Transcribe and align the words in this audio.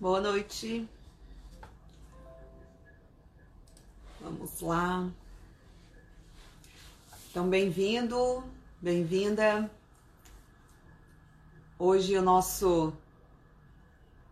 Boa 0.00 0.20
noite. 0.20 0.88
Vamos 4.20 4.60
lá. 4.60 5.10
Então, 7.28 7.50
bem-vindo, 7.50 8.44
bem-vinda. 8.80 9.68
Hoje 11.76 12.16
o 12.16 12.22
nosso 12.22 12.92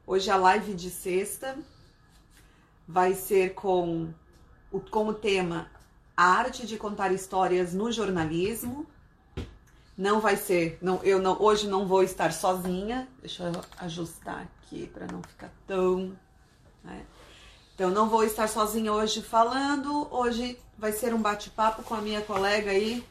hoje 0.06 0.30
a 0.30 0.36
live 0.36 0.72
de 0.72 0.88
sexta 0.88 1.58
vai 2.86 3.12
ser 3.14 3.54
com 3.54 4.14
o 4.70 4.78
como 4.78 5.14
tema 5.14 5.68
a 6.16 6.26
arte 6.26 6.64
de 6.64 6.76
contar 6.76 7.10
histórias 7.10 7.74
no 7.74 7.90
jornalismo. 7.90 8.86
Não 9.96 10.20
vai 10.20 10.36
ser, 10.36 10.78
não, 10.82 11.02
eu 11.02 11.18
não, 11.22 11.40
hoje 11.40 11.66
não 11.66 11.86
vou 11.86 12.02
estar 12.02 12.30
sozinha. 12.30 13.08
Deixa 13.20 13.44
eu 13.44 13.52
ajustar 13.78 14.42
aqui 14.42 14.86
para 14.88 15.06
não 15.06 15.22
ficar 15.22 15.50
tão. 15.66 16.14
Né? 16.84 17.06
Então, 17.74 17.90
não 17.90 18.06
vou 18.06 18.22
estar 18.22 18.46
sozinha 18.46 18.92
hoje 18.92 19.22
falando. 19.22 20.06
Hoje 20.10 20.58
vai 20.76 20.92
ser 20.92 21.14
um 21.14 21.22
bate-papo 21.22 21.82
com 21.82 21.94
a 21.94 22.02
minha 22.02 22.20
colega 22.20 22.72
aí, 22.72 23.02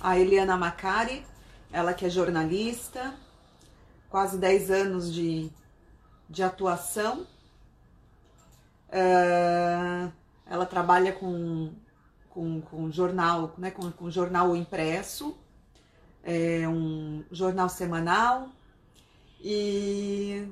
a 0.00 0.18
Eliana 0.18 0.56
Macari, 0.56 1.24
ela 1.72 1.94
que 1.94 2.04
é 2.04 2.10
jornalista, 2.10 3.14
quase 4.10 4.36
10 4.36 4.70
anos 4.72 5.14
de, 5.14 5.48
de 6.28 6.42
atuação. 6.42 7.24
Uh, 8.88 10.12
ela 10.46 10.66
trabalha 10.66 11.12
com, 11.12 11.72
com, 12.30 12.60
com 12.62 12.90
jornal, 12.90 13.54
né, 13.56 13.70
com, 13.70 13.92
com 13.92 14.10
jornal 14.10 14.56
impresso 14.56 15.36
é 16.24 16.66
um 16.68 17.22
jornal 17.30 17.68
semanal 17.68 18.48
e, 19.40 20.48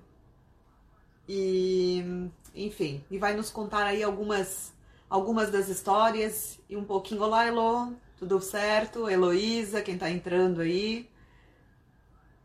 e 1.29 2.31
enfim, 2.55 3.03
e 3.11 3.19
vai 3.19 3.35
nos 3.35 3.51
contar 3.51 3.85
aí 3.87 4.03
algumas 4.03 4.73
algumas 5.09 5.51
das 5.51 5.69
histórias 5.69 6.59
e 6.71 6.77
um 6.77 6.85
pouquinho. 6.85 7.23
Olá, 7.23 7.47
Elo, 7.47 7.95
tudo 8.19 8.41
certo? 8.41 9.11
Heloísa, 9.11 9.83
quem 9.83 9.99
tá 9.99 10.11
entrando 10.11 10.61
aí. 10.63 11.09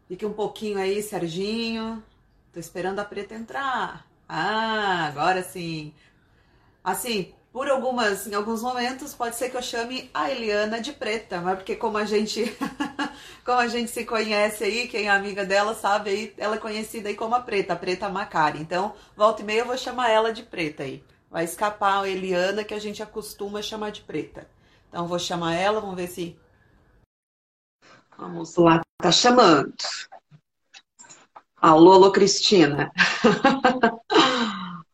Fique 0.08 0.26
um 0.26 0.34
pouquinho 0.34 0.78
aí, 0.78 1.02
Serginho. 1.02 2.04
Tô 2.52 2.60
esperando 2.60 3.00
a 3.00 3.06
preta 3.06 3.36
entrar. 3.36 4.06
Ah, 4.28 5.06
agora 5.08 5.44
sim. 5.44 5.94
Assim, 6.84 7.34
por 7.54 7.70
algumas, 7.70 8.28
em 8.28 8.34
alguns 8.34 8.62
momentos, 8.62 9.14
pode 9.14 9.36
ser 9.36 9.50
que 9.50 9.58
eu 9.58 9.62
chame 9.62 10.10
a 10.14 10.30
Eliana 10.30 10.82
de 10.82 10.94
preta, 10.94 11.40
mas 11.42 11.56
porque 11.58 11.76
como 11.76 11.98
a 11.98 12.06
gente, 12.06 12.44
como 13.44 13.60
a 13.60 13.68
gente 13.68 13.92
se 13.92 14.06
conhece 14.06 14.64
aí, 14.64 14.88
quem 14.88 15.08
é 15.08 15.10
amiga 15.10 15.46
dela 15.46 15.74
sabe 15.74 16.10
aí, 16.10 16.34
ela 16.38 16.56
é 16.56 16.60
conhecida 16.60 17.10
aí 17.10 17.16
como 17.16 17.36
a 17.36 17.40
preta, 17.40 17.74
a 17.74 17.76
preta 17.76 18.10
Macari. 18.10 18.60
Então, 18.60 18.94
volta 19.16 19.42
e 19.42 19.46
meia 19.46 19.60
eu 19.60 19.66
vou 19.66 19.78
chamar 19.78 20.10
ela 20.10 20.34
de 20.34 20.44
preta 20.44 20.84
aí. 20.84 21.04
Vai 21.30 21.44
escapar 21.44 22.04
a 22.04 22.10
Eliana 22.10 22.64
que 22.64 22.74
a 22.74 22.80
gente 22.80 23.04
acostuma 23.04 23.62
chamar 23.62 23.92
de 23.92 24.02
preta. 24.02 24.48
Então, 24.90 25.08
vou 25.08 25.20
chamar 25.20 25.56
ela, 25.56 25.82
vamos 25.82 25.96
ver 25.96 26.08
se. 26.08 26.38
Vamos 28.18 28.56
lá, 28.56 28.82
tá 28.98 29.12
chamando. 29.12 29.74
Alô, 31.58 31.94
alô, 31.94 32.12
Cristina. 32.12 32.92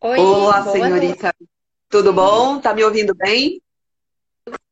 Oi, 0.00 0.18
Olá, 0.18 0.60
boa 0.60 0.72
senhorita. 0.72 1.34
Tudo 1.88 2.12
bom? 2.12 2.60
Tá 2.60 2.74
me 2.74 2.84
ouvindo 2.84 3.14
bem? 3.14 3.60
noite. 3.60 3.62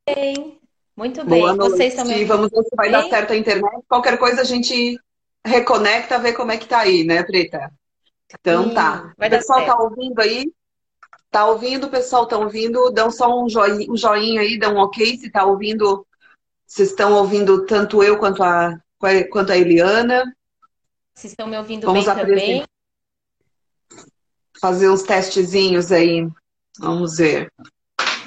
Bem, 0.07 0.61
muito 0.97 1.25
bem. 1.25 1.41
Boa 1.41 1.55
Vocês 1.55 1.95
noite. 1.97 2.11
ouvindo 2.13 2.29
Vamos 2.29 2.51
ver 2.51 2.63
se 2.63 2.77
vai 2.77 2.91
dar 2.91 3.01
bem? 3.03 3.11
certo 3.11 3.33
a 3.33 3.37
internet. 3.37 3.83
Qualquer 3.89 4.19
coisa 4.19 4.41
a 4.41 4.45
gente 4.45 4.99
reconecta, 5.45 6.19
vê 6.19 6.33
como 6.33 6.53
é 6.53 6.57
que 6.57 6.67
tá 6.67 6.81
aí, 6.81 7.05
né, 7.05 7.23
Preta? 7.23 7.73
Então 8.41 8.73
tá. 8.75 9.03
Sim, 9.03 9.09
O 9.09 9.13
vai 9.19 9.31
dar 9.31 9.39
pessoal 9.39 9.61
tá 9.61 9.67
certo. 9.67 9.83
ouvindo 9.83 10.21
aí? 10.21 10.53
Tá 11.31 11.47
ouvindo? 11.47 11.87
O 11.87 11.91
pessoal 11.91 12.27
tá 12.27 12.39
ouvindo? 12.39 12.91
Dão 12.91 13.11
só 13.11 13.43
um 13.43 13.49
joinha, 13.49 13.91
um 13.91 13.97
joinha 13.97 14.41
aí, 14.41 14.59
dão 14.59 14.75
um 14.75 14.79
ok 14.79 15.17
se 15.19 15.31
tá 15.31 15.45
ouvindo. 15.45 16.07
Se 16.67 16.83
estão 16.83 17.13
ouvindo 17.15 17.67
tanto 17.67 18.03
eu 18.03 18.19
quanto 18.19 18.43
a, 18.43 18.77
quanto 19.31 19.53
a 19.53 19.57
Eliana. 19.57 20.25
Vocês 21.15 21.33
estão 21.33 21.47
me 21.47 21.57
ouvindo 21.59 21.87
Vamos 21.87 22.05
bem 22.07 22.15
também? 22.15 22.65
fazer 24.61 24.89
uns 24.89 25.03
testezinhos 25.03 25.93
aí. 25.93 26.27
Vamos 26.79 27.19
ver. 27.19 27.53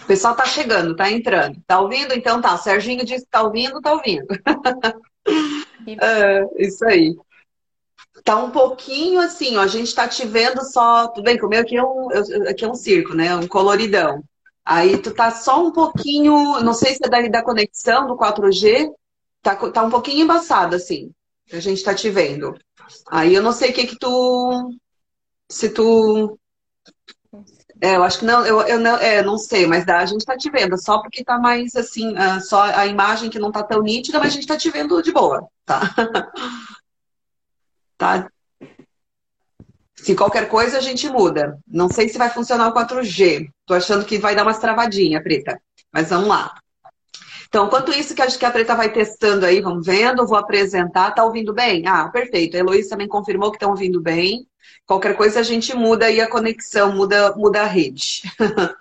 O 0.08 0.14
pessoal 0.16 0.34
tá 0.34 0.46
chegando, 0.46 0.96
tá 0.96 1.12
entrando. 1.12 1.62
Tá 1.68 1.82
ouvindo? 1.82 2.14
Então 2.14 2.40
tá. 2.40 2.56
O 2.56 2.58
Serginho 2.58 3.04
disse 3.04 3.26
que 3.26 3.30
tá 3.30 3.44
ouvindo, 3.44 3.82
tá 3.82 3.92
ouvindo. 3.92 4.26
É, 6.02 6.44
isso 6.58 6.86
aí. 6.86 7.16
Tá 8.24 8.36
um 8.38 8.52
pouquinho 8.52 9.22
assim, 9.22 9.56
ó. 9.56 9.62
A 9.62 9.68
gente 9.68 9.94
tá 9.94 10.08
te 10.08 10.26
vendo 10.26 10.62
só. 10.64 11.08
Tudo 11.10 11.24
bem 11.24 11.38
que 11.38 11.46
o 11.46 11.50
meu 11.50 11.62
aqui 11.62 11.78
é 11.78 11.84
um, 11.84 12.08
aqui 12.50 12.66
é 12.66 12.68
um 12.68 12.76
circo, 12.76 13.14
né? 13.14 13.36
Um 13.36 13.48
coloridão. 13.48 14.22
Aí 14.66 14.98
tu 14.98 15.14
tá 15.14 15.32
só 15.32 15.66
um 15.66 15.72
pouquinho. 15.72 16.62
Não 16.62 16.74
sei 16.74 16.94
se 16.96 17.06
é 17.06 17.10
da, 17.10 17.22
da 17.28 17.44
conexão 17.44 18.08
do 18.08 18.18
4G. 18.18 18.90
Tá, 19.42 19.56
tá 19.56 19.84
um 19.84 19.90
pouquinho 19.90 20.24
embaçado, 20.24 20.76
assim. 20.76 21.12
A 21.52 21.60
gente 21.60 21.84
tá 21.84 21.94
te 21.94 22.10
vendo. 22.10 22.58
Aí 23.10 23.34
eu 23.34 23.42
não 23.42 23.54
sei 23.54 23.72
o 23.72 23.74
que 23.74 23.88
que 23.88 23.98
tu. 23.98 24.72
Se 25.50 25.70
tu. 25.70 26.38
É, 27.82 27.96
eu 27.96 28.04
acho 28.04 28.20
que 28.20 28.26
não, 28.26 28.46
eu, 28.46 28.62
eu 28.62 28.80
não, 28.80 28.98
é, 28.98 29.22
não 29.22 29.38
sei, 29.38 29.68
mas 29.68 29.86
dá, 29.86 30.00
a 30.00 30.06
gente 30.06 30.26
tá 30.26 30.36
te 30.36 30.50
vendo, 30.50 30.78
só 30.78 31.00
porque 31.00 31.24
tá 31.24 31.38
mais 31.38 31.76
assim, 31.76 32.18
ah, 32.18 32.40
só 32.40 32.64
a 32.64 32.88
imagem 32.88 33.30
que 33.30 33.38
não 33.38 33.52
tá 33.52 33.64
tão 33.64 33.82
nítida, 33.82 34.20
mas 34.20 34.30
a 34.30 34.36
gente 34.36 34.48
tá 34.48 34.58
te 34.58 34.70
vendo 34.70 35.02
de 35.02 35.12
boa, 35.12 35.48
tá? 35.66 35.82
Tá? 37.98 38.30
Se 39.96 40.16
qualquer 40.16 40.48
coisa 40.48 40.78
a 40.78 40.82
gente 40.82 41.10
muda. 41.10 41.60
Não 41.68 41.90
sei 41.90 42.08
se 42.08 42.18
vai 42.18 42.30
funcionar 42.30 42.68
o 42.68 42.74
4G. 42.74 43.50
Tô 43.66 43.74
achando 43.74 44.06
que 44.06 44.20
vai 44.20 44.36
dar 44.36 44.44
umas 44.44 44.60
travadinhas, 44.60 45.24
Preta. 45.24 45.60
Mas 45.92 46.10
vamos 46.10 46.28
lá. 46.28 46.54
Então, 47.48 47.68
enquanto 47.68 47.92
isso 47.92 48.14
que 48.14 48.46
a 48.46 48.52
Preta 48.52 48.76
vai 48.76 48.92
testando 48.92 49.46
aí, 49.46 49.62
vamos 49.62 49.86
vendo, 49.86 50.28
vou 50.28 50.38
apresentar. 50.38 51.12
Tá 51.12 51.24
ouvindo 51.24 51.54
bem? 51.54 51.88
Ah, 51.88 52.10
perfeito. 52.10 52.56
A 52.56 52.60
Heloísa 52.60 52.90
também 52.90 53.08
confirmou 53.08 53.52
que 53.52 53.58
estão 53.58 53.70
ouvindo 53.72 54.02
bem. 54.02 54.48
Qualquer 54.86 55.16
coisa 55.16 55.40
a 55.40 55.44
gente 55.44 55.74
muda 55.76 56.06
aí 56.08 56.20
a 56.20 56.30
conexão, 56.30 56.94
muda, 56.94 57.34
muda 57.36 57.62
a 57.62 57.66
rede. 57.66 58.22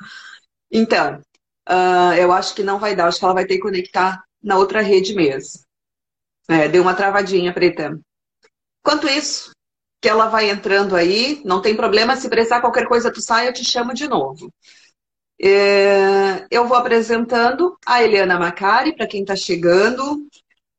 Então, 0.69 1.23
ah, 1.65 2.15
eu 2.19 2.33
acho 2.33 2.53
que 2.53 2.63
não 2.65 2.79
vai 2.79 2.95
dar. 2.95 3.07
Acho 3.07 3.21
que 3.21 3.25
ela 3.25 3.35
vai 3.35 3.47
ter 3.47 3.55
que 3.55 3.63
conectar 3.63 4.21
na 4.43 4.59
outra 4.59 4.81
rede 4.81 5.15
mesmo. 5.15 5.61
É, 6.49 6.69
deu 6.69 6.83
uma 6.83 6.95
travadinha, 6.95 7.53
Preta. 7.55 7.99
Enquanto 8.81 9.09
isso, 9.09 9.53
que 10.01 10.09
ela 10.09 10.29
vai 10.29 10.51
entrando 10.51 10.95
aí, 10.95 11.43
não 11.45 11.61
tem 11.61 11.75
problema, 11.75 12.17
se 12.17 12.29
precisar 12.29 12.61
qualquer 12.61 12.87
coisa 12.87 13.13
tu 13.13 13.21
sai, 13.21 13.49
eu 13.49 13.53
te 13.53 13.65
chamo 13.65 13.95
de 13.95 14.07
novo. 14.07 14.53
É, 15.41 16.47
eu 16.51 16.67
vou 16.67 16.77
apresentando 16.77 17.77
a 17.87 18.03
Eliana 18.03 18.39
Macari, 18.39 18.95
para 18.95 19.07
quem 19.07 19.21
está 19.23 19.37
chegando. 19.37 20.27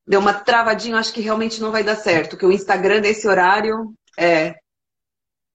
Deu 0.07 0.19
uma 0.19 0.33
travadinha, 0.33 0.97
acho 0.97 1.13
que 1.13 1.21
realmente 1.21 1.61
não 1.61 1.71
vai 1.71 1.83
dar 1.83 1.95
certo, 1.95 2.31
porque 2.31 2.45
o 2.45 2.51
Instagram 2.51 3.01
nesse 3.01 3.27
horário 3.27 3.93
é. 4.17 4.55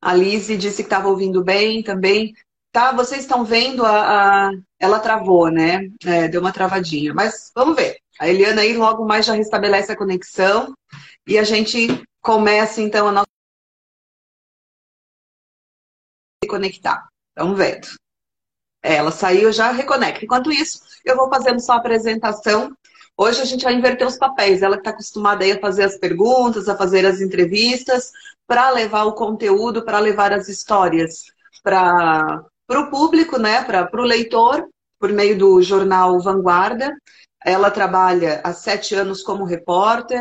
A 0.00 0.14
Lizzie 0.14 0.56
disse 0.56 0.78
que 0.82 0.86
estava 0.88 1.08
ouvindo 1.08 1.42
bem 1.44 1.82
também. 1.82 2.34
Tá, 2.72 2.92
vocês 2.92 3.20
estão 3.22 3.44
vendo 3.44 3.84
a, 3.84 4.48
a- 4.48 4.52
ela 4.78 4.98
travou, 4.98 5.50
né? 5.50 5.88
É, 6.04 6.28
deu 6.28 6.41
uma 6.41 6.52
travadinha, 6.52 7.14
mas 7.14 7.50
vamos 7.54 7.76
ver. 7.76 7.96
A 8.18 8.28
Eliana 8.28 8.62
aí 8.62 8.74
logo 8.76 9.04
mais 9.06 9.26
já 9.26 9.34
restabelece 9.34 9.92
a 9.92 9.96
conexão 9.96 10.72
e 11.26 11.38
a 11.38 11.44
gente 11.44 12.02
começa 12.20 12.80
então 12.80 13.08
a 13.08 13.12
nossa 13.12 13.26
conectar. 16.48 17.08
Vamos 17.36 17.56
vendo. 17.58 17.88
É, 18.82 18.94
Ela 18.97 19.10
saiu, 19.10 19.53
já 19.53 19.70
reconecta. 19.70 20.25
Enquanto 20.25 20.53
isso, 20.53 20.81
eu 21.04 21.16
vou 21.16 21.28
fazendo 21.28 21.60
só 21.60 21.72
a 21.72 21.76
apresentação. 21.76 22.72
Hoje 23.16 23.41
a 23.41 23.44
gente 23.44 23.65
vai 23.65 23.75
inverter 23.75 24.06
os 24.06 24.19
papéis. 24.19 24.62
Ela 24.62 24.76
que 24.76 24.81
está 24.81 24.91
acostumada 24.91 25.45
aí 25.45 25.53
a 25.53 25.60
fazer 25.60 25.84
as 25.84 25.97
perguntas, 25.97 26.68
a 26.68 26.77
fazer 26.77 27.06
as 27.06 27.21
entrevistas, 27.21 28.10
para 28.47 28.71
levar 28.71 29.04
o 29.04 29.15
conteúdo, 29.15 29.84
para 29.84 29.98
levar 29.98 30.33
as 30.33 30.48
histórias 30.48 31.24
para 31.62 32.45
o 32.71 32.91
público, 32.91 33.39
né? 33.39 33.62
Para 33.62 33.89
o 33.95 34.04
leitor, 34.04 34.68
por 34.98 35.12
meio 35.12 35.39
do 35.39 35.62
jornal 35.62 36.21
Vanguarda. 36.21 36.95
Ela 37.45 37.71
trabalha 37.71 38.41
há 38.45 38.53
sete 38.53 38.95
anos 38.95 39.22
como 39.22 39.45
repórter, 39.45 40.21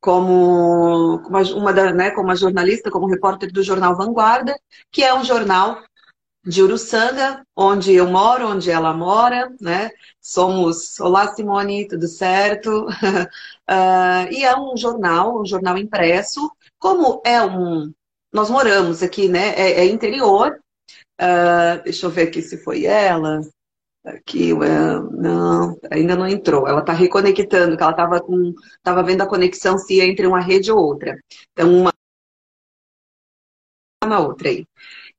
como 0.00 1.16
uma, 1.26 1.42
uma 1.54 1.72
da, 1.72 1.92
né, 1.92 2.10
como 2.10 2.34
jornalista, 2.34 2.90
como 2.90 3.06
repórter 3.06 3.52
do 3.52 3.62
jornal 3.62 3.96
Vanguarda, 3.96 4.58
que 4.90 5.02
é 5.04 5.14
um 5.14 5.24
jornal 5.24 5.82
de 6.44 6.62
Uruçanga, 6.62 7.44
onde 7.56 7.94
eu 7.94 8.06
moro, 8.08 8.48
onde 8.48 8.70
ela 8.70 8.92
mora, 8.94 9.52
né? 9.60 9.90
Somos, 10.20 10.98
olá 11.00 11.28
Simone, 11.34 11.88
tudo 11.88 12.06
certo? 12.08 12.86
Ah, 13.72 14.26
e 14.32 14.42
é 14.44 14.56
um 14.58 14.76
jornal, 14.76 15.40
um 15.40 15.46
jornal 15.46 15.78
impresso. 15.78 16.50
Como 16.76 17.22
é 17.24 17.40
um, 17.40 17.92
nós 18.32 18.50
moramos 18.50 19.00
aqui, 19.00 19.28
né? 19.28 19.50
É, 19.54 19.82
é 19.82 19.86
interior. 19.86 20.58
Ah, 21.18 21.76
deixa 21.84 22.06
eu 22.06 22.10
ver 22.10 22.28
aqui 22.28 22.42
se 22.42 22.58
foi 22.64 22.84
ela. 22.84 23.40
Aqui, 24.04 24.52
well, 24.52 25.10
não, 25.12 25.78
ainda 25.90 26.16
não 26.16 26.26
entrou. 26.26 26.66
Ela 26.66 26.80
está 26.80 26.92
reconectando, 26.92 27.76
que 27.76 27.82
ela 27.82 27.92
estava 27.92 28.20
com, 28.20 28.54
estava 28.78 29.02
vendo 29.04 29.22
a 29.22 29.28
conexão 29.28 29.78
se 29.78 29.96
ia 29.96 30.06
entre 30.06 30.26
uma 30.26 30.40
rede 30.40 30.72
ou 30.72 30.78
outra. 30.78 31.16
Então, 31.52 31.72
uma 31.72 31.92
chama 34.02 34.18
outra 34.20 34.48
aí. 34.48 34.66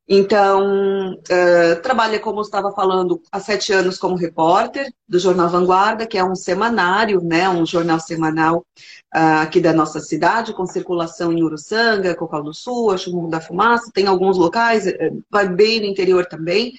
Então, 0.08 1.14
uh, 1.14 1.80
trabalha, 1.80 2.18
como 2.18 2.40
eu 2.40 2.42
estava 2.42 2.72
falando, 2.72 3.22
há 3.30 3.38
sete 3.38 3.72
anos 3.72 3.98
como 3.98 4.16
repórter 4.16 4.92
do 5.08 5.18
Jornal 5.18 5.48
Vanguarda, 5.48 6.06
que 6.06 6.18
é 6.18 6.24
um 6.24 6.34
semanário, 6.34 7.22
né, 7.22 7.48
um 7.48 7.64
jornal 7.64 8.00
semanal 8.00 8.66
uh, 9.14 9.42
aqui 9.42 9.60
da 9.60 9.72
nossa 9.72 10.00
cidade, 10.00 10.54
com 10.54 10.66
circulação 10.66 11.32
em 11.32 11.42
Uruçanga, 11.42 12.16
Cocal 12.16 12.42
do 12.42 12.52
Sul, 12.52 12.90
Achumuro 12.90 13.30
da 13.30 13.40
Fumaça, 13.40 13.92
tem 13.94 14.06
alguns 14.06 14.36
locais, 14.36 14.86
eh, 14.86 15.12
vai 15.30 15.48
bem 15.48 15.80
no 15.80 15.86
interior 15.86 16.26
também. 16.26 16.72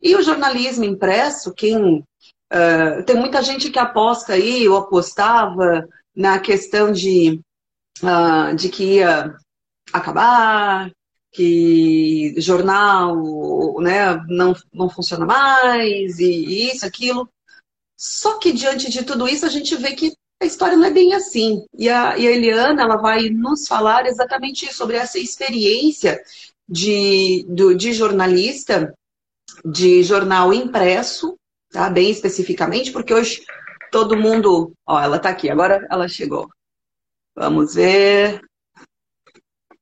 E 0.00 0.14
o 0.14 0.22
jornalismo 0.22 0.84
impresso, 0.84 1.52
quem 1.52 1.98
uh, 1.98 3.04
tem 3.04 3.16
muita 3.16 3.42
gente 3.42 3.68
que 3.70 3.78
aposta 3.80 4.34
aí, 4.34 4.68
ou 4.68 4.76
apostava 4.76 5.86
na 6.14 6.38
questão 6.38 6.92
de, 6.92 7.40
de 8.56 8.68
que 8.68 8.96
ia 8.96 9.34
acabar, 9.92 10.90
que 11.32 12.34
jornal 12.38 13.16
né, 13.80 14.20
não, 14.28 14.54
não 14.72 14.88
funciona 14.88 15.24
mais, 15.24 16.18
e, 16.18 16.70
isso, 16.70 16.84
aquilo. 16.84 17.28
Só 17.96 18.38
que 18.38 18.52
diante 18.52 18.90
de 18.90 19.04
tudo 19.04 19.28
isso, 19.28 19.46
a 19.46 19.48
gente 19.48 19.76
vê 19.76 19.92
que 19.92 20.12
a 20.42 20.46
história 20.46 20.76
não 20.76 20.86
é 20.86 20.90
bem 20.90 21.14
assim. 21.14 21.64
E 21.74 21.88
a, 21.88 22.16
e 22.16 22.26
a 22.26 22.30
Eliana 22.30 22.82
ela 22.82 22.96
vai 22.96 23.28
nos 23.28 23.68
falar 23.68 24.06
exatamente 24.06 24.72
sobre 24.72 24.96
essa 24.96 25.18
experiência 25.18 26.20
de, 26.68 27.44
do, 27.48 27.74
de 27.74 27.92
jornalista, 27.92 28.94
de 29.64 30.02
jornal 30.02 30.52
impresso, 30.54 31.36
tá? 31.70 31.90
bem 31.90 32.10
especificamente, 32.10 32.90
porque 32.90 33.12
hoje 33.12 33.42
todo 33.90 34.16
mundo. 34.16 34.72
Ó, 34.86 34.98
ela 34.98 35.16
está 35.16 35.28
aqui, 35.28 35.50
agora 35.50 35.86
ela 35.90 36.08
chegou. 36.08 36.48
Vamos 37.34 37.74
ver. 37.74 38.40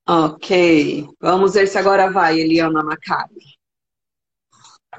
Ok. 0.09 1.07
Vamos 1.21 1.53
ver 1.53 1.69
se 1.69 1.77
agora 1.77 2.11
vai, 2.11 2.41
Eliana 2.41 2.83
Macari. 2.83 3.59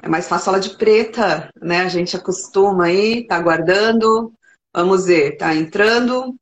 É 0.00 0.08
mais 0.08 0.28
fácil 0.28 0.50
ela 0.50 0.60
de 0.60 0.76
preta, 0.76 1.50
né? 1.60 1.80
A 1.80 1.88
gente 1.88 2.16
acostuma 2.16 2.84
aí, 2.84 3.26
tá 3.26 3.34
aguardando. 3.34 4.32
Vamos 4.72 5.06
ver, 5.06 5.36
tá 5.36 5.52
entrando. 5.52 6.36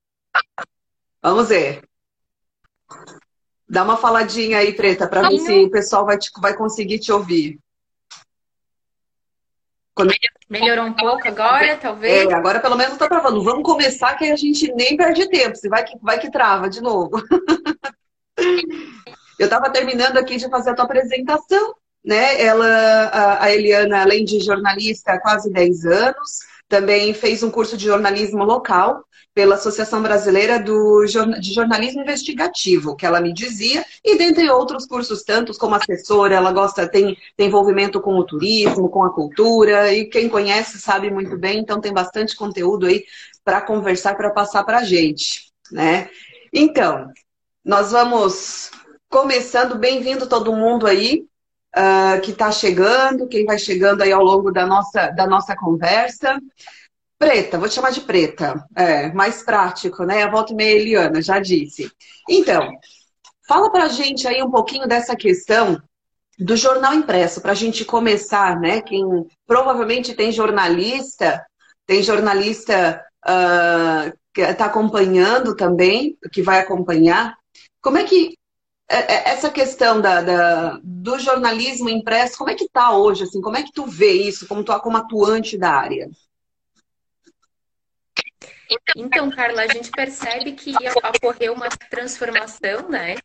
Vamos 1.22 1.48
ver. 1.48 1.82
Dá 3.66 3.84
uma 3.84 3.96
faladinha 3.96 4.58
aí, 4.58 4.74
preta, 4.74 5.08
para 5.08 5.26
ver 5.28 5.38
se 5.38 5.64
o 5.64 5.70
pessoal 5.70 6.04
vai, 6.04 6.18
te, 6.18 6.30
vai 6.38 6.54
conseguir 6.54 6.98
te 6.98 7.10
ouvir. 7.10 7.58
Melhorou 10.48 10.84
um 10.84 10.92
pouco 10.92 11.26
agora, 11.26 11.76
talvez? 11.78 12.30
É, 12.30 12.34
agora 12.34 12.60
pelo 12.60 12.76
menos 12.76 12.98
tá 12.98 13.08
travando. 13.08 13.42
Vamos 13.42 13.64
começar 13.64 14.14
que 14.16 14.30
a 14.30 14.36
gente 14.36 14.70
nem 14.74 14.94
perde 14.94 15.26
tempo. 15.30 15.56
Se 15.56 15.70
vai 15.70 15.84
que, 15.84 15.98
vai 16.02 16.20
que 16.20 16.30
trava 16.30 16.68
de 16.68 16.82
novo. 16.82 17.12
Eu 19.38 19.44
estava 19.44 19.70
terminando 19.70 20.16
aqui 20.16 20.36
de 20.36 20.48
fazer 20.48 20.70
a 20.70 20.74
tua 20.74 20.84
apresentação, 20.84 21.74
né? 22.04 22.40
Ela, 22.42 23.38
a, 23.40 23.54
Eliana, 23.54 24.02
além 24.02 24.24
de 24.24 24.40
jornalista 24.40 25.12
há 25.12 25.20
quase 25.20 25.50
10 25.52 25.84
anos, 25.86 26.38
também 26.68 27.14
fez 27.14 27.42
um 27.42 27.50
curso 27.50 27.76
de 27.76 27.84
jornalismo 27.86 28.44
local 28.44 29.04
pela 29.34 29.54
Associação 29.54 30.02
Brasileira 30.02 30.58
do, 30.58 31.04
de 31.40 31.54
Jornalismo 31.54 32.02
Investigativo, 32.02 32.96
que 32.96 33.06
ela 33.06 33.20
me 33.20 33.32
dizia, 33.32 33.84
e 34.04 34.18
dentre 34.18 34.50
outros 34.50 34.84
cursos 34.84 35.22
tantos 35.22 35.56
como 35.56 35.76
assessora, 35.76 36.34
ela 36.34 36.50
gosta, 36.50 36.88
tem, 36.88 37.16
tem 37.36 37.46
envolvimento 37.46 38.00
com 38.00 38.16
o 38.16 38.24
turismo, 38.24 38.88
com 38.88 39.04
a 39.04 39.14
cultura, 39.14 39.94
e 39.94 40.06
quem 40.06 40.28
conhece 40.28 40.80
sabe 40.80 41.08
muito 41.08 41.38
bem, 41.38 41.60
então 41.60 41.80
tem 41.80 41.92
bastante 41.92 42.34
conteúdo 42.34 42.86
aí 42.86 43.04
para 43.44 43.60
conversar, 43.60 44.16
para 44.16 44.30
passar 44.30 44.64
para 44.64 44.78
a 44.78 44.84
gente, 44.84 45.52
né? 45.70 46.10
Então, 46.52 47.08
nós 47.68 47.92
vamos 47.92 48.70
começando, 49.10 49.76
bem-vindo 49.76 50.26
todo 50.26 50.56
mundo 50.56 50.86
aí 50.86 51.26
uh, 51.76 52.18
que 52.22 52.30
está 52.30 52.50
chegando, 52.50 53.28
quem 53.28 53.44
vai 53.44 53.58
chegando 53.58 54.00
aí 54.00 54.10
ao 54.10 54.24
longo 54.24 54.50
da 54.50 54.64
nossa, 54.64 55.10
da 55.10 55.26
nossa 55.26 55.54
conversa. 55.54 56.40
Preta, 57.18 57.58
vou 57.58 57.68
te 57.68 57.74
chamar 57.74 57.90
de 57.90 58.00
preta, 58.00 58.64
é, 58.74 59.12
mais 59.12 59.42
prático, 59.42 60.04
né? 60.04 60.22
A 60.22 60.30
volta 60.30 60.54
meia 60.54 60.80
Eliana, 60.80 61.20
já 61.20 61.40
disse. 61.40 61.92
Então, 62.26 62.70
fala 63.46 63.70
pra 63.70 63.88
gente 63.88 64.26
aí 64.26 64.42
um 64.42 64.50
pouquinho 64.50 64.88
dessa 64.88 65.14
questão 65.14 65.78
do 66.38 66.56
jornal 66.56 66.94
impresso, 66.94 67.42
para 67.42 67.52
a 67.52 67.54
gente 67.54 67.84
começar, 67.84 68.58
né? 68.58 68.80
Quem 68.80 69.04
provavelmente 69.46 70.14
tem 70.14 70.32
jornalista, 70.32 71.44
tem 71.84 72.02
jornalista 72.02 73.04
uh, 73.26 74.10
que 74.32 74.40
está 74.40 74.64
acompanhando 74.64 75.54
também, 75.54 76.16
que 76.32 76.40
vai 76.40 76.60
acompanhar, 76.60 77.36
como 77.80 77.98
é 77.98 78.04
que 78.04 78.36
é, 78.90 78.96
é, 78.96 79.28
essa 79.30 79.50
questão 79.50 80.00
da, 80.00 80.22
da, 80.22 80.80
do 80.82 81.18
jornalismo 81.18 81.90
impresso, 81.90 82.38
como 82.38 82.50
é 82.50 82.54
que 82.54 82.64
está 82.64 82.96
hoje? 82.96 83.24
Assim, 83.24 83.40
como 83.40 83.56
é 83.56 83.62
que 83.62 83.72
tu 83.72 83.86
vê 83.86 84.12
isso 84.12 84.48
como, 84.48 84.64
tu, 84.64 84.78
como 84.80 84.96
atuante 84.96 85.58
da 85.58 85.70
área? 85.70 86.10
Então, 88.96 89.30
Carla, 89.30 89.62
a 89.62 89.66
gente 89.66 89.90
percebe 89.90 90.52
que 90.52 90.72
ocorreu 91.14 91.52
uma 91.52 91.68
transformação, 91.68 92.88
né? 92.88 93.16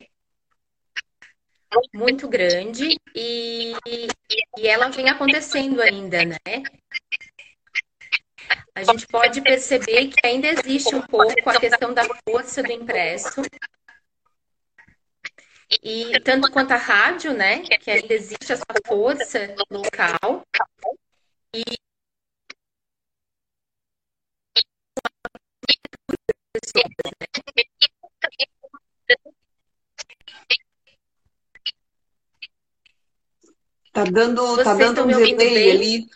Muito 1.94 2.27
grande 2.27 2.97
e, 3.15 3.73
e 4.57 4.67
ela 4.67 4.89
vem 4.89 5.09
acontecendo 5.09 5.81
ainda, 5.81 6.23
né? 6.25 6.38
A 8.75 8.83
gente 8.83 9.07
pode 9.07 9.41
perceber 9.41 10.07
que 10.07 10.25
ainda 10.25 10.47
existe 10.47 10.94
um 10.95 11.01
pouco 11.01 11.50
a 11.50 11.59
questão 11.59 11.94
da 11.94 12.03
força 12.27 12.61
do 12.61 12.71
impresso, 12.71 13.41
e 15.81 16.20
tanto 16.22 16.52
quanto 16.52 16.72
a 16.72 16.78
rádio, 16.78 17.34
né, 17.34 17.62
que 17.62 17.90
ainda 17.90 18.14
existe 18.14 18.52
essa 18.52 18.66
força 18.86 19.56
local. 19.70 20.44
E 21.56 21.64
Tá 33.94 34.04
dando, 34.06 34.64
tá 34.64 34.74
dando 34.74 35.04
um 35.04 35.08
delay 35.08 35.72
ali. 35.72 36.08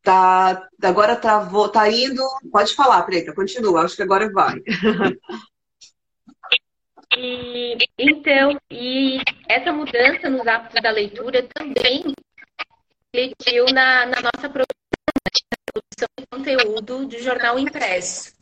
Tá, 0.00 0.68
agora 0.80 1.16
travou, 1.16 1.68
tá 1.68 1.90
indo. 1.90 2.22
Pode 2.52 2.72
falar, 2.74 3.02
Preta, 3.02 3.34
continua. 3.34 3.82
Acho 3.82 3.96
que 3.96 4.02
agora 4.02 4.30
vai. 4.32 4.62
E, 7.18 7.78
então, 7.98 8.60
e 8.70 9.22
essa 9.48 9.72
mudança 9.72 10.28
nos 10.28 10.46
hábitos 10.46 10.82
da 10.82 10.90
leitura 10.90 11.48
também 11.54 12.12
refletiu 13.14 13.64
na, 13.72 14.04
na 14.04 14.20
nossa 14.20 14.50
produção, 14.50 14.66
de 15.96 16.06
conteúdo 16.30 17.06
de 17.06 17.22
jornal 17.22 17.58
impresso. 17.58 18.34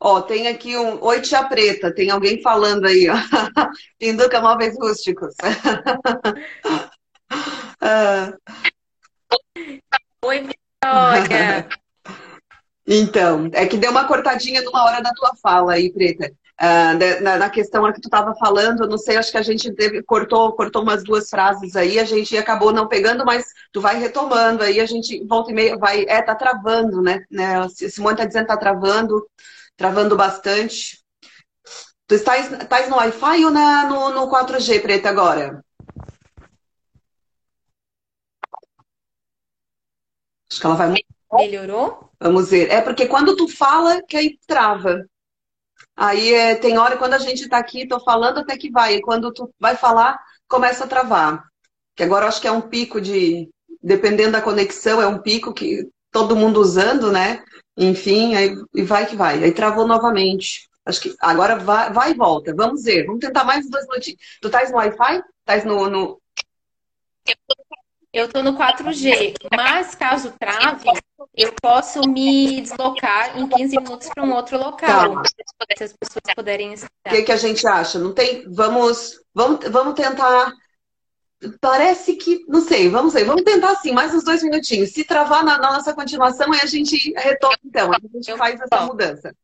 Ó, 0.00 0.22
tem 0.22 0.48
aqui 0.48 0.76
um. 0.76 1.00
Oi, 1.04 1.22
tia 1.22 1.44
Preta, 1.44 1.94
tem 1.94 2.10
alguém 2.10 2.42
falando 2.42 2.84
aí, 2.84 3.08
ó. 3.08 3.14
Pinduca 3.96 4.40
Móveis 4.40 4.76
Rústicos. 4.76 5.36
ah. 7.80 8.32
Oi, 10.24 10.40
Vitória. 10.40 11.68
Então, 12.86 13.48
é 13.52 13.66
que 13.66 13.78
deu 13.78 13.90
uma 13.90 14.06
cortadinha 14.06 14.62
numa 14.62 14.84
hora 14.84 15.02
da 15.02 15.12
tua 15.12 15.32
fala 15.42 15.74
aí, 15.74 15.92
Preta. 15.92 16.30
Uh, 16.60 17.22
na, 17.22 17.36
na, 17.36 17.50
questão 17.50 17.92
que 17.92 18.00
tu 18.00 18.06
estava 18.06 18.32
falando, 18.36 18.84
eu 18.84 18.88
não 18.88 18.96
sei, 18.96 19.16
acho 19.16 19.32
que 19.32 19.38
a 19.38 19.42
gente 19.42 19.72
teve, 19.74 20.04
cortou, 20.04 20.52
cortou 20.52 20.82
umas 20.82 21.02
duas 21.02 21.28
frases 21.28 21.74
aí, 21.74 21.98
a 21.98 22.04
gente 22.04 22.36
acabou 22.36 22.72
não 22.72 22.86
pegando, 22.86 23.24
mas 23.24 23.44
tu 23.72 23.80
vai 23.80 23.98
retomando 23.98 24.62
aí, 24.62 24.78
a 24.78 24.86
gente 24.86 25.24
volta 25.26 25.50
e 25.50 25.54
meia, 25.54 25.76
vai, 25.76 26.04
é, 26.04 26.22
tá 26.22 26.34
travando, 26.34 27.02
né? 27.02 27.24
né? 27.28 27.66
Simone 27.68 28.16
tá 28.16 28.24
dizendo 28.24 28.42
que 28.46 28.52
tá 28.52 28.56
travando, 28.56 29.26
travando 29.76 30.16
bastante. 30.16 31.02
Tu 32.06 32.14
estás, 32.14 32.52
estás 32.52 32.88
no 32.88 32.96
Wi-Fi 32.96 33.44
ou 33.46 33.50
na, 33.50 33.88
no, 33.88 34.10
no 34.10 34.30
4G, 34.30 34.80
Preta, 34.80 35.08
agora? 35.08 35.64
Acho 40.50 40.60
que 40.60 40.66
ela 40.66 40.76
vai... 40.76 41.13
Melhorou? 41.32 42.10
Vamos 42.20 42.50
ver. 42.50 42.70
É 42.70 42.80
porque 42.80 43.06
quando 43.06 43.36
tu 43.36 43.48
fala, 43.48 44.02
que 44.02 44.16
aí 44.16 44.38
trava. 44.46 45.04
Aí 45.96 46.32
é, 46.32 46.54
tem 46.54 46.78
hora 46.78 46.96
quando 46.96 47.14
a 47.14 47.18
gente 47.18 47.48
tá 47.48 47.58
aqui, 47.58 47.86
tô 47.86 48.00
falando 48.00 48.38
até 48.38 48.56
que 48.56 48.70
vai. 48.70 48.96
E 48.96 49.02
quando 49.02 49.32
tu 49.32 49.50
vai 49.58 49.76
falar, 49.76 50.18
começa 50.48 50.84
a 50.84 50.88
travar. 50.88 51.44
Que 51.94 52.02
agora 52.02 52.24
eu 52.24 52.28
acho 52.28 52.40
que 52.40 52.48
é 52.48 52.52
um 52.52 52.60
pico 52.60 53.00
de. 53.00 53.48
Dependendo 53.82 54.32
da 54.32 54.40
conexão, 54.42 55.00
é 55.00 55.06
um 55.06 55.18
pico 55.18 55.52
que 55.52 55.86
todo 56.10 56.36
mundo 56.36 56.60
usando, 56.60 57.12
né? 57.12 57.44
Enfim, 57.76 58.34
aí 58.34 58.54
e 58.74 58.82
vai 58.82 59.06
que 59.06 59.16
vai. 59.16 59.42
Aí 59.42 59.52
travou 59.52 59.86
novamente. 59.86 60.68
Acho 60.86 61.00
que 61.00 61.14
agora 61.20 61.56
vai, 61.56 61.92
vai 61.92 62.10
e 62.12 62.14
volta. 62.14 62.54
Vamos 62.54 62.84
ver. 62.84 63.04
Vamos 63.06 63.20
tentar 63.20 63.44
mais 63.44 63.68
dois 63.68 63.86
minutinhos. 63.88 64.20
Tu 64.40 64.48
estás 64.48 64.70
no 64.70 64.76
Wi-Fi? 64.78 65.22
Estás 65.40 65.64
no, 65.64 65.88
no. 65.88 66.20
Eu 67.26 67.63
estou 68.26 68.44
no 68.44 68.56
4G, 68.56 69.34
mas 69.56 69.96
caso 69.96 70.32
trave, 70.38 70.88
eu 71.36 71.52
posso 71.60 72.00
me 72.08 72.60
deslocar 72.60 73.36
em 73.36 73.48
15 73.48 73.76
minutos 73.76 74.08
para 74.08 74.22
um 74.22 74.32
outro 74.32 74.56
local. 74.56 75.16
Tá. 75.16 75.22
Se 75.76 75.84
as 75.84 75.92
pessoas 75.92 76.34
puderem 76.34 76.72
estar. 76.72 76.88
O 77.06 77.10
que, 77.10 77.22
que 77.22 77.32
a 77.32 77.36
gente 77.36 77.66
acha? 77.66 77.98
Não 77.98 78.12
tem. 78.12 78.44
Vamos, 78.52 79.20
vamos, 79.34 79.68
vamos 79.68 79.94
tentar. 79.94 80.52
Parece 81.60 82.14
que. 82.14 82.44
Não 82.46 82.60
sei, 82.60 82.88
vamos 82.88 83.12
ver. 83.12 83.24
Vamos 83.24 83.42
tentar 83.42 83.72
assim, 83.72 83.90
mais 83.90 84.14
uns 84.14 84.22
dois 84.22 84.44
minutinhos. 84.44 84.92
Se 84.92 85.04
travar 85.04 85.44
na, 85.44 85.58
na 85.58 85.72
nossa 85.72 85.92
continuação, 85.92 86.52
aí 86.52 86.60
a 86.62 86.66
gente 86.66 87.12
retoma, 87.16 87.58
então. 87.64 87.90
A 87.92 87.98
gente 87.98 88.36
faz 88.36 88.60
essa 88.60 88.86
mudança. 88.86 89.34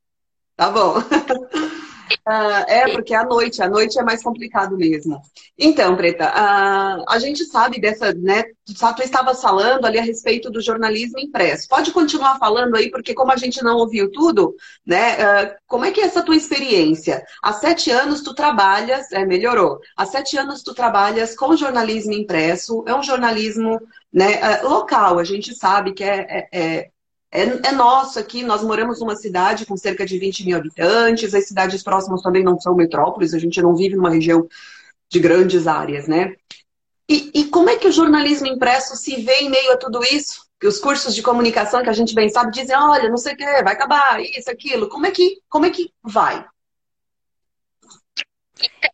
Tá 0.56 0.70
bom. 0.70 0.94
Uh, 2.26 2.64
é, 2.66 2.88
porque 2.92 3.14
à 3.14 3.24
noite, 3.24 3.62
à 3.62 3.68
noite 3.68 3.98
é 3.98 4.02
mais 4.02 4.22
complicado 4.22 4.76
mesmo. 4.76 5.20
Então, 5.58 5.96
Preta, 5.96 6.26
uh, 6.26 7.04
a 7.08 7.18
gente 7.18 7.44
sabe 7.44 7.80
dessa, 7.80 8.12
né? 8.12 8.44
Tu 8.64 9.02
estava 9.02 9.34
falando 9.34 9.84
ali 9.84 9.98
a 9.98 10.02
respeito 10.02 10.50
do 10.50 10.60
jornalismo 10.60 11.18
impresso. 11.18 11.68
Pode 11.68 11.92
continuar 11.92 12.38
falando 12.38 12.76
aí, 12.76 12.90
porque 12.90 13.14
como 13.14 13.32
a 13.32 13.36
gente 13.36 13.62
não 13.62 13.76
ouviu 13.76 14.10
tudo, 14.10 14.54
né? 14.86 15.14
Uh, 15.14 15.54
como 15.66 15.84
é 15.84 15.90
que 15.90 16.00
é 16.00 16.04
essa 16.04 16.22
tua 16.22 16.36
experiência? 16.36 17.24
Há 17.42 17.52
sete 17.52 17.90
anos 17.90 18.22
tu 18.22 18.34
trabalhas, 18.34 19.10
é, 19.12 19.24
melhorou. 19.24 19.78
Há 19.96 20.06
sete 20.06 20.36
anos 20.36 20.62
tu 20.62 20.74
trabalhas 20.74 21.34
com 21.34 21.56
jornalismo 21.56 22.12
impresso, 22.12 22.84
é 22.86 22.94
um 22.94 23.02
jornalismo 23.02 23.80
né, 24.12 24.60
local, 24.62 25.18
a 25.18 25.24
gente 25.24 25.54
sabe 25.54 25.92
que 25.92 26.02
é, 26.02 26.26
é, 26.28 26.48
é 26.52 26.90
é, 27.32 27.42
é, 27.42 27.72
nosso 27.72 28.18
aqui, 28.18 28.42
nós 28.42 28.62
moramos 28.62 29.00
numa 29.00 29.14
cidade 29.14 29.64
com 29.64 29.76
cerca 29.76 30.04
de 30.04 30.18
20 30.18 30.44
mil 30.44 30.56
habitantes, 30.56 31.32
as 31.32 31.46
cidades 31.46 31.82
próximas 31.82 32.22
também 32.22 32.42
não 32.42 32.58
são 32.58 32.74
metrópoles, 32.74 33.32
a 33.32 33.38
gente 33.38 33.62
não 33.62 33.76
vive 33.76 33.94
numa 33.94 34.10
região 34.10 34.48
de 35.08 35.20
grandes 35.20 35.66
áreas, 35.66 36.08
né? 36.08 36.34
E, 37.08 37.30
e 37.34 37.44
como 37.46 37.70
é 37.70 37.76
que 37.76 37.88
o 37.88 37.92
jornalismo 37.92 38.46
impresso 38.46 38.96
se 38.96 39.16
vê 39.22 39.40
em 39.40 39.50
meio 39.50 39.72
a 39.72 39.76
tudo 39.76 40.02
isso? 40.04 40.46
Que 40.60 40.66
os 40.66 40.78
cursos 40.78 41.14
de 41.14 41.22
comunicação 41.22 41.82
que 41.82 41.88
a 41.88 41.92
gente 41.92 42.14
bem 42.14 42.28
sabe 42.28 42.52
dizem, 42.52 42.76
olha, 42.76 43.08
não 43.08 43.16
sei 43.16 43.34
o 43.34 43.36
que, 43.36 43.44
vai 43.44 43.72
acabar, 43.72 44.20
isso, 44.20 44.50
aquilo. 44.50 44.88
Como 44.88 45.06
é 45.06 45.10
que, 45.10 45.40
como 45.48 45.66
é 45.66 45.70
que 45.70 45.92
vai? 46.02 46.44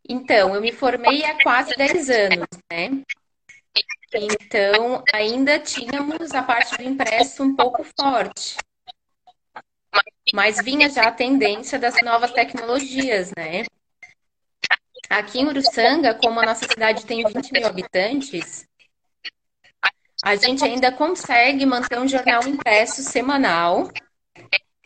Então, 0.08 0.54
eu 0.54 0.60
me 0.60 0.72
formei 0.72 1.24
há 1.24 1.42
quase 1.42 1.74
10 1.76 2.10
anos, 2.10 2.48
né? 2.70 3.02
Então, 4.14 5.02
ainda 5.12 5.58
tínhamos 5.58 6.32
a 6.32 6.42
parte 6.42 6.76
do 6.76 6.82
impresso 6.82 7.42
um 7.42 7.54
pouco 7.54 7.84
forte. 7.98 8.56
Mas 10.32 10.62
vinha 10.62 10.88
já 10.88 11.08
a 11.08 11.12
tendência 11.12 11.78
das 11.78 11.94
novas 12.02 12.32
tecnologias, 12.32 13.32
né? 13.36 13.64
Aqui 15.08 15.38
em 15.38 15.46
Uruçanga, 15.46 16.14
como 16.14 16.40
a 16.40 16.46
nossa 16.46 16.66
cidade 16.66 17.06
tem 17.06 17.24
20 17.24 17.52
mil 17.52 17.66
habitantes, 17.66 18.66
a 20.24 20.34
gente 20.34 20.64
ainda 20.64 20.90
consegue 20.90 21.64
manter 21.64 21.98
um 21.98 22.08
jornal 22.08 22.46
impresso 22.46 23.02
semanal, 23.02 23.88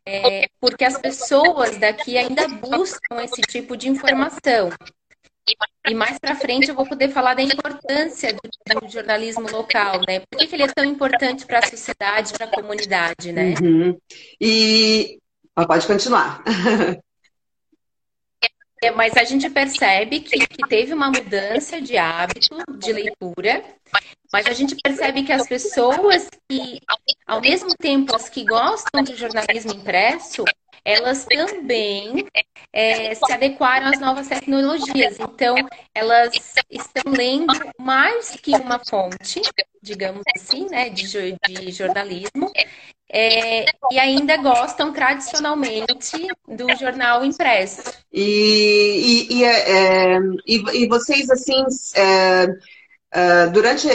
é, 0.04 0.46
porque 0.60 0.84
as 0.84 0.98
pessoas 0.98 1.78
daqui 1.78 2.18
ainda 2.18 2.46
buscam 2.48 3.22
esse 3.22 3.40
tipo 3.42 3.76
de 3.76 3.88
informação. 3.88 4.70
E 5.86 5.94
mais 5.94 6.18
para 6.18 6.34
frente 6.34 6.68
eu 6.68 6.74
vou 6.74 6.86
poder 6.86 7.08
falar 7.08 7.34
da 7.34 7.42
importância 7.42 8.32
do, 8.32 8.80
do 8.80 8.88
jornalismo 8.88 9.50
local, 9.50 10.00
né? 10.06 10.20
Por 10.30 10.38
que, 10.38 10.46
que 10.46 10.54
ele 10.54 10.64
é 10.64 10.68
tão 10.68 10.84
importante 10.84 11.46
para 11.46 11.58
a 11.58 11.66
sociedade, 11.66 12.32
para 12.32 12.46
a 12.46 12.50
comunidade, 12.50 13.32
né? 13.32 13.54
Uhum. 13.60 13.98
E 14.40 15.18
pode 15.54 15.86
continuar. 15.86 16.42
É, 18.82 18.90
mas 18.90 19.14
a 19.14 19.24
gente 19.24 19.48
percebe 19.50 20.20
que, 20.20 20.38
que 20.46 20.66
teve 20.66 20.94
uma 20.94 21.10
mudança 21.10 21.80
de 21.82 21.98
hábito 21.98 22.56
de 22.78 22.92
leitura, 22.92 23.62
mas 24.32 24.46
a 24.46 24.54
gente 24.54 24.74
percebe 24.74 25.22
que 25.22 25.32
as 25.32 25.46
pessoas 25.46 26.28
que, 26.48 26.80
ao 27.26 27.42
mesmo 27.42 27.74
tempo, 27.76 28.16
as 28.16 28.30
que 28.30 28.42
gostam 28.42 29.02
de 29.02 29.16
jornalismo 29.16 29.72
impresso, 29.72 30.44
elas 30.90 31.24
também 31.24 32.26
é, 32.72 33.14
se 33.14 33.32
adequaram 33.32 33.86
às 33.86 34.00
novas 34.00 34.28
tecnologias. 34.28 35.18
Então, 35.18 35.54
elas 35.94 36.32
estão 36.70 37.12
lendo 37.12 37.54
mais 37.78 38.30
que 38.30 38.52
uma 38.56 38.78
fonte, 38.78 39.40
digamos 39.82 40.22
assim, 40.36 40.66
né, 40.68 40.88
de, 40.88 41.06
de 41.46 41.70
jornalismo, 41.70 42.50
é, 43.12 43.64
e 43.90 43.98
ainda 43.98 44.36
gostam 44.36 44.92
tradicionalmente 44.92 46.28
do 46.46 46.76
jornal 46.76 47.24
impresso. 47.24 47.82
E, 48.12 49.26
e, 49.30 49.38
e, 49.38 49.44
é, 49.44 50.16
é 50.16 50.18
e, 50.46 50.88
vocês, 50.88 51.28
assim, 51.28 51.64
é, 51.96 52.46
é, 53.12 53.46
durante 53.48 53.88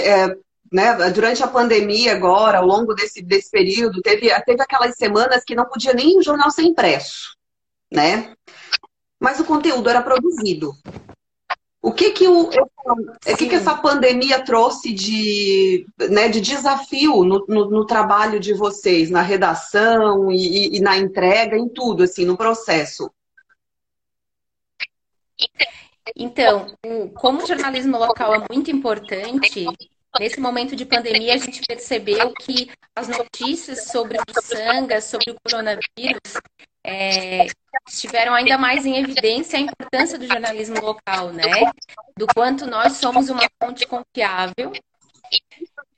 né, 0.76 0.94
durante 1.10 1.42
a 1.42 1.48
pandemia 1.48 2.12
agora, 2.14 2.58
ao 2.58 2.66
longo 2.66 2.94
desse, 2.94 3.22
desse 3.22 3.50
período, 3.50 4.02
teve, 4.02 4.28
teve 4.42 4.62
aquelas 4.62 4.98
semanas 4.98 5.42
que 5.46 5.56
não 5.56 5.64
podia 5.64 5.94
nem 5.94 6.20
o 6.20 6.22
jornal 6.22 6.52
ser 6.52 6.64
impresso, 6.64 7.34
né? 7.90 8.36
Mas 9.18 9.40
o 9.40 9.46
conteúdo 9.46 9.90
era 9.90 10.02
produzido. 10.02 10.74
O 11.82 11.94
que 11.94 12.12
que, 12.12 12.28
o, 12.28 12.50
o 12.50 13.38
que, 13.38 13.48
que 13.48 13.56
essa 13.56 13.78
pandemia 13.78 14.44
trouxe 14.44 14.92
de, 14.92 15.88
né, 16.10 16.28
de 16.28 16.42
desafio 16.42 17.24
no, 17.24 17.46
no, 17.48 17.70
no 17.70 17.86
trabalho 17.86 18.38
de 18.38 18.54
vocês, 18.54 19.10
na 19.10 19.22
redação 19.22 20.30
e, 20.30 20.76
e, 20.76 20.82
na 20.82 20.98
entrega, 20.98 21.56
em 21.56 21.70
tudo, 21.70 22.04
assim, 22.04 22.26
no 22.26 22.36
processo? 22.36 23.10
Então, 26.14 26.76
como 27.14 27.44
o 27.44 27.48
jornalismo 27.48 27.98
local 27.98 28.36
é 28.36 28.46
muito 28.52 28.70
importante, 28.70 29.66
Nesse 30.20 30.40
momento 30.40 30.76
de 30.76 30.86
pandemia, 30.86 31.34
a 31.34 31.38
gente 31.38 31.62
percebeu 31.68 32.34
que 32.34 32.72
as 32.96 33.08
notícias 33.08 33.88
sobre 33.88 34.18
o 34.18 34.42
sangue, 34.42 35.02
sobre 35.02 35.32
o 35.32 35.36
coronavírus, 35.44 36.34
é, 36.86 37.48
estiveram 37.88 38.34
ainda 38.34 38.58
mais 38.58 38.86
em 38.86 38.98
evidência 38.98 39.58
a 39.58 39.62
importância 39.62 40.18
do 40.18 40.28
jornalismo 40.28 40.80
local, 40.80 41.34
né? 41.34 41.72
Do 42.18 42.28
quanto 42.28 42.66
nós 42.66 42.94
somos 42.94 43.30
uma 43.30 43.48
fonte 43.62 43.86
confiável 43.88 44.72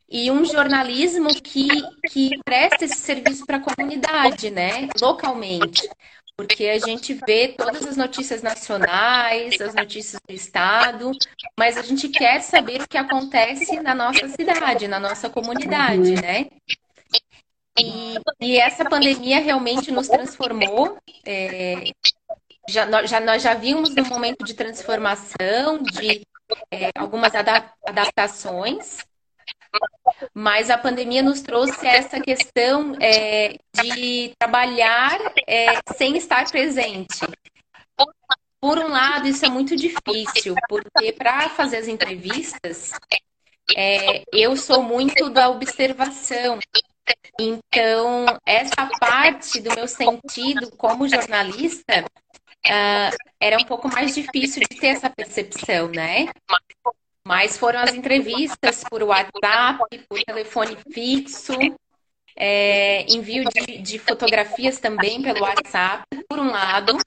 e 0.09 0.31
um 0.31 0.45
jornalismo 0.45 1.29
que, 1.41 1.67
que 2.09 2.31
presta 2.43 2.85
esse 2.85 2.95
serviço 2.95 3.45
para 3.45 3.57
a 3.57 3.61
comunidade, 3.61 4.49
né? 4.49 4.87
Localmente 4.99 5.87
porque 6.37 6.65
a 6.65 6.77
gente 6.77 7.15
vê 7.25 7.47
todas 7.47 7.83
as 7.83 7.97
notícias 7.97 8.43
nacionais, 8.43 9.59
as 9.59 9.73
notícias 9.73 10.21
do 10.25 10.33
estado, 10.33 11.11
mas 11.57 11.75
a 11.77 11.81
gente 11.81 12.07
quer 12.09 12.41
saber 12.41 12.81
o 12.81 12.87
que 12.87 12.97
acontece 12.97 13.79
na 13.79 13.95
nossa 13.95 14.29
cidade, 14.29 14.87
na 14.87 14.99
nossa 14.99 15.31
comunidade, 15.31 16.13
né? 16.21 16.45
E, 17.79 18.15
e 18.39 18.57
essa 18.57 18.85
pandemia 18.85 19.39
realmente 19.39 19.91
nos 19.91 20.07
transformou. 20.07 20.99
É, 21.25 21.85
já, 22.69 22.85
nós, 22.85 23.09
já, 23.09 23.19
nós 23.19 23.41
já 23.41 23.55
vimos 23.55 23.95
no 23.95 24.05
momento 24.05 24.45
de 24.45 24.53
transformação, 24.53 25.81
de 25.81 26.21
é, 26.71 26.91
algumas 26.95 27.33
adaptações, 27.33 28.99
mas 30.33 30.69
a 30.69 30.77
pandemia 30.77 31.21
nos 31.21 31.41
trouxe 31.41 31.85
essa 31.85 32.19
questão 32.19 32.95
é, 32.99 33.57
de 33.81 34.31
trabalhar 34.39 35.19
é, 35.47 35.79
sem 35.95 36.17
estar 36.17 36.49
presente. 36.49 37.19
Por 38.59 38.79
um 38.79 38.87
lado, 38.87 39.27
isso 39.27 39.45
é 39.45 39.49
muito 39.49 39.75
difícil, 39.75 40.55
porque 40.67 41.13
para 41.13 41.49
fazer 41.49 41.77
as 41.77 41.87
entrevistas, 41.87 42.91
é, 43.75 44.23
eu 44.33 44.55
sou 44.55 44.81
muito 44.81 45.29
da 45.29 45.49
observação. 45.49 46.59
Então, 47.39 48.25
essa 48.45 48.89
parte 48.99 49.61
do 49.61 49.73
meu 49.75 49.87
sentido 49.87 50.71
como 50.75 51.07
jornalista 51.07 52.03
uh, 52.65 53.15
era 53.39 53.57
um 53.57 53.65
pouco 53.65 53.87
mais 53.87 54.15
difícil 54.15 54.63
de 54.69 54.79
ter 54.79 54.87
essa 54.87 55.09
percepção, 55.09 55.89
né? 55.89 56.27
Mas 57.27 57.57
foram 57.57 57.81
as 57.81 57.93
entrevistas 57.93 58.85
por 58.89 59.03
WhatsApp, 59.03 59.83
por 60.07 60.23
telefone 60.23 60.77
fixo, 60.93 61.51
é, 62.37 63.01
envio 63.11 63.43
de, 63.49 63.79
de, 63.79 63.99
fotografias 63.99 64.79
também 64.79 65.21
pelo 65.21 65.41
WhatsApp, 65.41 66.05
por 66.29 66.39
um 66.39 66.49
lado, 66.49 66.97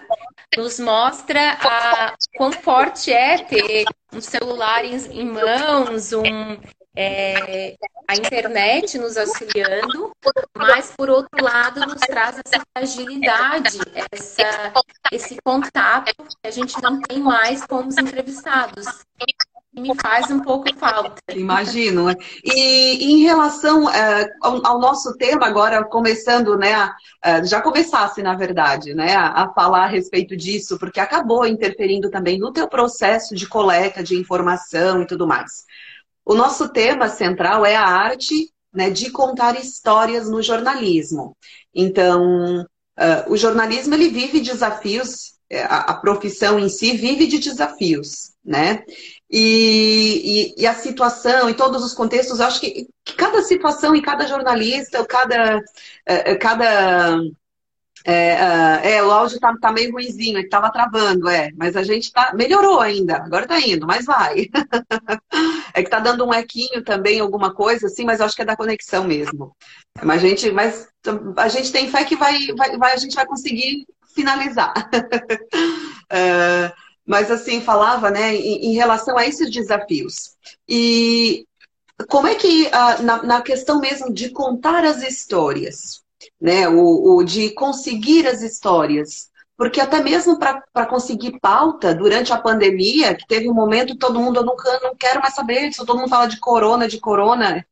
nos 0.58 0.78
mostra 0.78 1.52
a, 1.52 2.14
quão 2.36 2.52
forte 2.52 3.10
é 3.10 3.38
ter 3.38 3.86
um 4.12 4.20
celular 4.20 4.84
em, 4.84 4.94
em 4.94 5.24
mãos, 5.24 6.12
um, 6.12 6.58
é, 6.94 7.76
a 8.06 8.14
internet 8.14 8.98
nos 8.98 9.16
auxiliando, 9.16 10.10
mas 10.54 10.92
por 10.94 11.08
outro 11.08 11.42
lado 11.42 11.80
nos 11.80 12.00
traz 12.00 12.38
essa 12.44 12.62
fragilidade, 12.76 13.78
essa, 14.12 14.72
esse 15.10 15.38
contato 15.42 16.12
que 16.14 16.46
a 16.46 16.50
gente 16.50 16.78
não 16.82 17.00
tem 17.00 17.20
mais 17.20 17.64
com 17.64 17.86
os 17.86 17.96
entrevistados 17.96 18.86
me 19.80 19.94
faz 20.00 20.30
um 20.30 20.40
pouco 20.40 20.72
falta. 20.76 21.20
Imagino. 21.34 22.10
E 22.44 23.12
em 23.12 23.22
relação 23.22 23.84
uh, 23.84 24.28
ao, 24.40 24.66
ao, 24.66 24.80
nosso 24.80 25.16
tema 25.16 25.46
agora, 25.46 25.84
começando, 25.84 26.56
né, 26.56 26.75
a, 26.75 27.40
uh, 27.40 27.46
já 27.46 27.60
começasse, 27.60 28.22
na 28.22 28.34
verdade, 28.34 28.94
né, 28.94 29.14
a, 29.14 29.44
a, 29.44 29.52
falar 29.52 29.84
a 29.84 29.88
respeito 29.88 30.37
disso, 30.37 30.78
porque 30.78 31.00
acabou 31.00 31.46
interferindo 31.46 32.10
também 32.10 32.38
no 32.38 32.52
teu 32.52 32.68
processo 32.68 33.34
de 33.34 33.46
coleta 33.46 34.02
de 34.02 34.16
informação 34.16 35.02
e 35.02 35.06
tudo 35.06 35.26
mais. 35.26 35.64
o 36.25 36.34
nosso 36.34 36.68
tema 36.68 37.08
central 37.08 37.64
é 37.66 37.76
a 37.76 37.84
arte 37.87 38.50
né, 38.72 38.90
de 38.90 39.10
contar 39.10 39.58
histórias 39.58 40.28
no 40.30 40.42
jornalismo. 40.42 41.37
Então, 41.75 42.62
uh, 42.62 43.32
o 43.32 43.37
jornalismo 43.37 43.94
ele 43.94 44.08
vive 44.08 44.40
desafios, 44.40 45.34
a, 45.68 45.92
a, 45.92 45.94
profissão 45.94 46.58
em 46.58 46.68
si 46.68 46.96
vive 46.96 47.26
de 47.26 47.38
desafios, 47.38 48.32
né? 48.44 48.84
E, 49.32 50.54
e, 50.56 50.62
e, 50.62 50.66
a 50.66 50.75
situação 50.75 51.49
e 51.49 51.54
todos 51.54 51.84
os 51.84 51.94
contextos, 51.94 52.40
eu 52.40 52.46
acho 52.46 52.60
que, 52.60 52.88
que 53.04 53.14
cada 53.14 53.40
situação 53.42 53.94
e 53.94 54.02
cada 54.02 54.26
jornalista, 54.26 55.04
cada, 55.06 55.62
é, 56.04 56.32
é, 56.32 56.34
cada 56.34 57.20
é, 58.04 58.96
é, 58.96 59.02
o 59.04 59.10
áudio 59.10 59.38
tá, 59.38 59.54
tá 59.60 59.70
meio 59.72 59.92
ruimzinho, 59.92 60.38
é 60.38 60.42
que 60.42 60.49
tava 60.49 60.72
travando, 60.72 61.28
é. 61.28 61.50
Mas 61.56 61.76
a 61.76 61.82
gente 61.82 62.10
tá. 62.12 62.32
Melhorou 62.34 62.80
ainda, 62.80 63.16
agora 63.16 63.46
tá 63.46 63.60
indo, 63.60 63.87
mas 63.87 64.06
vai. 64.06 64.46
é 65.75 65.82
que 65.82 65.90
tá 65.90 66.00
dando 66.00 66.26
um 66.26 66.34
equinho 66.34 66.82
também, 66.82 67.20
alguma 67.20 67.52
coisa, 67.54 67.87
assim, 67.87 68.04
mas 68.04 68.20
eu 68.20 68.26
acho 68.26 68.34
que 68.34 68.42
é 68.42 68.46
da 68.46 68.56
conexão 68.56 69.04
mesmo. 69.04 69.54
Mas 70.02 70.25
a 70.25 70.26
gente, 70.26 70.50
mas 70.50 70.88
a 71.37 71.49
gente 71.49 71.70
tem 71.70 71.90
fé 71.90 72.04
que 72.04 72.16
vai, 72.16 72.46
vai, 72.56 72.76
vai 72.76 72.92
a 72.94 72.96
gente 72.96 73.14
vai 73.14 73.26
conseguir 73.26 73.87
finalizar. 74.14 74.72
é, 76.10 76.72
mas 77.11 77.29
assim, 77.29 77.61
falava, 77.61 78.09
né, 78.09 78.37
em, 78.37 78.67
em, 78.67 78.75
relação 78.75 79.19
a 79.19 79.26
esses 79.26 79.50
desafios. 79.50 80.37
E 80.69 81.45
como 82.09 82.29
é 82.29 82.37
que, 82.37 82.69
ah, 82.71 83.02
na, 83.02 83.23
na 83.25 83.43
questão 83.43 83.81
mesmo 83.81 84.14
de 84.14 84.31
contar 84.31 84.85
as 84.85 85.02
histórias, 85.02 86.05
né? 86.40 86.69
O, 86.69 87.17
o 87.17 87.25
de 87.25 87.50
conseguir 87.50 88.29
as 88.29 88.43
histórias. 88.43 89.29
Porque 89.57 89.81
até 89.81 90.00
mesmo 90.00 90.38
para 90.38 90.87
conseguir 90.87 91.40
pauta 91.40 91.93
durante 91.93 92.33
a 92.33 92.40
pandemia, 92.40 93.17
que 93.17 93.26
teve 93.26 93.50
um 93.50 93.55
momento 93.55 93.99
todo 93.99 94.21
mundo, 94.21 94.38
eu 94.38 94.45
não, 94.45 94.55
não 94.81 94.95
quero 94.95 95.21
mais 95.21 95.35
saber, 95.35 95.73
se 95.73 95.85
todo 95.85 95.99
mundo 95.99 96.09
fala 96.09 96.26
de 96.26 96.38
corona, 96.38 96.87
de 96.87 97.00
corona. 97.00 97.67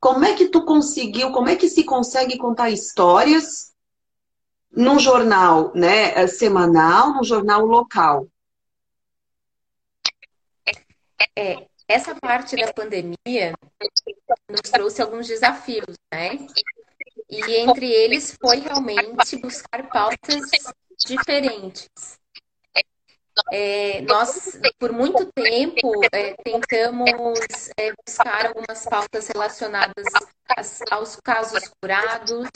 Como 0.00 0.24
é 0.24 0.34
que 0.34 0.48
tu 0.48 0.64
conseguiu, 0.64 1.30
como 1.30 1.48
é 1.48 1.54
que 1.54 1.68
se 1.68 1.84
consegue 1.84 2.36
contar 2.36 2.70
histórias 2.70 3.72
num 4.72 4.98
jornal 4.98 5.70
né, 5.72 6.26
semanal, 6.26 7.14
num 7.14 7.22
jornal 7.22 7.64
local? 7.64 8.26
É, 11.36 11.66
essa 11.88 12.14
parte 12.14 12.56
da 12.56 12.72
pandemia 12.72 13.52
nos 14.48 14.60
trouxe 14.70 15.02
alguns 15.02 15.26
desafios, 15.26 15.96
né? 16.12 16.38
E 17.28 17.56
entre 17.56 17.90
eles 17.90 18.36
foi 18.40 18.58
realmente 18.60 19.36
buscar 19.40 19.88
pautas 19.88 20.50
diferentes. 21.06 21.88
É, 23.50 24.02
nós, 24.02 24.58
por 24.78 24.92
muito 24.92 25.30
tempo, 25.32 25.90
é, 26.12 26.34
tentamos 26.44 27.40
é, 27.78 27.92
buscar 28.06 28.46
algumas 28.46 28.84
pautas 28.84 29.28
relacionadas 29.28 30.04
aos 30.90 31.16
casos 31.16 31.68
curados, 31.80 32.48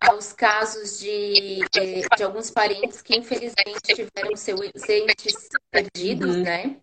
aos 0.00 0.32
casos 0.32 0.98
de, 0.98 1.60
de, 1.72 2.02
de, 2.16 2.22
alguns 2.22 2.50
parentes 2.50 3.00
que 3.00 3.16
infelizmente 3.16 3.94
tiveram 3.94 4.36
seus 4.36 4.60
entes 4.88 5.48
perdidos, 5.70 6.36
uhum. 6.36 6.42
né? 6.42 6.76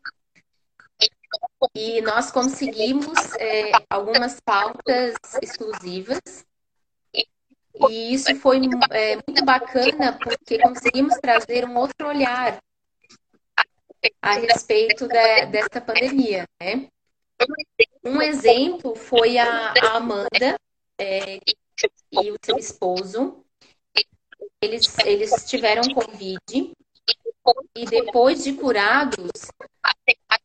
E 1.76 2.02
nós 2.02 2.32
conseguimos 2.32 3.34
é, 3.40 3.72
algumas 3.90 4.40
pautas 4.40 5.16
exclusivas 5.42 6.46
e 7.90 8.14
isso 8.14 8.34
foi 8.38 8.60
é, 8.92 9.16
muito 9.28 9.46
bacana 9.46 10.18
porque 10.18 10.58
conseguimos 10.60 11.16
trazer 11.18 11.66
um 11.66 11.78
outro 11.78 12.08
olhar 12.08 12.60
a 14.22 14.34
respeito 14.34 15.08
de, 15.08 15.46
dessa 15.48 15.82
pandemia, 15.82 16.46
né? 16.60 16.88
Um 18.04 18.22
exemplo 18.22 18.96
foi 18.96 19.38
a, 19.38 19.74
a 19.74 19.98
Amanda 19.98 20.58
é, 21.00 21.38
e 22.12 22.32
o 22.32 22.38
seu 22.44 22.58
esposo. 22.58 23.44
Eles, 24.60 24.98
eles 25.06 25.48
tiveram 25.48 25.84
Covid 25.94 26.74
e 27.76 27.86
depois 27.86 28.44
de 28.44 28.54
curados, 28.54 29.52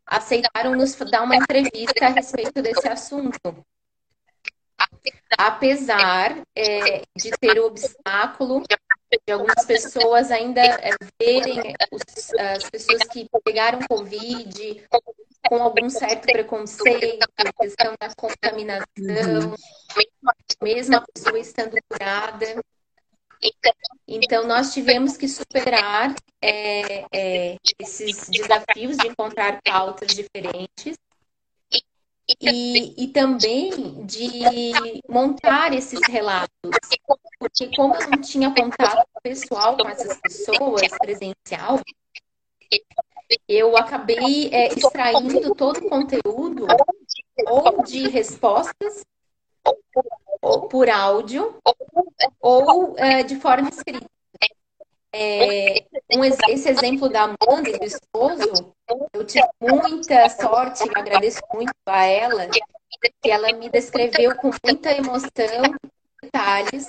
aceitaram 0.07 0.75
nos 0.77 0.95
dar 0.95 1.23
uma 1.23 1.37
entrevista 1.37 2.07
a 2.07 2.09
respeito 2.09 2.63
desse 2.63 2.89
assunto 2.89 3.65
apesar 5.39 6.43
é, 6.57 7.03
de 7.17 7.31
ter 7.41 7.59
o 7.59 7.67
obstáculo 7.67 8.63
de 9.27 9.33
algumas 9.33 9.65
pessoas 9.67 10.31
ainda 10.31 10.61
é, 10.63 10.91
verem 11.21 11.75
os, 11.91 12.35
as 12.35 12.71
pessoas 12.71 13.03
que 13.13 13.27
pegaram 13.45 13.81
Covid 13.89 14.87
com 15.49 15.63
algum 15.63 15.91
certo 15.91 16.23
preconceito, 16.23 17.27
questão 17.61 17.95
da 18.01 18.15
contaminação, 18.15 19.55
mesmo 20.63 20.97
a 20.97 21.05
pessoa 21.13 21.39
estando 21.39 21.77
curada. 21.89 22.63
Então, 24.07 24.47
nós 24.47 24.73
tivemos 24.73 25.17
que 25.17 25.29
superar 25.29 26.15
é, 26.41 27.05
é, 27.13 27.57
esses 27.79 28.29
desafios 28.29 28.97
de 28.97 29.09
encontrar 29.09 29.61
pautas 29.63 30.15
diferentes 30.15 30.97
e, 32.41 33.05
e 33.05 33.09
também 33.09 34.05
de 34.05 34.43
montar 35.09 35.73
esses 35.73 36.01
relatos. 36.09 36.51
Porque 37.39 37.75
como 37.75 37.95
eu 37.95 38.11
não 38.11 38.21
tinha 38.21 38.55
contato 38.55 39.07
pessoal 39.23 39.77
com 39.77 39.89
essas 39.89 40.21
pessoas, 40.21 40.83
presencial, 40.99 41.81
eu 43.49 43.77
acabei 43.77 44.51
é, 44.53 44.69
extraindo 44.69 45.55
todo 45.55 45.79
o 45.79 45.89
conteúdo 45.89 46.67
ou 47.47 47.83
de 47.83 48.09
respostas, 48.09 49.05
por 50.71 50.89
áudio, 50.91 51.57
ou 52.41 52.99
é, 52.99 53.23
de 53.23 53.37
forma 53.37 53.69
escrita. 53.69 54.07
É, 55.15 55.85
um, 56.17 56.25
esse 56.25 56.71
exemplo 56.71 57.09
da 57.09 57.25
Amanda 57.25 57.79
do 57.79 57.85
esposo, 57.85 58.75
eu 59.13 59.25
tive 59.27 59.47
muita 59.61 60.29
sorte, 60.31 60.85
agradeço 60.95 61.41
muito 61.53 61.75
a 61.87 62.05
ela, 62.07 62.49
que 63.21 63.31
ela 63.31 63.53
me 63.53 63.69
descreveu 63.69 64.35
com 64.37 64.51
muita 64.65 64.91
emoção, 64.91 65.75
detalhes, 66.33 66.89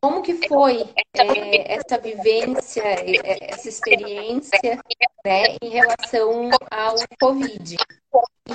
como 0.00 0.22
que 0.22 0.46
foi 0.46 0.84
é, 1.14 1.74
essa 1.74 1.98
vivência, 1.98 2.82
é, 2.82 3.52
essa 3.52 3.68
experiência 3.68 4.78
né, 5.24 5.56
em 5.62 5.70
relação 5.70 6.50
ao 6.70 6.94
Covid. 7.18 7.76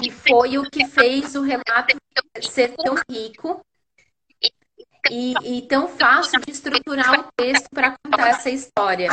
E 0.02 0.12
foi 0.12 0.58
o 0.58 0.70
que 0.70 0.86
fez 0.86 1.36
o 1.36 1.42
relato 1.42 1.98
ser 2.42 2.74
tão 2.76 2.96
rico 3.10 3.62
e, 5.10 5.34
e 5.44 5.62
tão 5.64 5.88
fácil 5.88 6.40
de 6.42 6.52
estruturar 6.52 7.20
o 7.20 7.32
texto 7.36 7.68
para 7.74 7.96
contar 8.04 8.30
essa 8.30 8.50
história. 8.50 9.12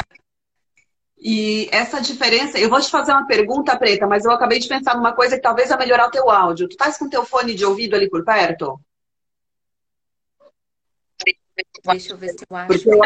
E 1.22 1.68
essa 1.70 2.00
diferença, 2.00 2.58
eu 2.58 2.70
vou 2.70 2.80
te 2.80 2.90
fazer 2.90 3.12
uma 3.12 3.26
pergunta, 3.26 3.76
Preta, 3.76 4.06
mas 4.06 4.24
eu 4.24 4.32
acabei 4.32 4.58
de 4.58 4.68
pensar 4.68 4.96
numa 4.96 5.12
coisa 5.12 5.36
que 5.36 5.42
talvez 5.42 5.68
vai 5.68 5.78
melhorar 5.78 6.08
o 6.08 6.10
teu 6.10 6.30
áudio. 6.30 6.66
Tu 6.66 6.72
estás 6.72 6.96
com 6.96 7.10
teu 7.10 7.26
fone 7.26 7.54
de 7.54 7.64
ouvido 7.64 7.94
ali 7.94 8.08
por 8.08 8.24
perto? 8.24 8.80
Deixa 11.84 12.12
eu 12.12 12.16
ver 12.16 12.30
se 12.30 12.44
eu 12.48 12.56
acho. 12.56 12.66
Porque 12.68 12.88
eu 12.88 13.02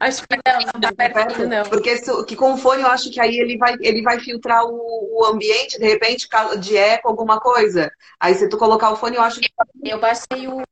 acho 0.00 0.22
que 0.26 0.36
não, 0.46 0.60
não 0.74 0.80
tá 0.80 0.92
perto, 0.94 1.46
não. 1.46 1.62
Porque 1.64 1.96
se, 1.98 2.24
que 2.24 2.36
com 2.36 2.54
o 2.54 2.56
fone 2.56 2.82
eu 2.82 2.88
acho 2.88 3.10
que 3.10 3.20
aí 3.20 3.36
ele 3.36 3.56
vai, 3.56 3.76
ele 3.80 4.02
vai 4.02 4.18
filtrar 4.20 4.64
o, 4.64 5.20
o 5.20 5.24
ambiente, 5.26 5.78
de 5.78 5.86
repente, 5.86 6.28
de 6.58 6.76
eco, 6.76 7.08
alguma 7.08 7.40
coisa. 7.40 7.90
Aí 8.20 8.34
se 8.34 8.48
tu 8.48 8.56
colocar 8.58 8.90
o 8.90 8.96
fone, 8.96 9.16
eu 9.16 9.22
acho 9.22 9.40
que. 9.40 9.48
Eu 9.82 9.98
baixei 9.98 10.48
o, 10.48 10.62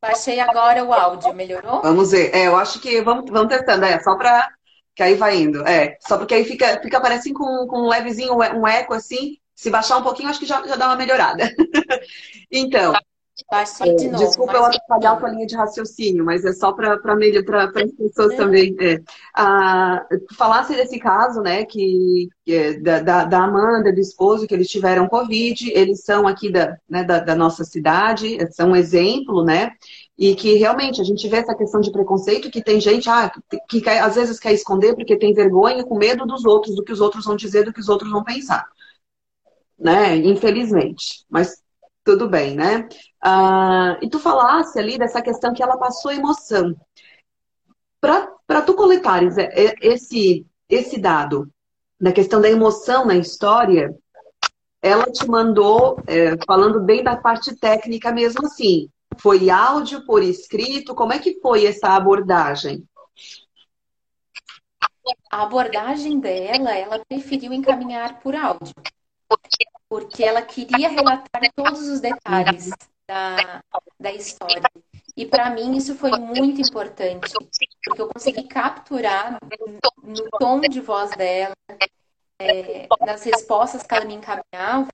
Baixei 0.00 0.38
agora 0.38 0.84
o 0.84 0.92
áudio, 0.92 1.34
melhorou? 1.34 1.82
Vamos 1.82 2.12
ver. 2.12 2.34
É, 2.34 2.46
eu 2.46 2.56
acho 2.56 2.80
que 2.80 3.00
vamos, 3.02 3.30
vamos 3.30 3.48
testando, 3.48 3.84
é, 3.84 3.98
só 4.00 4.16
para 4.16 4.50
que 4.94 5.02
aí 5.02 5.14
vai 5.14 5.36
indo. 5.36 5.66
É, 5.66 5.98
só 6.00 6.16
porque 6.16 6.34
aí 6.34 6.44
fica, 6.44 6.80
fica 6.80 7.00
parecendo 7.00 7.38
com, 7.38 7.66
com 7.66 7.82
um 7.82 7.88
levezinho, 7.88 8.34
um 8.34 8.66
eco 8.66 8.94
assim. 8.94 9.36
Se 9.54 9.70
baixar 9.70 9.96
um 9.96 10.02
pouquinho, 10.02 10.28
acho 10.28 10.38
que 10.38 10.46
já, 10.46 10.66
já 10.66 10.76
dá 10.76 10.86
uma 10.86 10.96
melhorada. 10.96 11.50
então. 12.50 12.94
Baixei 13.50 13.94
de 13.96 14.08
novo. 14.08 14.24
Desculpa 14.24 14.54
eu 14.54 14.64
atrapalhar 14.64 15.12
a 15.12 15.16
tua 15.16 15.28
linha 15.28 15.46
de 15.46 15.54
raciocínio, 15.54 16.24
mas 16.24 16.44
é 16.44 16.52
só 16.54 16.72
para 16.72 16.94
as 16.94 17.92
pessoas 17.92 18.32
é. 18.32 18.36
também. 18.36 18.74
É. 18.80 18.98
Ah, 19.34 20.06
falasse 20.36 20.74
desse 20.74 20.98
caso, 20.98 21.42
né, 21.42 21.64
que, 21.66 22.28
é 22.48 22.74
da, 22.80 23.00
da, 23.00 23.24
da, 23.24 23.44
Amanda, 23.44 23.92
do 23.92 24.00
esposo, 24.00 24.46
que 24.46 24.54
eles 24.54 24.70
tiveram 24.70 25.06
Covid, 25.06 25.70
eles 25.74 26.02
são 26.02 26.26
aqui 26.26 26.50
da, 26.50 26.78
né, 26.88 27.04
da, 27.04 27.20
da 27.20 27.34
nossa 27.34 27.62
cidade, 27.62 28.38
são 28.52 28.70
um 28.70 28.76
exemplo, 28.76 29.44
né? 29.44 29.72
E 30.18 30.34
que 30.34 30.54
realmente 30.54 30.98
a 30.98 31.04
gente 31.04 31.28
vê 31.28 31.36
essa 31.36 31.54
questão 31.54 31.82
de 31.82 31.92
preconceito, 31.92 32.50
que 32.50 32.62
tem 32.62 32.80
gente 32.80 33.08
ah, 33.10 33.30
que, 33.68 33.82
que 33.82 33.88
às 33.90 34.14
vezes 34.14 34.40
quer 34.40 34.54
esconder 34.54 34.94
porque 34.94 35.18
tem 35.18 35.34
vergonha, 35.34 35.84
com 35.84 35.98
medo 35.98 36.24
dos 36.24 36.46
outros, 36.46 36.74
do 36.74 36.82
que 36.82 36.92
os 36.92 37.02
outros 37.02 37.26
vão 37.26 37.36
dizer, 37.36 37.64
do 37.66 37.72
que 37.72 37.80
os 37.80 37.90
outros 37.90 38.10
vão 38.10 38.24
pensar. 38.24 38.66
Né? 39.78 40.16
Infelizmente. 40.16 41.26
Mas 41.28 41.65
tudo 42.06 42.28
bem, 42.28 42.54
né? 42.54 42.88
Ah, 43.20 43.98
e 44.00 44.08
tu 44.08 44.20
falasse 44.20 44.78
ali 44.78 44.96
dessa 44.96 45.20
questão 45.20 45.52
que 45.52 45.60
ela 45.60 45.76
passou 45.76 46.12
emoção. 46.12 46.76
Para 48.00 48.62
tu 48.62 48.74
coletares 48.74 49.36
é, 49.36 49.50
é, 49.52 49.74
esse, 49.80 50.46
esse 50.68 51.00
dado 51.00 51.50
da 52.00 52.12
questão 52.12 52.40
da 52.40 52.48
emoção 52.48 53.04
na 53.04 53.16
história, 53.16 53.92
ela 54.80 55.10
te 55.10 55.26
mandou, 55.26 56.00
é, 56.06 56.36
falando 56.46 56.80
bem 56.80 57.02
da 57.02 57.16
parte 57.16 57.56
técnica 57.56 58.12
mesmo 58.12 58.46
assim, 58.46 58.88
foi 59.18 59.50
áudio 59.50 60.06
por 60.06 60.22
escrito? 60.22 60.94
Como 60.94 61.12
é 61.12 61.18
que 61.18 61.40
foi 61.40 61.66
essa 61.66 61.88
abordagem? 61.88 62.84
A 65.28 65.42
abordagem 65.42 66.20
dela, 66.20 66.72
ela 66.72 67.04
preferiu 67.08 67.52
encaminhar 67.52 68.20
por 68.20 68.36
áudio, 68.36 68.74
porque 69.88 70.24
ela 70.24 70.42
queria 70.42 70.88
relatar 70.88 71.40
todos 71.54 71.88
os 71.88 72.00
detalhes 72.00 72.70
da, 73.08 73.62
da 73.98 74.12
história. 74.12 74.62
E 75.16 75.24
para 75.24 75.50
mim 75.50 75.76
isso 75.76 75.94
foi 75.94 76.10
muito 76.18 76.60
importante, 76.60 77.32
porque 77.84 78.02
eu 78.02 78.08
consegui 78.08 78.44
capturar 78.44 79.38
no 80.02 80.30
tom 80.38 80.60
de 80.60 80.80
voz 80.80 81.10
dela, 81.12 81.54
é, 82.38 82.86
nas 83.00 83.22
respostas 83.22 83.82
que 83.82 83.94
ela 83.94 84.04
me 84.04 84.14
encaminhava, 84.14 84.90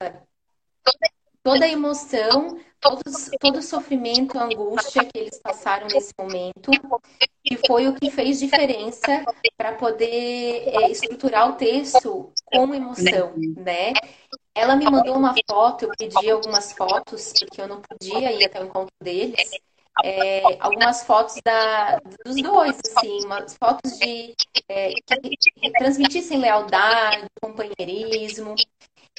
toda 1.43 1.65
a 1.65 1.69
emoção, 1.69 2.61
todos, 2.81 3.31
todo 3.41 3.59
o 3.59 3.63
sofrimento, 3.63 4.39
a 4.39 4.45
angústia 4.45 5.05
que 5.05 5.19
eles 5.19 5.41
passaram 5.41 5.89
nesse 5.89 6.13
momento, 6.19 6.71
e 7.45 7.57
foi 7.67 7.89
o 7.89 7.95
que 7.95 8.11
fez 8.11 8.39
diferença 8.39 9.25
para 9.57 9.73
poder 9.73 10.69
é, 10.69 10.91
estruturar 10.91 11.51
o 11.51 11.57
texto 11.57 12.33
com 12.45 12.73
emoção, 12.73 13.35
né? 13.57 13.93
Ela 14.55 14.77
me 14.77 14.85
mandou 14.85 15.17
uma 15.17 15.35
foto, 15.49 15.87
eu 15.87 15.93
pedi 15.97 16.31
algumas 16.31 16.73
fotos, 16.73 17.33
porque 17.39 17.61
eu 17.61 17.69
não 17.69 17.81
podia 17.81 18.33
ir 18.33 18.45
até 18.45 18.61
o 18.61 18.67
encontro 18.67 18.95
deles. 19.03 19.51
É, 20.03 20.43
algumas 20.59 21.05
fotos 21.05 21.37
da, 21.45 21.99
dos 22.25 22.37
dois, 22.37 22.79
assim, 22.97 23.25
umas 23.25 23.55
fotos 23.57 23.99
de 23.99 24.35
é, 24.69 24.93
que, 24.93 25.73
transmitissem 25.73 26.39
lealdade, 26.39 27.27
companheirismo. 27.41 28.55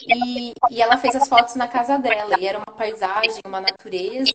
E, 0.01 0.53
e 0.71 0.81
ela 0.81 0.97
fez 0.97 1.15
as 1.15 1.27
fotos 1.27 1.55
na 1.55 1.67
casa 1.67 1.97
dela, 1.97 2.39
e 2.39 2.47
era 2.47 2.57
uma 2.57 2.75
paisagem, 2.75 3.41
uma 3.45 3.61
natureza. 3.61 4.33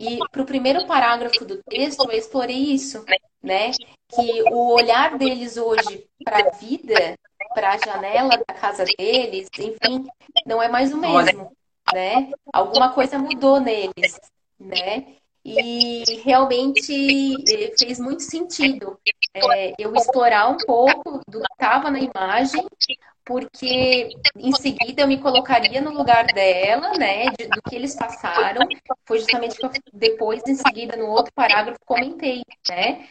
E 0.00 0.18
para 0.30 0.42
o 0.42 0.46
primeiro 0.46 0.86
parágrafo 0.86 1.44
do 1.44 1.62
texto, 1.62 2.10
eu 2.10 2.18
explorei 2.18 2.56
isso, 2.56 3.04
né? 3.42 3.70
Que 4.08 4.42
o 4.50 4.74
olhar 4.74 5.18
deles 5.18 5.56
hoje 5.56 6.06
para 6.24 6.48
a 6.48 6.50
vida, 6.52 7.16
para 7.56 7.72
a 7.72 7.78
janela 7.78 8.36
da 8.46 8.54
casa 8.54 8.84
deles, 8.84 9.48
enfim, 9.58 10.06
não 10.44 10.62
é 10.62 10.68
mais 10.68 10.92
o 10.92 10.98
mesmo, 10.98 11.50
né? 11.90 12.30
Alguma 12.52 12.92
coisa 12.92 13.18
mudou 13.18 13.58
neles, 13.58 14.20
né? 14.60 15.06
E 15.42 16.02
realmente 16.22 17.34
fez 17.78 17.98
muito 17.98 18.22
sentido 18.24 19.00
é, 19.34 19.72
eu 19.78 19.94
explorar 19.94 20.48
um 20.50 20.58
pouco 20.58 21.22
do 21.26 21.40
que 21.40 21.52
estava 21.54 21.90
na 21.90 21.98
imagem, 21.98 22.62
porque 23.26 24.08
em 24.36 24.52
seguida 24.52 25.02
eu 25.02 25.08
me 25.08 25.18
colocaria 25.18 25.80
no 25.80 25.90
lugar 25.90 26.24
dela, 26.26 26.92
né, 26.92 27.24
de, 27.36 27.48
do 27.48 27.60
que 27.68 27.74
eles 27.74 27.96
passaram. 27.96 28.66
Foi 29.04 29.18
justamente 29.18 29.56
que 29.56 29.66
eu 29.66 29.70
depois, 29.92 30.42
em 30.46 30.54
seguida, 30.54 30.96
no 30.96 31.06
outro 31.06 31.32
parágrafo, 31.34 31.80
comentei, 31.84 32.42
né, 32.68 33.04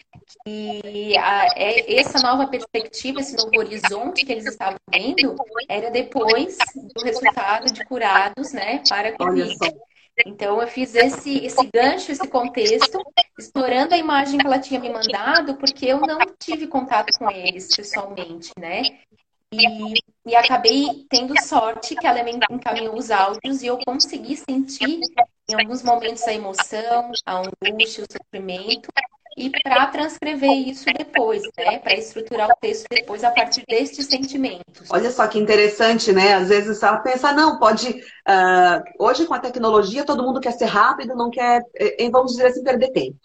que 0.46 1.18
a, 1.18 1.48
é, 1.58 2.00
essa 2.00 2.26
nova 2.26 2.48
perspectiva, 2.48 3.20
esse 3.20 3.36
novo 3.36 3.60
horizonte 3.60 4.26
que 4.26 4.32
eles 4.32 4.46
estavam 4.46 4.80
vendo, 4.90 5.36
era 5.68 5.92
depois 5.92 6.58
do 6.74 7.04
resultado 7.04 7.72
de 7.72 7.84
curados, 7.84 8.54
né, 8.54 8.82
para 8.88 9.10
a 9.10 9.18
Covid. 9.18 9.58
Então, 10.26 10.62
eu 10.62 10.68
fiz 10.70 10.96
esse, 10.96 11.46
esse 11.46 11.70
gancho, 11.74 12.10
esse 12.10 12.26
contexto, 12.30 13.04
explorando 13.38 13.94
a 13.94 13.98
imagem 13.98 14.40
que 14.40 14.48
ela 14.48 14.60
tinha 14.60 14.80
me 14.80 14.90
mandado, 14.90 15.56
porque 15.56 15.88
eu 15.88 16.00
não 16.00 16.20
tive 16.40 16.68
contato 16.68 17.12
com 17.20 17.30
eles 17.30 17.68
pessoalmente, 17.76 18.50
né? 18.58 18.82
E, 19.56 20.32
e 20.32 20.36
acabei 20.36 21.06
tendo 21.10 21.34
sorte 21.42 21.96
que 21.96 22.06
ela 22.06 22.24
me 22.24 22.40
encaminhou 22.52 22.96
os 22.96 23.12
áudios 23.12 23.62
e 23.62 23.68
eu 23.68 23.78
consegui 23.86 24.36
sentir 24.36 25.00
em 25.50 25.54
alguns 25.62 25.84
momentos 25.84 26.24
a 26.24 26.34
emoção, 26.34 27.12
a 27.26 27.38
angústia, 27.38 28.04
o 28.04 28.08
sofrimento, 28.12 28.90
e 29.38 29.50
para 29.50 29.88
transcrever 29.88 30.52
isso 30.52 30.86
depois, 30.98 31.44
né? 31.58 31.80
Para 31.80 31.96
estruturar 31.96 32.50
o 32.50 32.56
texto 32.60 32.88
depois 32.90 33.24
a 33.24 33.32
partir 33.32 33.64
destes 33.68 34.06
sentimentos. 34.06 34.90
Olha 34.90 35.12
só 35.12 35.28
que 35.28 35.38
interessante, 35.38 36.14
né? 36.14 36.36
Às 36.36 36.48
vezes 36.48 36.82
ela 36.82 36.98
pensa, 37.00 37.34
não, 37.34 37.60
pode. 37.60 37.90
Uh, 37.90 38.82
hoje 38.98 39.26
com 39.26 39.34
a 39.34 39.40
tecnologia 39.40 40.06
todo 40.06 40.24
mundo 40.24 40.40
quer 40.40 40.54
ser 40.54 40.66
rápido, 40.66 41.16
não 41.16 41.30
quer, 41.30 41.62
eh, 41.76 42.10
vamos 42.10 42.32
dizer 42.32 42.48
assim, 42.48 42.64
perder 42.64 42.92
tempo. 42.92 43.20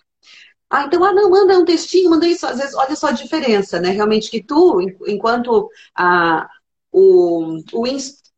Ah, 0.70 0.85
então, 0.85 1.02
ah, 1.04 1.12
não, 1.12 1.30
manda 1.30 1.59
um 1.59 1.64
textinho, 1.64 2.11
manda 2.11 2.26
isso. 2.28 2.46
Às 2.46 2.59
vezes, 2.59 2.74
olha 2.74 2.94
só 2.96 3.09
a 3.09 3.12
diferença, 3.12 3.80
né? 3.80 3.90
Realmente 3.90 4.30
que 4.30 4.42
tu, 4.42 4.80
enquanto 5.06 5.68
a, 5.96 6.48
o, 6.92 7.59
o, 7.72 7.87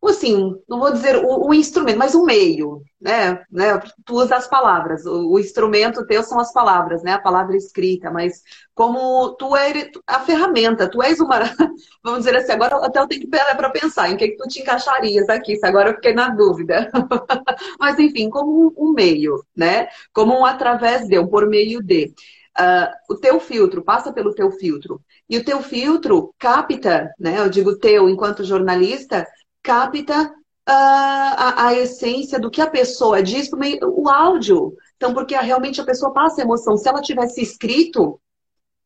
assim, 0.09 0.57
não 0.69 0.81
vou 0.81 0.93
dizer 0.93 1.17
o, 1.17 1.49
o, 1.49 1.55
instrumento, 1.55 1.97
mas 1.97 2.13
o 2.15 2.25
meio, 2.25 2.83
né? 3.01 3.41
né? 3.49 3.79
Tu 4.05 4.15
usa 4.15 4.35
as 4.35 4.49
palavras, 4.49 5.07
o, 5.07 5.31
o, 5.31 5.39
instrumento 5.39 6.05
teu 6.07 6.25
são 6.25 6.41
as 6.41 6.53
palavras, 6.53 7.05
né? 7.05 7.13
A 7.13 7.21
palavra 7.21 7.57
escrita, 7.57 8.11
mas 8.11 8.43
como 8.75 9.37
tu 9.37 9.55
é 9.55 9.91
a 10.07 10.19
ferramenta, 10.21 10.91
tu 10.91 11.01
és 11.01 11.21
uma, 11.21 11.39
vamos 12.03 12.25
dizer 12.25 12.37
assim, 12.37 12.51
agora 12.51 12.85
até 12.85 12.99
eu 12.99 13.07
tenho 13.07 13.21
que 13.21 13.29
para 13.29 13.71
pensar 13.71 14.11
em 14.11 14.17
que, 14.17 14.29
que 14.29 14.37
tu 14.37 14.49
te 14.49 14.61
encaixarias 14.61 15.29
aqui, 15.29 15.57
se 15.57 15.65
agora 15.65 15.91
eu 15.91 15.95
fiquei 15.95 16.15
na 16.15 16.31
dúvida. 16.31 16.91
mas 17.79 17.97
enfim, 17.99 18.29
como 18.29 18.67
um, 18.67 18.89
um 18.89 18.93
meio, 18.93 19.45
né? 19.57 19.87
Como 20.13 20.37
um 20.37 20.45
através 20.45 21.07
de, 21.07 21.17
um 21.19 21.29
por 21.29 21.47
meio 21.47 21.81
de. 21.81 22.13
Uh, 22.59 23.15
o 23.15 23.17
teu 23.17 23.41
filtro 23.41 23.83
passa 23.83 24.13
pelo 24.13 24.35
teu 24.35 24.51
filtro 24.51 25.01
e 25.27 25.39
o 25.39 25.45
teu 25.45 25.63
filtro 25.63 26.35
capta, 26.39 27.11
né? 27.19 27.39
Eu 27.39 27.49
digo 27.49 27.79
teu 27.79 28.11
enquanto 28.11 28.45
jornalista, 28.45 29.27
capta 29.63 30.23
uh, 30.25 30.33
a, 30.67 31.67
a, 31.69 31.75
essência 31.75 32.39
do 32.39 32.51
que 32.51 32.61
a 32.61 32.71
pessoa 32.71 33.23
diz 33.23 33.49
por 33.49 33.59
meio 33.59 33.79
o 33.83 34.09
áudio. 34.09 34.75
Então, 34.97 35.15
porque 35.15 35.37
realmente 35.37 35.81
a 35.81 35.85
pessoa 35.85 36.13
passa 36.13 36.43
emoção. 36.43 36.77
Se 36.77 36.89
ela 36.89 37.01
tivesse 37.01 37.41
escrito, 37.43 38.21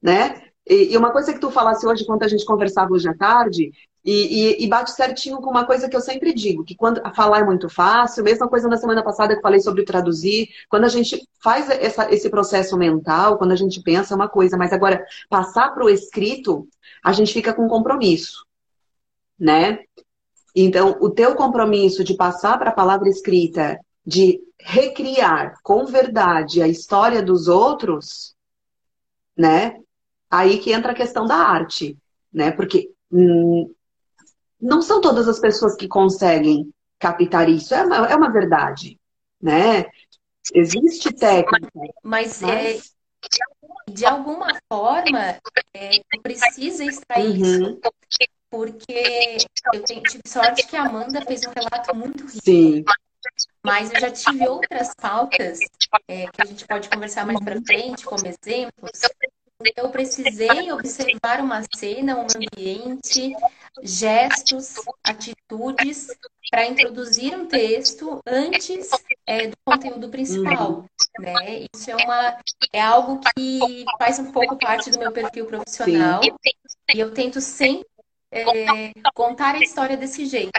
né? 0.03 0.43
E, 0.69 0.93
e 0.93 0.97
uma 0.97 1.13
coisa 1.13 1.33
que 1.33 1.41
tu 1.41 1.51
falasse 1.51 1.87
hoje, 1.87 2.05
quando 2.05 2.25
a 2.25 2.29
gente 2.29 2.45
conversava 2.45 2.93
hoje 2.93 3.09
à 3.09 3.15
tarde, 3.15 3.71
e, 4.05 4.13
e, 4.13 4.65
e, 4.65 4.69
bate 4.69 4.93
certinho 4.93 5.39
com 5.39 5.51
uma 5.51 5.67
coisa 5.67 5.89
que 5.89 5.97
eu 5.97 6.01
sempre 6.01 6.33
digo, 6.33 6.65
que 6.65 6.77
quando 6.77 7.03
falar 7.13 7.41
é 7.41 7.45
muito 7.45 7.69
fácil, 7.69 8.23
mesma 8.23 8.49
coisa 8.49 8.69
na 8.69 8.77
semana 8.77 9.03
passada 9.03 9.35
que 9.35 9.43
falei 9.43 9.59
sobre 9.59 9.85
traduzir, 9.85 10.49
quando 10.69 10.85
a 10.85 10.89
gente 10.89 11.29
faz 11.43 11.69
essa, 11.69 12.09
esse 12.15 12.31
processo 12.31 12.77
mental, 12.79 13.37
quando 13.37 13.51
a 13.51 13.57
gente 13.57 13.83
pensa 13.83 14.15
é 14.15 14.17
uma 14.17 14.29
coisa, 14.29 14.57
mas 14.57 14.73
agora 14.73 15.05
passar 15.29 15.75
para 15.75 15.85
o 15.85 15.91
escrito, 15.91 16.69
a 17.03 17.13
gente 17.13 17.33
fica 17.33 17.53
com 17.53 17.67
compromisso, 17.67 18.47
né? 19.37 19.81
Então, 20.59 20.97
o 21.03 21.11
teu 21.11 21.35
compromisso 21.35 22.03
de 22.03 22.17
passar 22.17 22.59
para 22.59 22.71
a 22.71 22.75
palavra 22.75 23.11
escrita, 23.11 23.79
de 24.05 24.41
recriar 24.59 25.55
com 25.63 25.85
verdade 25.85 26.63
a 26.63 26.67
história 26.67 27.23
dos 27.23 27.47
outros, 27.47 28.35
né? 29.37 29.79
Aí 30.31 30.59
que 30.59 30.73
entra 30.73 30.93
a 30.93 30.95
questão 30.95 31.27
da 31.27 31.37
arte, 31.37 31.95
né? 32.33 32.51
Porque 32.51 32.91
hum, 33.13 33.71
não 34.59 34.81
são 34.81 34.99
todas 34.99 35.29
as 35.29 35.39
pessoas 35.39 35.77
que 35.77 35.87
conseguem 35.87 36.73
captar 36.99 37.51
isso, 37.51 37.75
é 37.75 37.83
uma, 37.85 37.97
é 38.07 38.17
uma 38.17 38.33
verdade, 38.33 38.99
né? 39.39 39.85
Existe 40.55 41.13
técnica. 41.13 41.69
Mas, 42.03 42.41
mas... 42.41 42.95
É, 42.95 43.93
de 43.93 44.07
alguma 44.07 44.57
forma, 44.73 45.37
é, 45.75 46.01
precisa 46.23 46.85
extrair 46.85 47.43
uhum. 47.43 47.43
isso 47.43 47.81
porque 48.51 49.37
eu 49.73 49.83
tive 49.85 50.23
sorte 50.27 50.67
que 50.67 50.77
a 50.77 50.85
Amanda 50.85 51.25
fez 51.25 51.43
um 51.47 51.51
relato 51.51 51.95
muito 51.95 52.25
rico. 52.25 52.45
Sim. 52.45 52.85
Mas 53.65 53.93
eu 53.93 54.01
já 54.01 54.11
tive 54.11 54.49
outras 54.49 54.95
pautas 54.95 55.59
é, 56.09 56.27
que 56.29 56.43
a 56.43 56.45
gente 56.45 56.67
pode 56.67 56.89
conversar 56.89 57.27
mais 57.27 57.41
para 57.41 57.61
frente, 57.63 58.05
como 58.05 58.27
exemplos. 58.27 59.01
Eu 59.75 59.89
precisei 59.89 60.71
observar 60.71 61.41
uma 61.41 61.63
cena, 61.75 62.17
um 62.17 62.27
ambiente, 62.37 63.35
gestos, 63.83 64.75
atitudes, 65.03 66.09
para 66.51 66.67
introduzir 66.67 67.35
um 67.35 67.47
texto 67.47 68.21
antes 68.27 68.91
é, 69.27 69.49
do 69.49 69.57
conteúdo 69.65 70.09
principal. 70.09 70.85
Né? 71.19 71.67
Isso 71.75 71.91
é, 71.91 71.97
uma, 71.97 72.39
é 72.73 72.81
algo 72.81 73.21
que 73.35 73.85
faz 73.99 74.19
um 74.19 74.31
pouco 74.31 74.57
parte 74.59 74.91
do 74.91 74.99
meu 74.99 75.11
perfil 75.11 75.47
profissional. 75.47 76.23
Sim. 76.23 76.31
E 76.95 77.01
eu 77.01 77.13
tento 77.13 77.41
sempre 77.41 77.89
é, 78.31 78.93
contar 79.15 79.55
a 79.55 79.61
história 79.61 79.97
desse 79.97 80.27
jeito, 80.27 80.53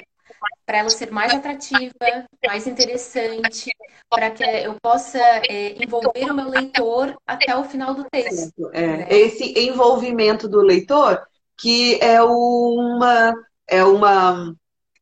para 0.65 0.79
ela 0.79 0.89
ser 0.89 1.11
mais 1.11 1.33
atrativa, 1.33 1.93
mais 2.45 2.67
interessante, 2.67 3.71
para 4.09 4.31
que 4.31 4.43
eu 4.43 4.75
possa 4.81 5.19
é, 5.19 5.81
envolver 5.81 6.29
o 6.29 6.33
meu 6.33 6.49
leitor 6.49 7.15
até 7.25 7.55
o 7.55 7.63
final 7.63 7.93
do 7.93 8.05
texto. 8.05 8.69
É, 8.73 8.87
né? 8.87 9.07
Esse 9.09 9.57
envolvimento 9.59 10.47
do 10.47 10.61
leitor 10.61 11.25
que 11.57 11.99
é 12.01 12.21
uma 12.21 13.33
é 13.67 13.83
uma 13.83 14.53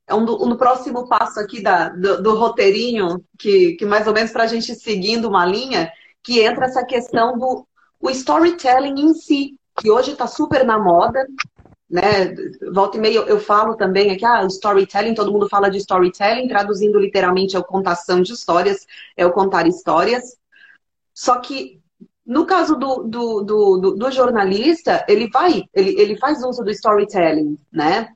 é 0.07 0.13
um, 0.13 0.23
do, 0.23 0.43
um 0.43 0.55
próximo 0.55 1.07
passo 1.07 1.39
aqui 1.39 1.61
da, 1.61 1.89
do, 1.89 2.21
do 2.21 2.35
roteirinho 2.35 3.23
que, 3.37 3.73
que 3.73 3.85
mais 3.85 4.07
ou 4.07 4.13
menos 4.13 4.31
para 4.31 4.43
a 4.43 4.47
gente 4.47 4.73
seguindo 4.75 5.27
uma 5.27 5.45
linha 5.45 5.91
que 6.23 6.39
entra 6.41 6.65
essa 6.65 6.85
questão 6.85 7.37
do 7.37 7.67
o 7.99 8.09
storytelling 8.09 9.01
em 9.01 9.13
si 9.13 9.59
que 9.77 9.91
hoje 9.91 10.11
está 10.11 10.27
super 10.27 10.63
na 10.63 10.79
moda 10.79 11.25
né? 11.95 12.35
Volta 12.71 12.97
e 12.97 12.99
meia 12.99 13.19
eu, 13.19 13.39
falo 13.39 13.75
também 13.75 14.11
aqui, 14.11 14.25
ah, 14.25 14.45
storytelling, 14.45 15.15
todo 15.15 15.31
mundo 15.31 15.49
fala 15.49 15.69
de 15.69 15.77
storytelling, 15.77 16.47
traduzindo 16.47 16.99
literalmente 16.99 17.55
é 17.55 17.59
o 17.59 17.63
contação 17.63 18.21
de 18.21 18.33
histórias, 18.33 18.85
é 19.15 19.25
o 19.25 19.31
contar 19.31 19.65
histórias. 19.65 20.37
Só 21.13 21.39
que 21.39 21.81
no 22.25 22.45
caso 22.45 22.75
do, 22.75 23.03
do, 23.03 23.41
do, 23.43 23.91
do, 23.91 24.11
jornalista, 24.11 25.05
ele 25.07 25.29
vai, 25.29 25.63
ele, 25.73 25.99
ele 25.99 26.17
faz 26.17 26.43
uso 26.43 26.63
do 26.63 26.71
storytelling, 26.71 27.57
né? 27.71 28.09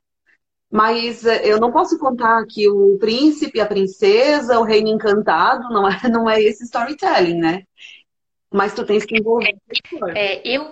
Mas 0.71 1.25
eh, 1.25 1.41
eu 1.45 1.59
não 1.59 1.71
posso 1.71 1.97
contar 1.97 2.43
que 2.47 2.67
o 2.67 2.97
príncipe, 2.97 3.61
a 3.61 3.65
princesa, 3.65 4.59
o 4.59 4.63
reino 4.63 4.89
encantado, 4.89 5.69
não 5.69 5.87
é, 5.87 5.99
não 6.09 6.29
é 6.29 6.41
esse 6.41 6.63
storytelling, 6.63 7.39
né? 7.39 7.63
Mas 8.51 8.73
tu 8.73 8.83
tens 8.83 9.05
que 9.05 9.17
envolver. 9.17 9.55
É, 10.15 10.41
eu, 10.47 10.71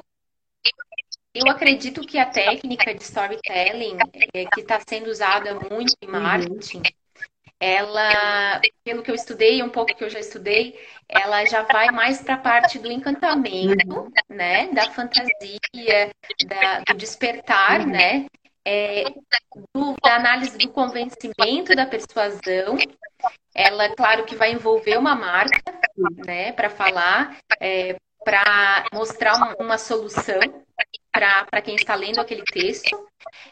eu 1.37 1.51
acredito 1.51 2.01
que 2.01 2.17
a 2.17 2.25
técnica 2.25 2.93
de 2.93 3.03
storytelling, 3.03 3.97
é, 4.33 4.45
que 4.45 4.61
está 4.61 4.79
sendo 4.87 5.09
usada 5.09 5.53
muito 5.55 5.93
em 6.01 6.07
uhum. 6.07 6.19
marketing, 6.21 6.81
ela, 7.59 8.61
pelo 8.83 9.01
que 9.01 9.09
eu 9.09 9.15
estudei, 9.15 9.63
um 9.63 9.69
pouco 9.69 9.95
que 9.95 10.03
eu 10.03 10.09
já 10.09 10.19
estudei, 10.19 10.79
ela 11.09 11.43
já 11.45 11.63
vai 11.63 11.89
mais 11.91 12.21
para 12.21 12.35
a 12.35 12.39
parte 12.39 12.77
do 12.77 12.91
encantamento, 12.91 13.99
uhum. 13.99 14.11
né? 14.29 14.67
Da 14.73 14.91
fantasia, 14.91 16.11
da, 16.45 16.79
do 16.87 16.93
despertar, 16.95 17.81
uhum. 17.81 17.87
né? 17.87 18.25
É, 18.63 19.05
do, 19.73 19.95
da 20.03 20.15
análise 20.17 20.57
do 20.57 20.69
convencimento 20.69 21.75
da 21.75 21.85
persuasão. 21.85 22.77
Ela, 23.55 23.95
claro 23.95 24.25
que 24.25 24.35
vai 24.35 24.51
envolver 24.51 24.97
uma 24.97 25.15
marca, 25.15 25.63
né? 26.25 26.51
Para 26.51 26.69
falar, 26.69 27.37
é, 27.59 27.95
para 28.23 28.85
mostrar 28.93 29.35
uma, 29.35 29.55
uma 29.59 29.77
solução 29.77 30.39
para 31.49 31.61
quem 31.61 31.75
está 31.75 31.95
lendo 31.95 32.19
aquele 32.19 32.43
texto. 32.43 33.07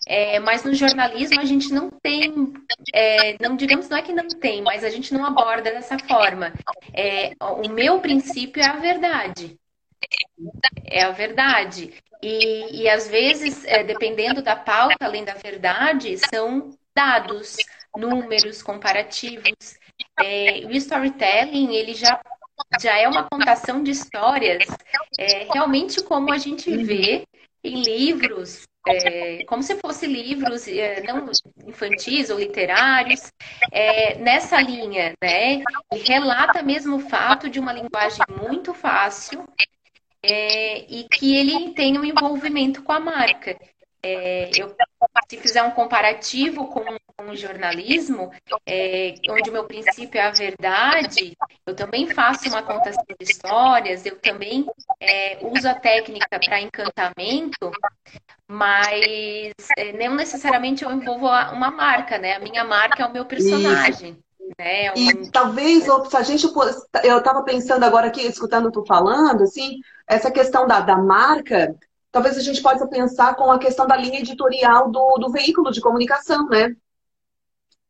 É, 0.07 0.39
mas 0.39 0.63
no 0.63 0.73
jornalismo 0.73 1.39
a 1.39 1.45
gente 1.45 1.73
não 1.73 1.89
tem, 1.89 2.53
é, 2.93 3.35
não 3.41 3.55
digamos 3.55 3.89
não 3.89 3.97
é 3.97 4.01
que 4.01 4.13
não 4.13 4.27
tem, 4.27 4.61
mas 4.61 4.83
a 4.83 4.89
gente 4.89 5.13
não 5.13 5.25
aborda 5.25 5.71
dessa 5.71 5.97
forma. 5.99 6.53
É, 6.93 7.33
o 7.41 7.67
meu 7.69 7.99
princípio 7.99 8.61
é 8.61 8.67
a 8.67 8.75
verdade. 8.77 9.57
É 10.85 11.03
a 11.03 11.11
verdade. 11.11 11.93
E, 12.21 12.83
e 12.83 12.89
às 12.89 13.07
vezes, 13.07 13.65
é, 13.65 13.83
dependendo 13.83 14.41
da 14.41 14.55
pauta, 14.55 14.97
além 15.01 15.23
da 15.23 15.33
verdade, 15.33 16.17
são 16.33 16.69
dados, 16.95 17.57
números 17.97 18.61
comparativos. 18.61 19.77
É, 20.19 20.61
o 20.65 20.71
storytelling, 20.71 21.73
ele 21.75 21.93
já 21.93 22.19
já 22.79 22.97
é 22.97 23.07
uma 23.07 23.23
contação 23.23 23.83
de 23.83 23.91
histórias 23.91 24.65
é, 25.17 25.43
realmente 25.51 26.01
como 26.03 26.31
a 26.31 26.37
gente 26.37 26.75
vê 26.83 27.27
em 27.67 27.81
livros, 27.81 28.63
é, 28.87 29.43
como 29.45 29.63
se 29.63 29.75
fossem 29.75 30.11
livros 30.11 30.67
é, 30.67 31.01
não 31.01 31.29
infantis 31.65 32.29
ou 32.29 32.39
literários, 32.39 33.31
é, 33.71 34.15
nessa 34.19 34.61
linha, 34.61 35.13
né? 35.21 35.63
Relata 35.91 36.61
mesmo 36.61 36.97
o 36.97 37.09
fato 37.09 37.49
de 37.49 37.59
uma 37.59 37.73
linguagem 37.73 38.23
muito 38.41 38.73
fácil 38.73 39.43
e 40.27 41.05
que 41.11 41.35
ele 41.35 41.73
tem 41.73 41.99
um 41.99 42.03
envolvimento 42.03 42.81
com 42.81 42.91
a 42.91 42.99
marca. 42.99 43.55
É, 44.07 44.51
eu, 44.55 44.71
se 45.27 45.37
fizer 45.37 45.63
um 45.63 45.71
comparativo 45.71 46.67
com, 46.67 46.83
com 47.17 47.31
o 47.31 47.35
jornalismo, 47.35 48.31
é, 48.63 49.15
onde 49.27 49.49
o 49.49 49.53
meu 49.53 49.63
princípio 49.63 50.19
é 50.19 50.27
a 50.27 50.29
verdade, 50.29 51.35
eu 51.65 51.75
também 51.75 52.07
faço 52.07 52.47
uma 52.47 52.61
contação 52.61 53.03
de 53.03 53.15
histórias, 53.19 54.05
eu 54.05 54.19
também 54.19 54.63
é, 55.01 55.39
uso 55.41 55.67
a 55.67 55.73
técnica 55.73 56.39
para 56.39 56.61
encantamento, 56.61 57.71
mas 58.47 59.53
é, 59.75 59.91
não 60.07 60.15
necessariamente 60.15 60.83
eu 60.83 60.91
envolvo 60.91 61.25
uma 61.25 61.71
marca, 61.71 62.19
né? 62.19 62.35
A 62.35 62.39
minha 62.39 62.63
marca 62.63 63.01
é 63.01 63.07
o 63.07 63.11
meu 63.11 63.25
personagem. 63.25 64.19
Né? 64.59 64.91
Um... 64.91 64.95
E 64.97 65.31
talvez, 65.31 65.85
se 65.85 66.17
a 66.17 66.21
gente. 66.21 66.45
Eu 67.03 67.17
estava 67.17 67.41
pensando 67.41 67.83
agora 67.83 68.05
aqui, 68.05 68.21
escutando 68.21 68.71
tu 68.71 68.85
falando, 68.85 69.41
assim, 69.41 69.79
essa 70.07 70.29
questão 70.29 70.67
da, 70.67 70.81
da 70.81 70.95
marca 70.95 71.75
talvez 72.15 72.37
a 72.37 72.41
gente 72.41 72.61
possa 72.61 72.87
pensar 72.87 73.35
com 73.35 73.51
a 73.51 73.59
questão 73.59 73.85
da 73.85 73.97
linha 73.97 74.19
editorial 74.19 74.89
do, 74.89 75.17
do 75.17 75.29
veículo 75.29 75.69
de 75.69 75.81
comunicação, 75.81 76.47
né? 76.47 76.73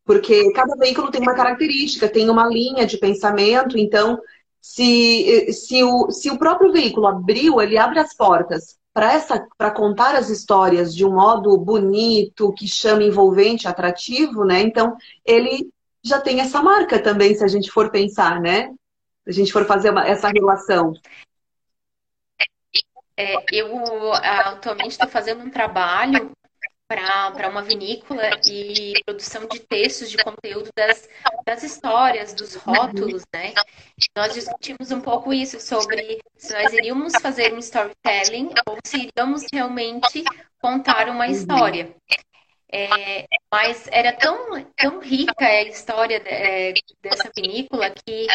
Porque 0.03 0.51
cada 0.51 0.75
veículo 0.75 1.11
tem 1.11 1.21
uma 1.21 1.35
característica, 1.35 2.09
tem 2.09 2.27
uma 2.27 2.47
linha 2.47 2.87
de 2.87 2.97
pensamento, 2.97 3.77
então, 3.77 4.19
se, 4.59 5.53
se, 5.53 5.83
o, 5.83 6.09
se 6.09 6.31
o 6.31 6.39
próprio 6.39 6.71
veículo 6.71 7.05
abriu, 7.05 7.61
ele 7.61 7.77
abre 7.77 7.99
as 7.99 8.15
portas 8.15 8.79
para 8.91 9.69
contar 9.69 10.15
as 10.15 10.31
histórias 10.31 10.95
de 10.95 11.05
um 11.05 11.13
modo 11.13 11.55
bonito, 11.55 12.51
que 12.53 12.67
chama 12.67 13.03
envolvente, 13.03 13.67
atrativo, 13.67 14.43
né? 14.43 14.59
Então, 14.59 14.97
ele 15.23 15.69
já 16.03 16.19
tem 16.19 16.39
essa 16.39 16.63
marca 16.63 16.97
também, 16.97 17.35
se 17.35 17.43
a 17.43 17.47
gente 17.47 17.69
for 17.69 17.91
pensar, 17.91 18.41
né? 18.41 18.73
Se 19.23 19.29
a 19.29 19.33
gente 19.33 19.53
for 19.53 19.67
fazer 19.67 19.91
uma, 19.91 20.03
essa 20.03 20.29
relação. 20.29 20.93
É, 23.17 23.35
eu 23.51 24.13
atualmente 24.13 24.91
estou 24.91 25.07
fazendo 25.07 25.43
um 25.43 25.49
trabalho 25.49 26.31
para 26.87 27.49
uma 27.49 27.63
vinícola 27.63 28.29
e 28.45 28.93
produção 29.05 29.47
de 29.47 29.59
textos 29.59 30.11
de 30.11 30.17
conteúdo 30.17 30.69
das, 30.75 31.09
das 31.43 31.63
histórias, 31.63 32.33
dos 32.33 32.55
rótulos, 32.55 33.23
né? 33.33 33.53
Nós 34.15 34.33
discutimos 34.33 34.91
um 34.91 35.01
pouco 35.01 35.33
isso 35.33 35.59
sobre 35.59 36.21
se 36.37 36.53
nós 36.53 36.71
iríamos 36.73 37.13
fazer 37.19 37.53
um 37.53 37.57
storytelling 37.57 38.51
ou 38.67 38.77
se 38.85 38.97
iríamos 38.97 39.43
realmente 39.51 40.23
contar 40.61 41.09
uma 41.09 41.27
história. 41.27 41.95
É, 42.71 43.25
mas 43.51 43.87
era 43.91 44.11
tão, 44.13 44.63
tão 44.75 44.99
rica 44.99 45.45
a 45.45 45.63
história 45.63 46.21
é, 46.25 46.73
dessa 47.01 47.31
vinícola 47.35 47.89
que 47.89 48.27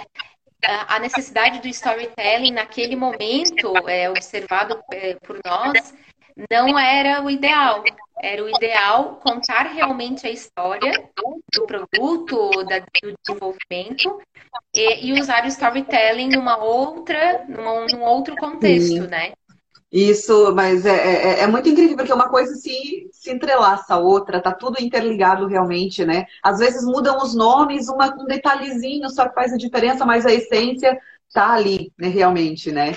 a 0.62 0.99
necessidade 0.99 1.61
do 1.61 1.68
storytelling 1.68 2.53
naquele 2.53 2.96
momento, 2.96 3.73
é, 3.88 4.11
observado 4.11 4.79
é, 4.92 5.14
por 5.14 5.38
nós, 5.44 5.94
não 6.51 6.79
era 6.79 7.23
o 7.23 7.31
ideal. 7.31 7.83
Era 8.23 8.44
o 8.44 8.51
ideal 8.51 9.16
contar 9.16 9.62
realmente 9.62 10.27
a 10.27 10.31
história 10.31 10.92
do 11.55 11.66
produto, 11.66 12.64
da, 12.64 12.81
do 12.81 13.14
desenvolvimento 13.25 14.20
e, 14.75 15.07
e, 15.07 15.12
usar 15.18 15.44
o 15.44 15.49
storytelling 15.49 16.29
numa 16.29 16.59
outra, 16.59 17.44
numa, 17.49 17.87
num 17.87 18.03
outro 18.03 18.37
contexto, 18.37 19.09
né? 19.09 19.33
Isso, 19.92 20.55
mas 20.55 20.87
é, 20.87 21.40
é, 21.40 21.40
é, 21.40 21.46
muito 21.48 21.68
incrível, 21.68 21.96
porque 21.96 22.12
uma 22.12 22.29
coisa 22.29 22.55
se, 22.55 23.09
se 23.12 23.33
entrelaça 23.33 23.94
a 23.94 23.98
outra, 23.98 24.40
tá 24.40 24.53
tudo 24.53 24.81
interligado 24.81 25.48
realmente, 25.48 26.05
né? 26.05 26.26
Às 26.42 26.61
vezes 26.61 26.85
mudam 26.85 27.18
os 27.18 27.35
nomes, 27.35 27.88
uma, 27.88 28.07
um 28.14 28.24
detalhezinho 28.24 29.11
só 29.11 29.29
que 29.29 29.35
faz 29.35 29.53
a 29.53 29.57
diferença, 29.57 30.07
mas 30.07 30.24
a 30.24 30.33
essência 30.33 30.96
tá 31.35 31.53
ali, 31.53 31.92
né, 31.98 32.07
realmente, 32.07 32.70
né? 32.70 32.96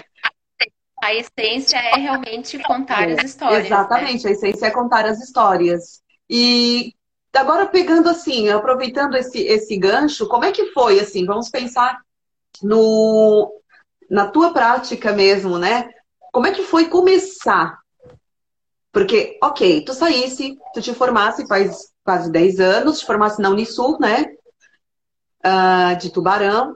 A 1.04 1.16
essência 1.16 1.78
é 1.78 1.96
realmente 1.96 2.60
contar 2.60 3.10
é, 3.10 3.14
as 3.14 3.24
histórias. 3.24 3.66
Exatamente, 3.66 4.24
né? 4.24 4.30
a 4.30 4.34
essência 4.34 4.68
é 4.68 4.72
contar 4.72 5.06
as 5.06 5.20
histórias. 5.20 6.04
E 6.30 6.94
agora 7.34 7.66
pegando 7.66 8.08
assim, 8.08 8.50
aproveitando 8.50 9.16
esse, 9.16 9.40
esse 9.40 9.76
gancho, 9.78 10.28
como 10.28 10.46
é 10.46 10.52
que 10.52 10.68
foi 10.68 11.00
assim? 11.00 11.26
Vamos 11.26 11.50
pensar 11.50 12.00
no, 12.62 13.52
na 14.10 14.28
tua 14.28 14.54
prática 14.54 15.12
mesmo, 15.12 15.58
né? 15.58 15.90
Como 16.34 16.48
é 16.48 16.52
que 16.52 16.64
foi 16.64 16.90
começar? 16.90 17.78
Porque, 18.92 19.38
ok, 19.42 19.86
tu 19.86 19.94
saísse, 19.94 20.58
tu 20.74 20.82
te 20.82 20.92
formasse 20.94 21.48
faz 21.48 21.94
quase 22.04 22.32
10 22.32 22.60
anos, 22.60 23.00
te 23.00 23.06
formasse 23.06 23.40
na 23.40 23.52
Unisul, 23.52 24.00
né? 24.00 24.26
Uh, 25.46 25.96
de 26.00 26.12
Tubarão. 26.12 26.76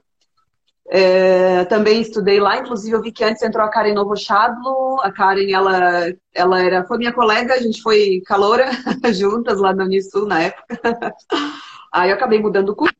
É, 0.89 1.65
também 1.65 1.99
estudei 1.99 2.39
lá, 2.39 2.59
inclusive 2.59 2.95
eu 2.95 3.01
vi 3.01 3.11
que 3.11 3.23
antes 3.23 3.41
entrou 3.41 3.65
a 3.65 3.69
Karen 3.69 3.95
Novochadlo. 3.95 5.01
A 5.01 5.11
Karen, 5.11 5.51
ela, 5.51 6.13
ela 6.33 6.61
era, 6.61 6.85
foi 6.85 6.99
minha 6.99 7.11
colega, 7.11 7.55
a 7.55 7.59
gente 7.59 7.81
foi 7.81 8.21
caloura 8.25 8.69
juntas 9.11 9.59
lá 9.59 9.73
na 9.73 9.85
Unisul 9.85 10.27
na 10.27 10.43
época. 10.43 10.79
Aí 11.91 12.11
eu 12.11 12.15
acabei 12.15 12.39
mudando 12.39 12.69
o 12.69 12.75
curso. 12.75 12.95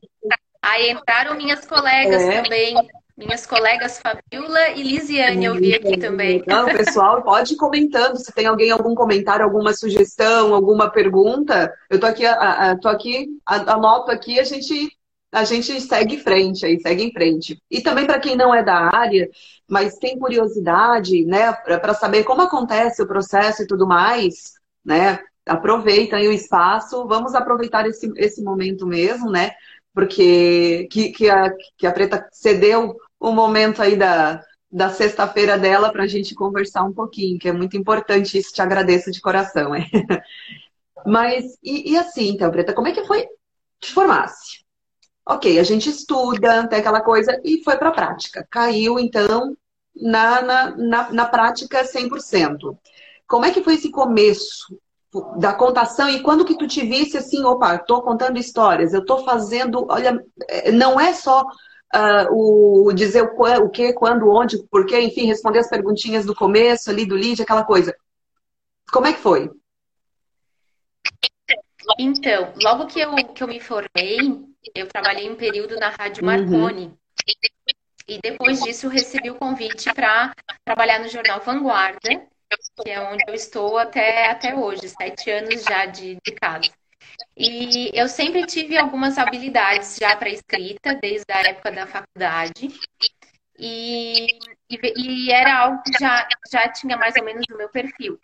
Aí 0.60 0.90
entraram 0.90 1.36
minhas 1.36 1.64
colegas 1.64 2.20
é. 2.20 2.42
também. 2.42 2.74
Minhas 3.18 3.44
colegas 3.44 3.98
Fabiola 3.98 4.68
e 4.76 4.82
Lisiane, 4.84 5.44
eu 5.44 5.56
vi 5.56 5.74
aqui 5.74 5.96
também. 5.98 6.38
Então, 6.46 6.66
pessoal, 6.66 7.20
pode 7.22 7.54
ir 7.54 7.56
comentando 7.56 8.16
se 8.16 8.32
tem 8.32 8.46
alguém, 8.46 8.70
algum 8.70 8.94
comentário, 8.94 9.44
alguma 9.44 9.72
sugestão, 9.72 10.54
alguma 10.54 10.88
pergunta. 10.88 11.74
Eu 11.90 11.98
tô 11.98 12.06
aqui, 12.06 12.22
tô 12.80 12.88
aqui, 12.88 13.26
anoto 13.44 14.12
aqui, 14.12 14.38
a 14.38 14.44
gente, 14.44 14.92
a 15.32 15.42
gente 15.42 15.80
segue 15.80 16.14
em 16.14 16.20
frente 16.20 16.64
aí, 16.64 16.78
segue 16.78 17.02
em 17.02 17.12
frente. 17.12 17.60
E 17.68 17.80
também 17.80 18.06
para 18.06 18.20
quem 18.20 18.36
não 18.36 18.54
é 18.54 18.62
da 18.62 18.88
área, 18.96 19.28
mas 19.68 19.98
tem 19.98 20.16
curiosidade, 20.16 21.24
né, 21.24 21.52
para 21.52 21.94
saber 21.94 22.22
como 22.22 22.42
acontece 22.42 23.02
o 23.02 23.08
processo 23.08 23.64
e 23.64 23.66
tudo 23.66 23.84
mais, 23.84 24.52
né? 24.84 25.18
Aproveitem 25.44 26.28
o 26.28 26.32
espaço, 26.32 27.04
vamos 27.08 27.34
aproveitar 27.34 27.84
esse, 27.88 28.12
esse 28.16 28.42
momento 28.44 28.86
mesmo, 28.86 29.28
né? 29.28 29.50
Porque 29.92 30.86
que, 30.92 31.10
que, 31.10 31.28
a, 31.28 31.52
que 31.76 31.84
a 31.84 31.92
Preta 31.92 32.28
cedeu 32.30 32.96
o 33.20 33.32
momento 33.32 33.82
aí 33.82 33.96
da, 33.96 34.42
da 34.70 34.90
sexta-feira 34.90 35.58
dela 35.58 35.90
para 35.90 36.04
a 36.04 36.06
gente 36.06 36.34
conversar 36.34 36.84
um 36.84 36.92
pouquinho, 36.92 37.38
que 37.38 37.48
é 37.48 37.52
muito 37.52 37.76
importante 37.76 38.38
isso, 38.38 38.52
te 38.52 38.62
agradeço 38.62 39.10
de 39.10 39.20
coração. 39.20 39.74
É. 39.74 39.84
Mas, 41.06 41.56
e, 41.62 41.92
e, 41.92 41.96
assim, 41.96 42.28
então, 42.28 42.50
Preta, 42.50 42.74
como 42.74 42.88
é 42.88 42.92
que 42.92 43.04
foi 43.04 43.26
te 43.80 43.92
formasse? 43.92 44.64
Ok, 45.26 45.58
a 45.58 45.62
gente 45.62 45.88
estuda, 45.88 46.66
tem 46.68 46.78
aquela 46.78 47.00
coisa, 47.00 47.40
e 47.44 47.62
foi 47.62 47.76
para 47.76 47.90
a 47.90 47.92
prática. 47.92 48.46
Caiu, 48.50 48.98
então, 48.98 49.56
na, 49.94 50.42
na, 50.42 50.76
na, 50.76 51.12
na 51.12 51.26
prática 51.26 51.84
100%. 51.84 52.76
Como 53.26 53.44
é 53.44 53.50
que 53.50 53.62
foi 53.62 53.74
esse 53.74 53.90
começo 53.90 54.78
da 55.38 55.54
contação 55.54 56.08
e 56.08 56.22
quando 56.22 56.44
que 56.44 56.56
tu 56.56 56.66
te 56.66 56.84
visse 56.84 57.16
assim, 57.16 57.42
opa, 57.44 57.76
estou 57.76 58.02
contando 58.02 58.38
histórias, 58.38 58.92
eu 58.92 59.00
estou 59.00 59.24
fazendo, 59.24 59.86
olha, 59.88 60.22
é, 60.48 60.70
não 60.70 61.00
é 61.00 61.14
só 61.14 61.44
uh, 61.94 62.28
o 62.30 62.92
dizer 62.92 63.22
o, 63.22 63.64
o 63.64 63.70
que, 63.70 63.92
quando, 63.92 64.28
onde, 64.28 64.62
porquê, 64.70 65.00
enfim, 65.00 65.26
responder 65.26 65.60
as 65.60 65.70
perguntinhas 65.70 66.24
do 66.24 66.34
começo 66.34 66.90
ali 66.90 67.06
do 67.06 67.14
lead, 67.14 67.42
aquela 67.42 67.64
coisa. 67.64 67.94
Como 68.90 69.06
é 69.06 69.12
que 69.12 69.20
foi? 69.20 69.50
Então, 71.98 72.52
logo 72.62 72.86
que 72.86 73.00
eu, 73.00 73.14
que 73.14 73.42
eu 73.42 73.48
me 73.48 73.60
formei, 73.60 74.18
eu 74.74 74.86
trabalhei 74.86 75.30
um 75.30 75.36
período 75.36 75.76
na 75.76 75.88
Rádio 75.90 76.22
uhum. 76.22 76.26
Marconi. 76.26 76.84
Uhum. 76.86 76.96
E 78.06 78.18
depois 78.22 78.62
disso 78.62 78.86
eu 78.86 78.90
recebi 78.90 79.30
o 79.30 79.34
convite 79.34 79.92
para 79.92 80.32
trabalhar 80.64 80.98
no 80.98 81.08
jornal 81.08 81.40
Vanguarda, 81.40 82.26
que 82.82 82.90
é 82.90 83.00
onde 83.00 83.22
eu 83.28 83.34
estou 83.34 83.76
até, 83.76 84.30
até 84.30 84.54
hoje, 84.56 84.88
sete 84.88 85.30
anos 85.30 85.62
já 85.62 85.84
de, 85.84 86.16
de 86.24 86.32
casa. 86.32 86.70
E 87.40 87.92
eu 87.94 88.08
sempre 88.08 88.44
tive 88.46 88.76
algumas 88.76 89.16
habilidades 89.16 89.96
já 89.96 90.16
para 90.16 90.28
escrita, 90.28 90.96
desde 90.96 91.32
a 91.32 91.40
época 91.42 91.70
da 91.70 91.86
faculdade. 91.86 92.68
E, 93.56 94.26
e, 94.68 94.76
e, 94.96 95.32
era 95.32 95.56
algo 95.56 95.80
que 95.82 95.92
já, 96.00 96.28
já 96.50 96.68
tinha 96.72 96.96
mais 96.96 97.14
ou 97.16 97.24
menos 97.24 97.44
o 97.48 97.56
meu 97.56 97.68
perfil. 97.68 98.18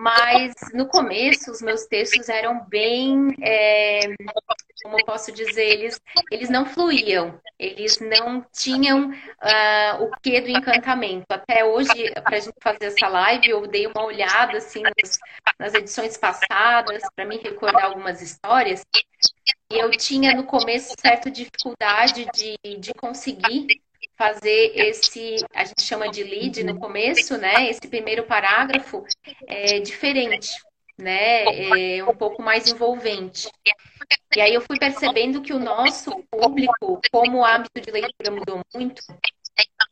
Mas 0.00 0.54
no 0.72 0.86
começo, 0.86 1.50
os 1.50 1.60
meus 1.60 1.84
textos 1.86 2.28
eram 2.28 2.64
bem, 2.68 3.34
é, 3.42 3.98
como 4.84 4.96
eu 4.96 5.04
posso 5.04 5.32
dizer, 5.32 5.64
eles, 5.64 6.00
eles 6.30 6.48
não 6.48 6.64
fluíam, 6.64 7.40
eles 7.58 7.98
não 7.98 8.46
tinham 8.52 9.10
uh, 9.10 10.04
o 10.04 10.10
que 10.22 10.40
do 10.40 10.50
encantamento. 10.50 11.26
Até 11.28 11.64
hoje, 11.64 12.12
para 12.22 12.36
a 12.36 12.40
gente 12.40 12.54
fazer 12.62 12.84
essa 12.84 13.08
live, 13.08 13.50
eu 13.50 13.66
dei 13.66 13.88
uma 13.88 14.04
olhada 14.04 14.58
assim, 14.58 14.82
nas, 14.82 15.18
nas 15.58 15.74
edições 15.74 16.16
passadas, 16.16 17.02
para 17.16 17.24
me 17.24 17.36
recordar 17.36 17.86
algumas 17.86 18.22
histórias. 18.22 18.86
E 19.72 19.78
eu 19.78 19.90
tinha 19.90 20.32
no 20.32 20.44
começo 20.44 20.94
certa 20.96 21.28
dificuldade 21.28 22.24
de, 22.32 22.56
de 22.78 22.94
conseguir 22.94 23.66
fazer 24.18 24.72
esse, 24.74 25.36
a 25.54 25.64
gente 25.64 25.82
chama 25.82 26.10
de 26.10 26.24
lead 26.24 26.64
no 26.64 26.78
começo, 26.78 27.38
né? 27.38 27.70
Esse 27.70 27.86
primeiro 27.88 28.24
parágrafo 28.24 29.04
é 29.46 29.78
diferente, 29.78 30.50
né? 30.98 31.44
É 31.98 32.04
um 32.04 32.16
pouco 32.16 32.42
mais 32.42 32.68
envolvente. 32.68 33.48
E 34.36 34.40
aí 34.40 34.52
eu 34.52 34.60
fui 34.60 34.76
percebendo 34.78 35.40
que 35.40 35.52
o 35.52 35.58
nosso 35.60 36.10
público, 36.30 37.00
como 37.12 37.38
o 37.38 37.44
hábito 37.44 37.80
de 37.80 37.90
leitura 37.90 38.30
mudou 38.32 38.60
muito, 38.74 39.00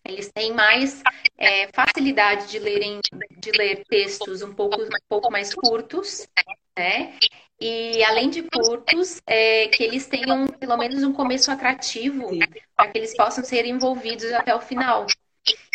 eles 0.05 0.31
têm 0.33 0.53
mais 0.53 1.03
é, 1.39 1.69
facilidade 1.73 2.49
de 2.49 2.59
lerem, 2.59 3.01
de 3.39 3.51
ler 3.53 3.85
textos 3.89 4.43
um 4.43 4.53
pouco, 4.55 4.81
um 4.81 4.89
pouco 5.09 5.31
mais 5.31 5.55
curtos, 5.55 6.29
né? 6.77 7.17
E 7.59 8.05
além 8.05 8.29
de 8.29 8.43
curtos, 8.43 9.21
é, 9.27 9.69
que 9.69 9.83
eles 9.83 10.07
tenham 10.07 10.47
pelo 10.47 10.77
menos 10.77 11.03
um 11.03 11.13
começo 11.13 11.51
atrativo 11.51 12.29
para 12.77 12.91
que 12.91 12.99
eles 12.99 13.17
possam 13.17 13.43
ser 13.43 13.65
envolvidos 13.65 14.31
até 14.33 14.55
o 14.55 14.61
final. 14.61 15.07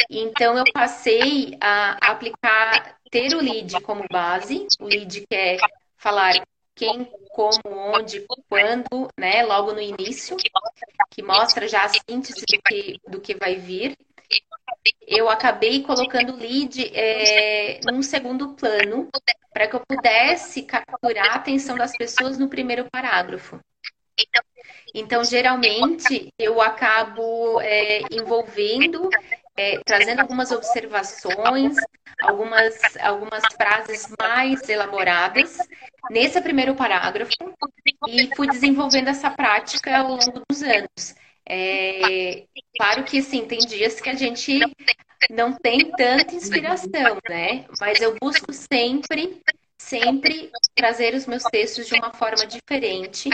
Então 0.10 0.58
eu 0.58 0.65
passei 0.74 1.58
a 1.60 2.12
aplicar 2.12 2.98
ter 3.10 3.34
o 3.34 3.41
lead 3.41 3.82
como 3.82 4.06
base, 4.12 4.67
o 4.80 4.86
lead 4.86 5.26
quer 5.30 5.58
falar 5.98 6.34
quem, 6.76 7.06
como, 7.30 7.62
onde, 7.65 8.26
quando, 8.50 9.10
né, 9.20 9.44
logo 9.44 9.74
no 9.74 9.82
início, 9.82 10.38
que 11.10 11.22
mostra 11.22 11.67
já 11.67 11.84
a 11.84 11.89
síntese 11.89 12.44
do 12.46 12.62
que, 12.63 13.00
do 13.08 13.22
que 13.22 13.36
vai 13.36 13.56
vir. 13.56 13.96
Eu 15.08 15.30
acabei 15.30 15.84
colocando 15.84 16.34
o 16.34 16.38
lead 16.38 16.91
é, 16.96 17.80
num 17.86 18.02
segundo 18.02 18.54
plano, 18.56 19.10
para 19.54 19.67
que 19.67 19.76
eu 19.76 19.82
pudesse 19.88 20.63
capturar 20.63 21.32
a 21.32 21.36
atenção 21.36 21.78
das 21.78 21.96
pessoas 21.96 22.38
no 22.38 22.48
primeiro 22.48 22.89
parágrafo. 22.89 23.60
Então, 24.94 25.24
geralmente, 25.24 26.34
eu 26.38 26.62
acabo 26.62 27.62
é, 27.62 28.02
envolvendo, 28.12 29.10
é, 29.56 29.80
trazendo 29.86 30.22
algumas 30.22 30.52
observações, 30.52 31.76
algumas, 32.22 32.80
algumas 33.00 33.44
frases 33.56 34.13
mais 34.20 34.67
elaboradas 34.67 35.58
nesse 36.10 36.41
primeiro 36.41 36.76
parágrafo 36.76 37.32
e 38.08 38.36
fui 38.36 38.48
desenvolvendo 38.48 39.10
essa 39.10 39.30
prática 39.30 39.98
ao 39.98 40.10
longo 40.10 40.44
dos 40.50 40.62
anos. 40.62 41.15
É, 41.47 42.45
claro 42.77 43.04
que, 43.04 43.21
sim, 43.21 43.45
tem 43.45 43.60
dias 43.60 43.99
que 43.99 44.10
a 44.10 44.13
gente 44.13 44.60
não 45.30 45.54
tem 45.54 45.91
tanta 45.91 46.34
inspiração, 46.36 47.17
né? 47.30 47.65
Mas 47.80 48.01
eu 48.01 48.15
busco 48.21 48.54
sempre, 48.54 49.41
sempre 49.77 50.51
trazer 50.75 51.13
os 51.13 51.25
meus 51.25 51.43
textos 51.43 51.88
de 51.88 51.95
uma 51.95 52.13
forma 52.13 52.45
diferente 52.45 53.30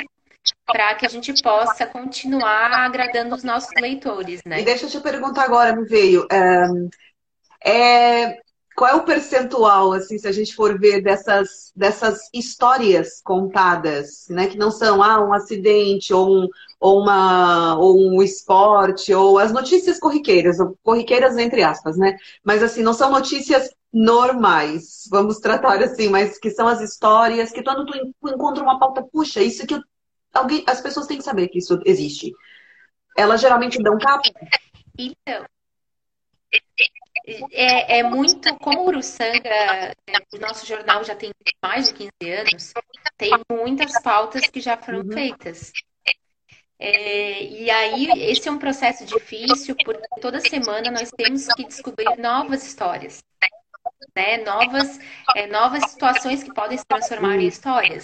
para 0.66 0.96
que 0.96 1.06
a 1.06 1.10
gente 1.10 1.34
possa 1.42 1.86
continuar 1.86 2.72
agradando 2.72 3.36
os 3.36 3.44
nossos 3.44 3.72
leitores, 3.80 4.42
né? 4.46 4.62
E 4.62 4.66
deixa 4.66 4.86
eu 4.86 4.90
te 4.90 5.00
perguntar 5.00 5.44
agora, 5.44 5.76
me 5.76 5.86
veio. 5.86 6.26
É, 6.32 7.70
é, 7.70 8.40
qual 8.78 8.92
é 8.92 8.94
o 8.94 9.04
percentual, 9.04 9.92
assim, 9.92 10.20
se 10.20 10.28
a 10.28 10.32
gente 10.32 10.54
for 10.56 10.80
ver 10.80 11.02
dessas, 11.02 11.72
dessas 11.76 12.30
histórias 12.32 13.20
contadas, 13.24 14.28
né? 14.30 14.46
Que 14.46 14.56
não 14.56 14.70
são 14.70 15.02
ah, 15.02 15.20
um 15.20 15.34
acidente 15.34 16.14
ou 16.14 16.44
um, 16.44 16.48
ou, 16.80 17.02
uma, 17.02 17.76
ou 17.80 17.98
um 17.98 18.22
esporte, 18.22 19.12
ou 19.12 19.40
as 19.40 19.52
notícias 19.52 20.00
corriqueiras, 20.00 20.58
corriqueiras 20.84 21.36
entre 21.38 21.64
aspas, 21.64 21.98
né? 21.98 22.18
Mas 22.44 22.62
assim, 22.62 22.84
não 22.84 22.94
são 22.94 23.10
notícias 23.10 23.68
normais, 23.92 25.08
vamos 25.10 25.40
tratar 25.40 25.82
assim, 25.82 26.08
mas 26.10 26.38
que 26.38 26.52
são 26.52 26.68
as 26.68 26.80
histórias 26.80 27.52
que 27.52 27.64
quando 27.64 27.84
tu 27.84 27.98
encontra 28.30 28.62
uma 28.62 28.78
pauta, 28.78 29.02
puxa, 29.02 29.42
isso 29.42 29.66
que 29.66 29.82
alguém, 30.32 30.64
as 30.68 30.82
pessoas 30.82 31.08
têm 31.08 31.18
que 31.18 31.24
saber 31.24 31.48
que 31.48 31.58
isso 31.58 31.82
existe. 31.84 32.32
Elas 33.18 33.42
geralmente 33.42 33.82
dão 33.82 33.98
capa? 33.98 34.30
Então, 34.96 35.46
é, 37.52 38.00
é, 38.00 38.04
muito, 38.04 38.56
como 38.58 38.82
o 38.82 38.88
Uruçanga, 38.88 39.50
é, 39.50 39.94
o 40.34 40.40
nosso 40.40 40.66
jornal 40.66 41.04
já 41.04 41.16
tem 41.16 41.32
mais 41.62 41.90
de 41.90 42.10
15 42.22 42.32
anos, 42.32 42.74
tem 43.18 43.32
muitas 43.52 44.02
pautas 44.02 44.48
que 44.48 44.62
já 44.62 44.78
foram 44.78 45.00
uhum. 45.00 45.12
feitas. 45.12 45.72
É, 46.80 47.44
e 47.44 47.70
aí, 47.70 48.32
esse 48.32 48.48
é 48.48 48.52
um 48.52 48.60
processo 48.60 49.04
difícil, 49.04 49.76
porque 49.84 50.08
toda 50.22 50.40
semana 50.40 50.92
nós 50.92 51.10
temos 51.12 51.48
que 51.48 51.66
descobrir 51.66 52.18
novas 52.18 52.66
histórias, 52.66 53.24
né? 54.16 54.38
novas, 54.38 55.00
é, 55.36 55.48
novas 55.48 55.92
situações 55.92 56.44
que 56.44 56.54
podem 56.54 56.78
se 56.78 56.86
transformar 56.86 57.38
em 57.38 57.48
histórias. 57.48 58.04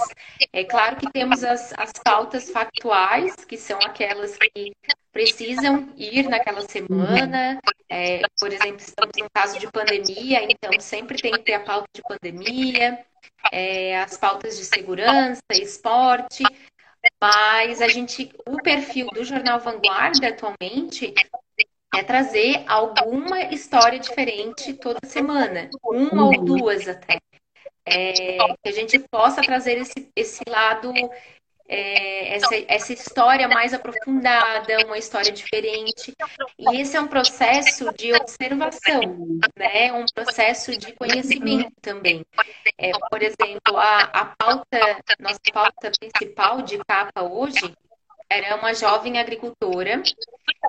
É 0.51 0.63
claro 0.63 0.95
que 0.95 1.11
temos 1.11 1.43
as, 1.43 1.73
as 1.77 1.91
pautas 2.03 2.49
factuais, 2.49 3.35
que 3.45 3.57
são 3.57 3.79
aquelas 3.79 4.37
que 4.37 4.73
precisam 5.11 5.89
ir 5.95 6.27
naquela 6.27 6.61
semana. 6.61 7.59
É, 7.89 8.21
por 8.39 8.51
exemplo, 8.51 8.77
estamos 8.77 9.13
num 9.17 9.27
caso 9.33 9.59
de 9.59 9.71
pandemia, 9.71 10.43
então 10.43 10.71
sempre 10.79 11.21
tem 11.21 11.31
que 11.31 11.43
ter 11.43 11.53
a 11.53 11.59
pauta 11.59 11.87
de 11.93 12.01
pandemia, 12.01 12.99
é, 13.51 13.97
as 13.99 14.17
pautas 14.17 14.57
de 14.57 14.65
segurança, 14.65 15.41
esporte. 15.51 16.43
Mas 17.21 17.81
a 17.81 17.87
gente, 17.87 18.31
o 18.47 18.57
perfil 18.61 19.07
do 19.07 19.23
jornal 19.23 19.59
Vanguarda 19.59 20.29
atualmente 20.29 21.13
é 21.95 22.03
trazer 22.03 22.63
alguma 22.67 23.41
história 23.53 23.99
diferente 23.99 24.73
toda 24.73 24.99
semana, 25.05 25.69
uma 25.83 26.27
ou 26.27 26.43
duas 26.43 26.87
até. 26.87 27.17
É, 27.85 28.37
que 28.63 28.69
a 28.69 28.71
gente 28.71 28.97
possa 29.11 29.41
trazer 29.41 29.77
esse, 29.77 30.09
esse 30.15 30.41
lado 30.47 30.93
é, 31.67 32.35
essa, 32.35 32.55
essa 32.67 32.93
história 32.93 33.47
mais 33.47 33.73
aprofundada, 33.73 34.85
uma 34.85 34.97
história 34.97 35.31
diferente. 35.31 36.13
E 36.59 36.81
esse 36.81 36.95
é 36.95 37.01
um 37.01 37.07
processo 37.07 37.91
de 37.93 38.13
observação, 38.13 39.39
né? 39.57 39.91
um 39.93 40.05
processo 40.13 40.77
de 40.77 40.93
conhecimento 40.93 41.71
também. 41.81 42.25
É, 42.77 42.91
por 43.09 43.21
exemplo, 43.21 43.77
a, 43.77 44.01
a 44.03 44.25
pauta, 44.37 44.79
nossa 45.19 45.39
pauta 45.51 45.91
principal 45.99 46.61
de 46.61 46.77
capa 46.79 47.23
hoje 47.23 47.73
era 48.29 48.55
uma 48.55 48.73
jovem 48.73 49.19
agricultora 49.19 50.01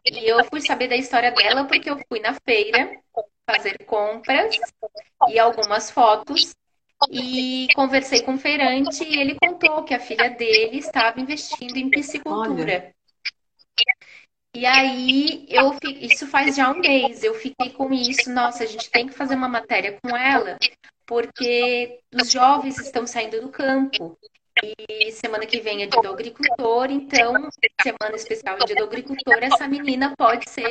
e 0.05 0.29
eu 0.29 0.45
fui 0.45 0.61
saber 0.61 0.89
da 0.89 0.97
história 0.97 1.31
dela 1.33 1.65
porque 1.65 1.89
eu 1.91 1.99
fui 2.09 2.21
na 2.21 2.35
feira 2.35 2.99
fazer 3.49 3.79
compras 3.85 4.57
e 5.29 5.39
algumas 5.39 5.91
fotos 5.91 6.55
e 7.11 7.69
conversei 7.75 8.23
com 8.23 8.35
o 8.35 8.39
feirante 8.39 9.05
e 9.05 9.21
ele 9.21 9.37
contou 9.37 9.85
que 9.85 9.95
a 9.95 10.01
filha 10.01 10.31
dele 10.31 10.79
estava 10.79 11.21
investindo 11.21 11.77
em 11.77 11.91
piscicultura. 11.91 12.73
Olha. 12.73 12.95
E 14.57 14.65
aí, 14.65 15.47
eu 15.49 15.77
isso 16.01 16.29
faz 16.29 16.55
já 16.55 16.71
um 16.71 16.79
mês, 16.79 17.25
eu 17.25 17.35
fiquei 17.35 17.71
com 17.71 17.93
isso, 17.93 18.31
nossa, 18.31 18.63
a 18.63 18.67
gente 18.67 18.89
tem 18.89 19.09
que 19.09 19.13
fazer 19.13 19.35
uma 19.35 19.49
matéria 19.49 19.99
com 20.01 20.17
ela, 20.17 20.57
porque 21.05 21.99
os 22.15 22.31
jovens 22.31 22.79
estão 22.79 23.05
saindo 23.05 23.41
do 23.41 23.49
campo. 23.49 24.17
E 24.89 25.13
semana 25.13 25.45
que 25.45 25.61
vem 25.61 25.83
é 25.83 25.87
dia 25.87 26.01
do 26.01 26.11
agricultor, 26.11 26.91
então, 26.91 27.51
semana 27.83 28.17
especial 28.17 28.57
é 28.61 28.65
dia 28.65 28.77
do 28.77 28.85
agricultor, 28.85 29.39
essa 29.43 29.69
menina 29.69 30.15
pode 30.17 30.49
ser 30.49 30.69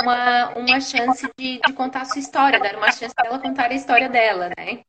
uma, 0.00 0.50
uma 0.56 0.80
chance 0.80 1.28
de, 1.36 1.60
de 1.60 1.72
contar 1.74 2.02
a 2.02 2.04
sua 2.06 2.20
história, 2.20 2.58
dar 2.58 2.76
uma 2.76 2.90
chance 2.90 3.14
dela 3.14 3.38
contar 3.38 3.70
a 3.70 3.74
história 3.74 4.08
dela, 4.08 4.50
né? 4.56 4.82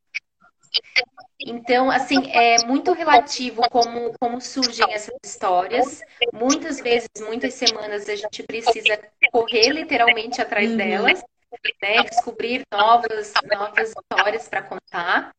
Então, 1.42 1.90
assim, 1.90 2.30
é 2.32 2.66
muito 2.66 2.92
relativo 2.92 3.62
como, 3.70 4.14
como 4.20 4.42
surgem 4.42 4.92
essas 4.94 5.16
histórias. 5.24 6.02
Muitas 6.34 6.82
vezes, 6.82 7.10
muitas 7.22 7.54
semanas, 7.54 8.10
a 8.10 8.16
gente 8.16 8.44
precisa 8.44 9.00
correr 9.32 9.70
literalmente 9.70 10.42
atrás 10.42 10.70
uhum. 10.70 10.78
delas, 10.78 11.24
né? 11.82 12.04
Descobrir 12.04 12.62
novas, 12.72 13.34
novas 13.50 13.94
histórias 13.94 14.48
para 14.50 14.62
contar. 14.64 15.32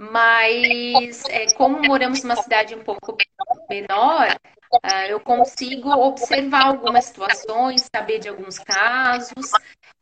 Mas, 0.00 1.24
é, 1.28 1.52
como 1.54 1.82
moramos 1.82 2.22
numa 2.22 2.36
cidade 2.36 2.72
um 2.72 2.84
pouco 2.84 3.16
menor, 3.68 4.28
uh, 4.72 5.06
eu 5.08 5.18
consigo 5.18 5.90
observar 5.90 6.66
algumas 6.66 7.06
situações, 7.06 7.88
saber 7.92 8.20
de 8.20 8.28
alguns 8.28 8.60
casos, 8.60 9.50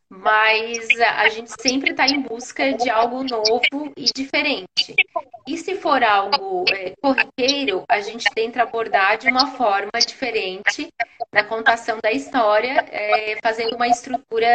mas 0.07 0.87
a 0.99 1.29
gente 1.29 1.51
sempre 1.59 1.91
está 1.91 2.05
em 2.05 2.21
busca 2.21 2.73
de 2.73 2.91
algo 2.91 3.23
novo 3.23 3.91
e 3.97 4.05
diferente. 4.13 4.95
E 5.47 5.57
se 5.57 5.75
for 5.75 6.03
algo 6.03 6.65
é, 6.71 6.93
corriqueiro, 7.01 7.83
a 7.89 8.01
gente 8.01 8.25
tenta 8.35 8.63
abordar 8.63 9.17
de 9.17 9.29
uma 9.29 9.47
forma 9.47 9.91
diferente 10.05 10.89
na 11.31 11.43
contação 11.43 11.99
da 12.03 12.11
história, 12.11 12.85
é, 12.91 13.37
fazendo 13.41 13.75
uma 13.75 13.87
estrutura 13.87 14.47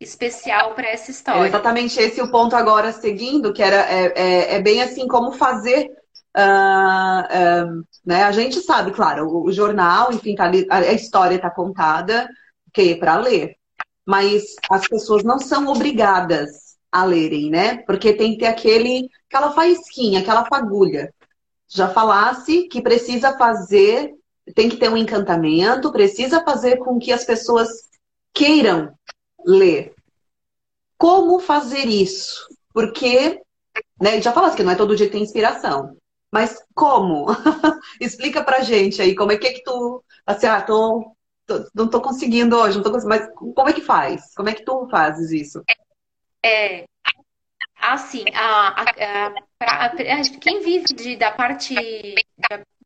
especial 0.00 0.74
para 0.74 0.88
essa 0.88 1.10
história. 1.10 1.44
É 1.44 1.46
exatamente 1.46 2.00
esse 2.00 2.20
o 2.20 2.30
ponto 2.30 2.56
agora 2.56 2.90
seguindo, 2.90 3.52
que 3.52 3.62
era 3.62 3.76
é, 3.76 4.12
é, 4.16 4.54
é 4.56 4.60
bem 4.60 4.82
assim 4.82 5.06
como 5.06 5.32
fazer 5.32 5.88
Uh, 6.36 7.24
uh, 7.24 7.84
né? 8.06 8.22
A 8.22 8.30
gente 8.30 8.60
sabe, 8.60 8.92
claro, 8.92 9.26
o, 9.26 9.46
o 9.46 9.52
jornal, 9.52 10.12
enfim, 10.12 10.36
tá 10.36 10.44
ali, 10.44 10.64
a 10.70 10.92
história 10.92 11.34
está 11.34 11.50
contada, 11.50 12.28
que 12.72 12.94
para 12.94 13.16
ler 13.16 13.58
mas 14.08 14.54
as 14.70 14.88
pessoas 14.88 15.22
não 15.22 15.38
são 15.38 15.66
obrigadas 15.66 16.67
a 16.90 17.04
lerem, 17.04 17.50
né? 17.50 17.78
Porque 17.82 18.12
tem 18.12 18.32
que 18.32 18.38
ter 18.38 18.46
aquele, 18.46 19.08
aquela 19.28 19.52
faísquinha, 19.52 20.20
aquela 20.20 20.44
fagulha. 20.46 21.12
Já 21.68 21.88
falasse 21.88 22.68
que 22.68 22.80
precisa 22.80 23.36
fazer, 23.36 24.14
tem 24.54 24.68
que 24.68 24.76
ter 24.76 24.88
um 24.88 24.96
encantamento, 24.96 25.92
precisa 25.92 26.42
fazer 26.42 26.78
com 26.78 26.98
que 26.98 27.12
as 27.12 27.24
pessoas 27.24 27.68
queiram 28.32 28.94
ler. 29.44 29.94
Como 30.96 31.38
fazer 31.38 31.86
isso? 31.86 32.46
Porque, 32.72 33.40
né, 34.00 34.20
já 34.20 34.32
falasse 34.32 34.56
que 34.56 34.62
não 34.62 34.72
é 34.72 34.76
todo 34.76 34.96
dia 34.96 35.06
que 35.06 35.12
tem 35.12 35.22
inspiração. 35.22 35.96
Mas 36.32 36.58
como? 36.74 37.26
Explica 38.00 38.42
pra 38.42 38.60
gente 38.60 39.00
aí, 39.00 39.14
como 39.14 39.32
é 39.32 39.36
que, 39.36 39.46
é 39.46 39.52
que 39.52 39.62
tu, 39.62 40.02
assim, 40.26 40.46
ah, 40.46 40.60
tô 40.60 41.14
não 41.74 41.86
estou 41.86 42.00
conseguindo 42.00 42.56
hoje, 42.56 42.76
não 42.76 42.84
tô 42.84 42.90
conseguindo, 42.90 43.08
mas 43.08 43.54
como 43.54 43.68
é 43.68 43.72
que 43.72 43.80
faz? 43.80 44.34
Como 44.34 44.48
é 44.48 44.54
que 44.54 44.64
tu 44.64 44.86
fazes 44.90 45.30
isso? 45.30 45.62
É, 46.48 46.84
assim, 47.76 48.24
a, 48.34 48.82
a, 48.82 49.32
a, 49.60 49.86
a 49.86 50.40
quem 50.40 50.60
vive 50.62 50.86
de, 50.94 51.16
da 51.16 51.30
parte 51.30 51.74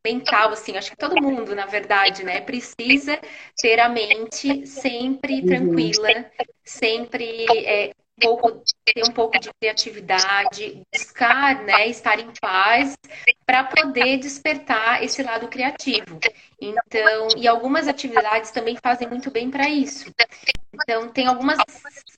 mental, 0.05 0.51
assim, 0.51 0.77
acho 0.77 0.91
que 0.91 0.97
todo 0.97 1.23
mundo, 1.23 1.55
na 1.55 1.67
verdade, 1.67 2.25
né, 2.25 2.41
precisa 2.41 3.21
ter 3.57 3.79
a 3.79 3.89
mente 3.89 4.67
sempre 4.67 5.41
uhum. 5.41 5.47
tranquila, 5.47 6.31
sempre 6.65 7.47
é, 7.65 7.93
pouco, 8.21 8.63
ter 8.85 9.03
um 9.05 9.13
pouco 9.13 9.39
de 9.39 9.51
criatividade, 9.61 10.83
buscar, 10.93 11.63
né, 11.63 11.89
estar 11.89 12.19
em 12.19 12.31
paz 12.41 12.95
para 13.47 13.65
poder 13.65 14.19
despertar 14.19 15.03
esse 15.03 15.23
lado 15.23 15.49
criativo. 15.49 16.19
Então, 16.61 17.29
e 17.37 17.49
algumas 17.49 17.89
atividades 17.89 18.51
também 18.51 18.77
fazem 18.83 19.09
muito 19.09 19.31
bem 19.31 19.51
para 19.51 19.69
isso. 19.69 20.13
Então, 20.73 21.09
tem 21.09 21.27
algumas, 21.27 21.59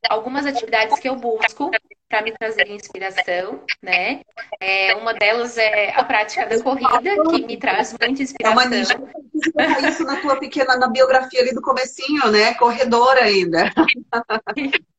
algumas 0.09 0.47
atividades 0.47 0.99
que 0.99 1.09
eu 1.09 1.17
busco 1.17 1.71
para 2.09 2.23
me 2.23 2.33
trazer 2.33 2.69
inspiração, 2.69 3.65
né? 3.83 4.21
É, 4.61 4.95
uma 4.95 5.15
delas 5.15 5.57
é 5.57 5.91
a 5.97 6.05
prática 6.05 6.47
da 6.47 6.63
corrida, 6.63 7.11
que 7.31 7.45
me 7.45 7.57
traz 7.57 7.97
muita 7.99 8.23
inspiração. 8.23 8.63
É 8.63 9.67
uma 9.67 9.89
isso 9.89 10.05
na 10.05 10.21
tua 10.21 10.39
pequena, 10.39 10.77
na 10.77 10.89
biografia 10.89 11.41
ali 11.41 11.53
do 11.53 11.63
comecinho, 11.63 12.31
né? 12.31 12.55
Corredora 12.55 13.25
ainda. 13.25 13.73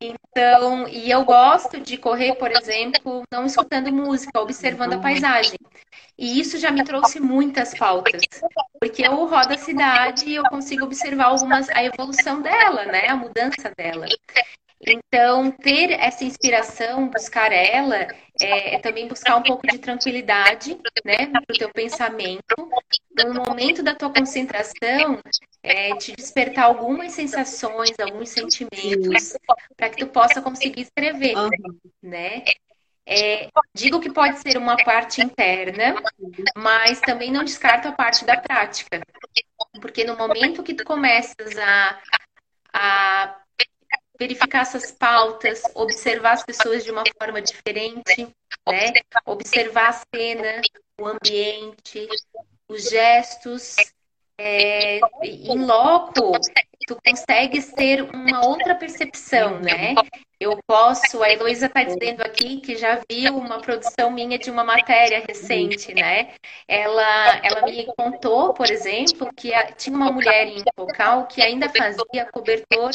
Então, 0.00 0.86
e 0.88 1.10
eu 1.10 1.24
gosto 1.24 1.80
de 1.80 1.96
correr, 1.96 2.34
por 2.34 2.50
exemplo, 2.50 3.22
não 3.32 3.46
escutando 3.46 3.92
música, 3.92 4.40
observando 4.40 4.94
a 4.94 4.98
paisagem. 4.98 5.58
E 6.18 6.40
isso 6.40 6.58
já 6.58 6.70
me 6.70 6.84
trouxe 6.84 7.20
muitas 7.20 7.74
pautas, 7.74 8.22
porque 8.80 9.06
eu 9.06 9.26
rodo 9.26 9.52
a 9.52 9.58
cidade 9.58 10.28
e 10.28 10.34
eu 10.34 10.44
consigo 10.44 10.84
observar 10.84 11.26
algumas 11.26 11.68
a 11.70 11.84
evolução 11.84 12.40
dela, 12.40 12.86
né, 12.86 13.08
a 13.08 13.16
mudança 13.16 13.72
dela. 13.76 14.06
Então, 14.80 15.50
ter 15.50 15.92
essa 15.92 16.24
inspiração, 16.24 17.08
buscar 17.08 17.52
ela, 17.52 18.08
é, 18.40 18.74
é 18.74 18.78
também 18.78 19.08
buscar 19.08 19.36
um 19.36 19.42
pouco 19.42 19.66
de 19.66 19.78
tranquilidade, 19.78 20.78
né, 21.04 21.26
para 21.26 21.42
o 21.48 21.58
teu 21.58 21.70
pensamento. 21.72 22.42
No 23.24 23.34
momento 23.34 23.82
da 23.82 23.94
tua 23.94 24.12
concentração, 24.12 25.20
é, 25.62 25.96
te 25.96 26.14
despertar 26.14 26.64
algumas 26.64 27.12
sensações, 27.12 27.98
alguns 27.98 28.28
sentimentos, 28.28 29.36
para 29.76 29.90
que 29.90 29.98
tu 29.98 30.06
possa 30.06 30.42
conseguir 30.42 30.82
escrever, 30.82 31.34
né? 32.02 32.44
É, 33.08 33.48
digo 33.72 34.00
que 34.00 34.12
pode 34.12 34.40
ser 34.40 34.58
uma 34.58 34.76
parte 34.76 35.22
interna, 35.22 35.94
mas 36.56 37.00
também 37.00 37.30
não 37.30 37.44
descarto 37.44 37.86
a 37.86 37.92
parte 37.92 38.24
da 38.24 38.36
prática. 38.36 39.00
Porque 39.80 40.02
no 40.02 40.16
momento 40.16 40.62
que 40.62 40.74
tu 40.74 40.84
começas 40.84 41.56
a, 41.56 42.00
a 42.72 43.40
verificar 44.18 44.62
essas 44.62 44.90
pautas, 44.90 45.62
observar 45.74 46.32
as 46.32 46.44
pessoas 46.44 46.84
de 46.84 46.90
uma 46.90 47.04
forma 47.20 47.40
diferente, 47.40 48.28
né? 48.68 48.92
Observar 49.24 49.90
a 49.90 50.02
cena, 50.14 50.60
o 51.00 51.06
ambiente, 51.06 52.08
os 52.68 52.88
gestos, 52.88 53.76
é, 54.38 55.00
em 55.22 55.64
loco, 55.64 56.32
tu 56.86 56.96
consegues 57.04 57.72
ter 57.72 58.02
uma 58.02 58.46
outra 58.46 58.74
percepção, 58.74 59.58
né? 59.60 59.94
Eu 60.38 60.58
posso, 60.66 61.22
a 61.22 61.32
Heloísa 61.32 61.66
está 61.66 61.82
dizendo 61.82 62.20
aqui 62.20 62.60
que 62.60 62.76
já 62.76 63.00
viu 63.10 63.36
uma 63.36 63.60
produção 63.60 64.10
minha 64.10 64.38
de 64.38 64.50
uma 64.50 64.62
matéria 64.62 65.24
recente, 65.26 65.94
né? 65.94 66.34
Ela, 66.68 67.40
ela 67.42 67.62
me 67.62 67.86
contou, 67.96 68.54
por 68.54 68.70
exemplo, 68.70 69.32
que 69.34 69.50
tinha 69.76 69.96
uma 69.96 70.12
mulher 70.12 70.46
em 70.46 70.62
local 70.78 71.26
que 71.26 71.42
ainda 71.42 71.68
fazia 71.70 72.30
cobertor 72.30 72.92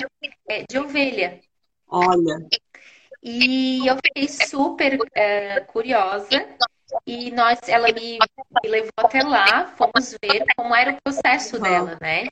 é, 0.47 0.63
de 0.69 0.79
ovelha. 0.79 1.39
Olha. 1.87 2.47
E 3.21 3.85
eu 3.85 3.97
fiquei 3.97 4.27
super 4.27 4.97
é, 5.13 5.59
curiosa 5.61 6.47
e 7.05 7.31
nós, 7.31 7.59
ela 7.67 7.87
me, 7.87 8.19
me, 8.63 8.69
levou 8.69 8.91
até 8.97 9.23
lá, 9.23 9.67
fomos 9.75 10.15
ver 10.21 10.43
como 10.55 10.75
era 10.75 10.91
o 10.91 11.01
processo 11.01 11.59
dela, 11.59 11.97
né? 12.01 12.27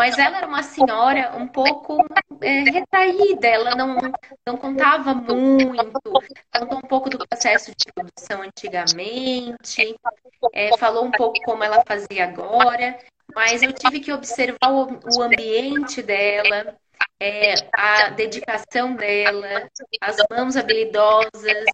Mas 0.00 0.16
ela 0.16 0.38
era 0.38 0.46
uma 0.46 0.62
senhora 0.62 1.36
um 1.36 1.46
pouco 1.46 2.02
é, 2.40 2.60
retraída, 2.70 3.46
ela 3.46 3.74
não, 3.74 3.98
não 4.46 4.56
contava 4.56 5.12
muito, 5.12 5.76
contou 6.50 6.78
um 6.78 6.80
pouco 6.80 7.10
do 7.10 7.18
processo 7.18 7.70
de 7.76 7.92
produção 7.92 8.40
antigamente, 8.40 9.94
é, 10.54 10.74
falou 10.78 11.04
um 11.04 11.10
pouco 11.10 11.38
como 11.42 11.62
ela 11.62 11.84
fazia 11.86 12.24
agora, 12.24 12.98
mas 13.34 13.62
eu 13.62 13.74
tive 13.74 14.00
que 14.00 14.10
observar 14.10 14.72
o, 14.72 14.98
o 15.18 15.22
ambiente 15.22 16.00
dela, 16.00 16.74
é, 17.20 17.54
a 17.72 18.10
dedicação 18.10 18.94
dela, 18.94 19.68
as 20.00 20.16
mãos 20.30 20.56
habilidosas, 20.56 21.64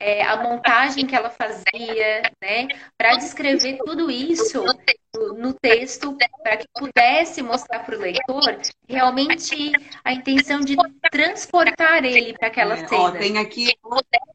é, 0.00 0.22
a 0.22 0.36
montagem 0.42 1.06
que 1.06 1.14
ela 1.14 1.30
fazia, 1.30 2.22
né, 2.42 2.68
para 2.96 3.16
descrever 3.16 3.78
tudo 3.84 4.10
isso 4.10 4.64
no 5.36 5.54
texto, 5.54 6.16
para 6.42 6.58
que 6.58 6.66
pudesse 6.74 7.42
mostrar 7.42 7.80
para 7.80 7.96
o 7.96 8.00
leitor 8.00 8.58
realmente 8.86 9.72
a 10.04 10.12
intenção 10.12 10.60
de 10.60 10.76
transportar 11.10 12.04
ele 12.04 12.34
para 12.34 12.48
aquela 12.48 12.74
é, 12.74 12.86
cena. 12.86 13.02
Ó, 13.02 13.10
tem 13.10 13.38
aqui... 13.38 13.74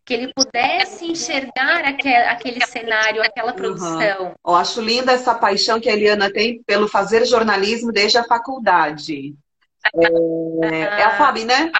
Que 0.03 0.15
ele 0.15 0.33
pudesse 0.33 1.05
enxergar 1.05 1.85
aquele, 1.85 2.15
aquele 2.15 2.65
cenário, 2.65 3.21
aquela 3.21 3.53
produção. 3.53 4.25
Uhum. 4.25 4.33
Eu 4.45 4.55
acho 4.55 4.81
linda 4.81 5.11
essa 5.11 5.35
paixão 5.35 5.79
que 5.79 5.87
a 5.87 5.93
Eliana 5.93 6.33
tem 6.33 6.61
pelo 6.63 6.87
fazer 6.87 7.23
jornalismo 7.25 7.91
desde 7.91 8.17
a 8.17 8.23
faculdade. 8.23 9.35
É, 9.95 10.79
é 10.81 11.03
a 11.03 11.11
Fabi, 11.11 11.45
né? 11.45 11.71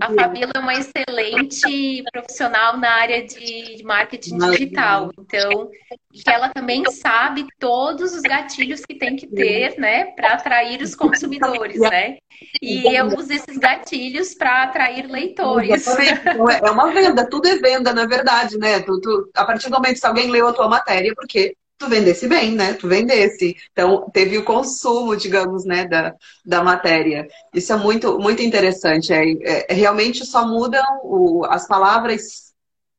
a 0.00 0.12
Fabíola 0.12 0.52
é 0.56 0.58
uma 0.58 0.74
excelente 0.74 2.02
profissional 2.12 2.76
na 2.76 2.90
área 2.90 3.24
de 3.24 3.82
marketing 3.84 4.38
digital. 4.38 5.12
Então, 5.18 5.70
que 6.12 6.28
ela 6.28 6.48
também 6.48 6.84
sabe 6.90 7.46
todos 7.58 8.12
os 8.12 8.22
gatilhos 8.22 8.84
que 8.84 8.96
tem 8.96 9.14
que 9.14 9.28
ter, 9.28 9.78
né, 9.78 10.06
para 10.06 10.32
atrair 10.32 10.82
os 10.82 10.94
consumidores, 10.94 11.78
né? 11.78 12.18
E 12.60 12.96
eu 12.96 13.06
uso 13.06 13.32
esses 13.32 13.58
gatilhos 13.58 14.34
para 14.34 14.64
atrair 14.64 15.06
leitores. 15.06 15.86
Então, 15.86 16.50
é 16.50 16.70
uma 16.70 16.90
venda, 16.92 17.28
tudo 17.28 17.46
é 17.46 17.56
venda, 17.56 17.92
na 17.92 18.06
verdade, 18.06 18.58
né? 18.58 18.80
Tu, 18.80 19.00
tu, 19.00 19.30
a 19.34 19.44
partir 19.44 19.68
do 19.68 19.74
momento 19.74 20.00
que 20.00 20.06
alguém 20.06 20.30
leu 20.30 20.48
a 20.48 20.52
tua 20.52 20.68
matéria, 20.68 21.12
porque 21.14 21.54
tu 21.80 21.88
vendesse 21.88 22.28
bem, 22.28 22.54
né? 22.54 22.74
Tu 22.74 22.86
vendesse. 22.86 23.56
Então, 23.72 24.08
teve 24.12 24.36
o 24.36 24.44
consumo, 24.44 25.16
digamos, 25.16 25.64
né, 25.64 25.88
da, 25.88 26.14
da 26.44 26.62
matéria. 26.62 27.26
Isso 27.54 27.72
é 27.72 27.76
muito, 27.76 28.18
muito 28.18 28.42
interessante. 28.42 29.12
É, 29.12 29.66
é, 29.66 29.74
realmente 29.74 30.24
só 30.26 30.46
mudam 30.46 30.84
o, 31.02 31.46
as 31.46 31.66
palavras, 31.66 32.52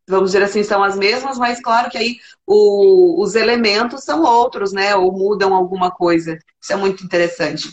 vamos 0.08 0.32
dizer 0.32 0.44
assim, 0.44 0.64
são 0.64 0.84
as 0.84 0.98
mesmas, 0.98 1.38
mas 1.38 1.62
claro 1.62 1.92
que 1.92 1.98
aí 1.98 2.18
o, 2.46 3.22
os 3.22 3.36
elementos 3.36 4.04
são 4.04 4.24
outros, 4.24 4.74
né? 4.74 4.96
Ou 4.96 5.12
mudam 5.12 5.54
alguma 5.54 5.92
coisa. 5.92 6.40
Isso 6.60 6.74
é 6.74 6.76
muito 6.76 7.04
interessante. 7.06 7.72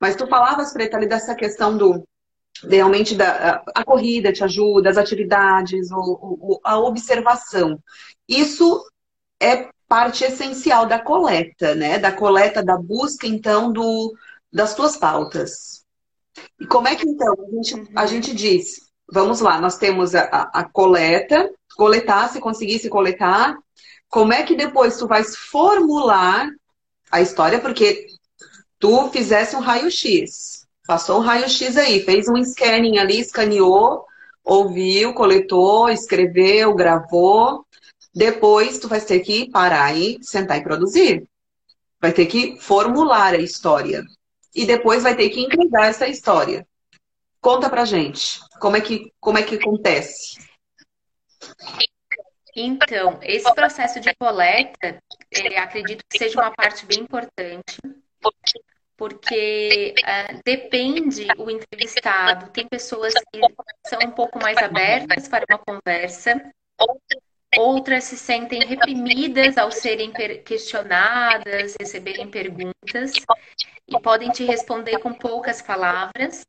Mas 0.00 0.16
tu 0.16 0.26
falavas, 0.26 0.72
Preta, 0.72 0.96
ali 0.96 1.06
dessa 1.06 1.36
questão 1.36 1.76
do, 1.76 2.04
realmente 2.64 3.14
da, 3.14 3.62
a, 3.64 3.80
a, 3.80 3.84
corrida 3.84 4.32
te 4.32 4.42
ajuda, 4.42 4.90
as 4.90 4.98
atividades, 4.98 5.92
o, 5.92 6.18
o, 6.20 6.60
a 6.64 6.80
observação. 6.80 7.78
Isso 8.28 8.84
é 9.40 9.68
parte 9.88 10.24
essencial 10.24 10.86
da 10.86 10.98
coleta, 10.98 11.74
né? 11.74 11.98
Da 11.98 12.12
coleta, 12.12 12.62
da 12.62 12.76
busca, 12.76 13.26
então, 13.26 13.72
do, 13.72 14.14
das 14.52 14.74
tuas 14.74 14.96
pautas. 14.96 15.84
E 16.60 16.66
como 16.66 16.86
é 16.86 16.94
que, 16.94 17.08
então, 17.08 17.34
a 17.34 17.50
gente, 17.50 17.74
a 17.94 18.02
uhum. 18.02 18.06
gente 18.06 18.34
diz, 18.34 18.88
vamos 19.10 19.40
lá, 19.40 19.60
nós 19.60 19.78
temos 19.78 20.14
a, 20.14 20.24
a, 20.24 20.60
a 20.60 20.64
coleta, 20.64 21.50
coletar, 21.76 22.28
se 22.28 22.40
conseguisse 22.40 22.88
coletar, 22.88 23.56
como 24.08 24.32
é 24.32 24.42
que 24.42 24.54
depois 24.54 24.96
tu 24.98 25.06
vais 25.06 25.36
formular 25.36 26.48
a 27.10 27.20
história, 27.20 27.58
porque 27.58 28.06
tu 28.78 29.08
fizesse 29.10 29.56
um 29.56 29.60
raio-x, 29.60 30.66
passou 30.86 31.18
um 31.18 31.22
raio-x 31.22 31.76
aí, 31.76 32.00
fez 32.04 32.28
um 32.28 32.42
scanning 32.42 32.98
ali, 32.98 33.20
escaneou, 33.20 34.04
ouviu, 34.44 35.12
coletou, 35.12 35.88
escreveu, 35.88 36.74
gravou, 36.74 37.64
depois, 38.14 38.78
tu 38.78 38.88
vai 38.88 39.00
ter 39.00 39.20
que 39.20 39.50
parar 39.50 39.96
e 39.96 40.18
sentar 40.22 40.58
e 40.58 40.62
produzir. 40.62 41.28
Vai 42.00 42.12
ter 42.12 42.26
que 42.26 42.58
formular 42.60 43.34
a 43.34 43.38
história. 43.38 44.02
E 44.54 44.66
depois 44.66 45.02
vai 45.02 45.16
ter 45.16 45.28
que 45.30 45.40
entregar 45.40 45.88
essa 45.88 46.06
história. 46.06 46.66
Conta 47.40 47.70
pra 47.70 47.84
gente, 47.84 48.40
como 48.60 48.76
é 48.76 48.80
que, 48.80 49.12
como 49.20 49.38
é 49.38 49.42
que 49.42 49.54
acontece? 49.54 50.38
Então, 52.56 53.20
esse 53.22 53.52
processo 53.54 54.00
de 54.00 54.12
coleta, 54.16 55.00
acredito 55.56 56.02
que 56.10 56.18
seja 56.18 56.40
uma 56.40 56.50
parte 56.50 56.84
bem 56.86 57.00
importante, 57.00 57.78
porque 58.96 59.94
uh, 59.96 60.40
depende 60.44 61.28
o 61.38 61.48
entrevistado. 61.48 62.50
Tem 62.50 62.66
pessoas 62.66 63.14
que 63.14 63.40
são 63.86 64.00
um 64.04 64.10
pouco 64.10 64.40
mais 64.42 64.58
abertas 64.58 65.28
para 65.28 65.44
uma 65.48 65.58
conversa, 65.58 66.34
Outras 67.56 68.04
se 68.04 68.16
sentem 68.16 68.64
reprimidas 68.64 69.56
ao 69.56 69.72
serem 69.72 70.12
questionadas, 70.44 71.76
receberem 71.80 72.28
perguntas 72.28 73.12
e 73.86 74.00
podem 74.00 74.30
te 74.30 74.44
responder 74.44 74.98
com 74.98 75.12
poucas 75.14 75.62
palavras. 75.62 76.46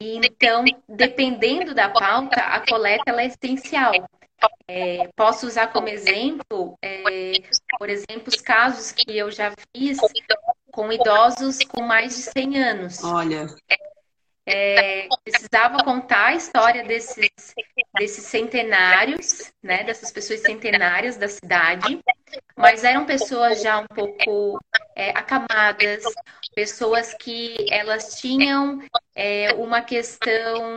E, 0.00 0.16
então, 0.18 0.64
dependendo 0.88 1.74
da 1.74 1.88
pauta, 1.88 2.40
a 2.40 2.64
coleta 2.64 3.10
é 3.10 3.26
essencial. 3.26 3.92
É, 4.68 5.08
posso 5.16 5.46
usar 5.48 5.66
como 5.68 5.88
exemplo, 5.88 6.78
é, 6.80 7.32
por 7.76 7.90
exemplo, 7.90 8.28
os 8.28 8.40
casos 8.40 8.92
que 8.92 9.18
eu 9.18 9.32
já 9.32 9.52
fiz 9.74 9.98
com 10.70 10.92
idosos 10.92 11.58
com 11.64 11.82
mais 11.82 12.14
de 12.14 12.22
100 12.22 12.62
anos. 12.62 13.02
Olha 13.02 13.48
precisava 15.24 15.84
contar 15.84 16.28
a 16.28 16.34
história 16.34 16.84
desses, 16.84 17.54
desses 17.98 18.24
centenários, 18.24 19.52
né, 19.62 19.84
dessas 19.84 20.10
pessoas 20.10 20.40
centenárias 20.40 21.16
da 21.16 21.28
cidade, 21.28 22.00
mas 22.56 22.84
eram 22.84 23.04
pessoas 23.04 23.62
já 23.62 23.78
um 23.78 23.86
pouco 23.86 24.58
é, 24.94 25.10
acamadas, 25.10 26.02
pessoas 26.54 27.14
que 27.14 27.66
elas 27.70 28.18
tinham 28.20 28.82
é, 29.14 29.52
uma 29.54 29.82
questão 29.82 30.76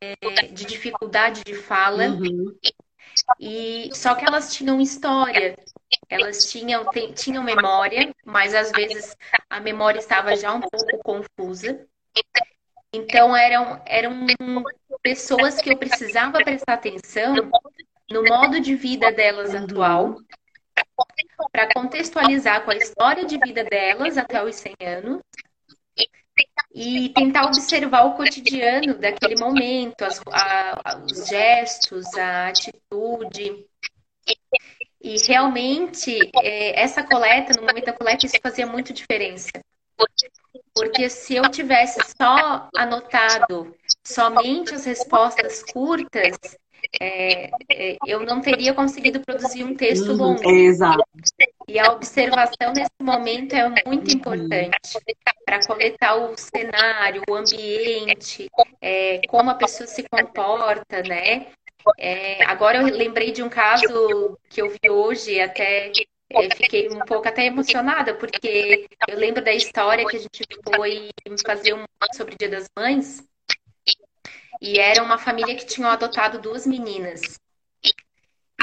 é, 0.00 0.46
de 0.52 0.64
dificuldade 0.64 1.42
de 1.44 1.54
fala, 1.54 2.08
uhum. 2.08 2.56
e 3.40 3.90
só 3.92 4.14
que 4.14 4.24
elas 4.24 4.54
tinham 4.54 4.80
história, 4.80 5.56
elas 6.08 6.50
tinham, 6.50 6.84
tinham 7.14 7.42
memória, 7.42 8.14
mas 8.24 8.54
às 8.54 8.70
vezes 8.70 9.16
a 9.50 9.60
memória 9.60 9.98
estava 9.98 10.36
já 10.36 10.52
um 10.54 10.60
pouco 10.60 10.98
confusa. 11.02 11.86
Então, 12.94 13.36
eram, 13.36 13.82
eram 13.84 14.24
pessoas 15.02 15.60
que 15.60 15.72
eu 15.72 15.76
precisava 15.76 16.38
prestar 16.44 16.74
atenção 16.74 17.34
no 18.08 18.22
modo 18.22 18.60
de 18.60 18.76
vida 18.76 19.10
delas 19.10 19.52
atual, 19.52 20.16
para 21.50 21.74
contextualizar 21.74 22.64
com 22.64 22.70
a 22.70 22.76
história 22.76 23.24
de 23.24 23.36
vida 23.38 23.64
delas 23.64 24.16
até 24.16 24.44
os 24.44 24.54
100 24.54 24.74
anos 24.80 25.20
e 26.72 27.08
tentar 27.08 27.46
observar 27.46 28.04
o 28.04 28.14
cotidiano 28.14 28.94
daquele 28.94 29.40
momento, 29.40 30.02
as, 30.02 30.20
a, 30.30 31.02
os 31.04 31.26
gestos, 31.26 32.06
a 32.16 32.48
atitude. 32.48 33.66
E 35.00 35.16
realmente, 35.26 36.16
é, 36.42 36.80
essa 36.80 37.02
coleta, 37.02 37.54
no 37.54 37.66
momento 37.66 37.86
da 37.86 37.92
coleta, 37.92 38.24
isso 38.24 38.38
fazia 38.40 38.66
muito 38.66 38.92
diferença. 38.92 39.50
Porque 40.74 41.08
se 41.08 41.36
eu 41.36 41.48
tivesse 41.50 42.00
só 42.20 42.68
anotado 42.76 43.74
somente 44.04 44.74
as 44.74 44.84
respostas 44.84 45.62
curtas, 45.62 46.36
é, 47.00 47.50
é, 47.70 47.96
eu 48.06 48.20
não 48.20 48.40
teria 48.40 48.74
conseguido 48.74 49.20
produzir 49.20 49.64
um 49.64 49.74
texto 49.74 50.10
uhum, 50.10 50.16
longo. 50.16 50.50
Exato. 50.50 51.02
E 51.66 51.78
a 51.78 51.92
observação 51.92 52.72
nesse 52.74 52.90
momento 53.00 53.54
é 53.54 53.82
muito 53.86 54.14
importante 54.14 54.78
para 55.44 55.66
coletar 55.66 56.16
o 56.16 56.36
cenário, 56.36 57.22
o 57.28 57.34
ambiente, 57.34 58.50
é, 58.80 59.20
como 59.28 59.50
a 59.50 59.54
pessoa 59.54 59.86
se 59.86 60.04
comporta, 60.08 61.02
né? 61.02 61.46
É, 61.98 62.42
agora 62.44 62.78
eu 62.78 62.86
lembrei 62.86 63.30
de 63.30 63.42
um 63.42 63.48
caso 63.48 64.38
que 64.48 64.62
eu 64.62 64.70
vi 64.70 64.90
hoje, 64.90 65.40
até 65.40 65.90
é, 66.36 66.54
fiquei 66.54 66.88
um 66.90 67.00
pouco 67.00 67.28
até 67.28 67.46
emocionada, 67.46 68.14
porque 68.14 68.86
eu 69.08 69.18
lembro 69.18 69.42
da 69.42 69.52
história 69.52 70.06
que 70.06 70.16
a 70.16 70.20
gente 70.20 70.46
foi 70.74 71.10
fazer 71.44 71.74
um 71.74 71.84
sobre 72.14 72.34
o 72.34 72.38
Dia 72.38 72.48
das 72.48 72.68
Mães, 72.76 73.22
e 74.60 74.78
era 74.78 75.02
uma 75.02 75.18
família 75.18 75.54
que 75.54 75.66
tinham 75.66 75.90
adotado 75.90 76.38
duas 76.38 76.66
meninas. 76.66 77.38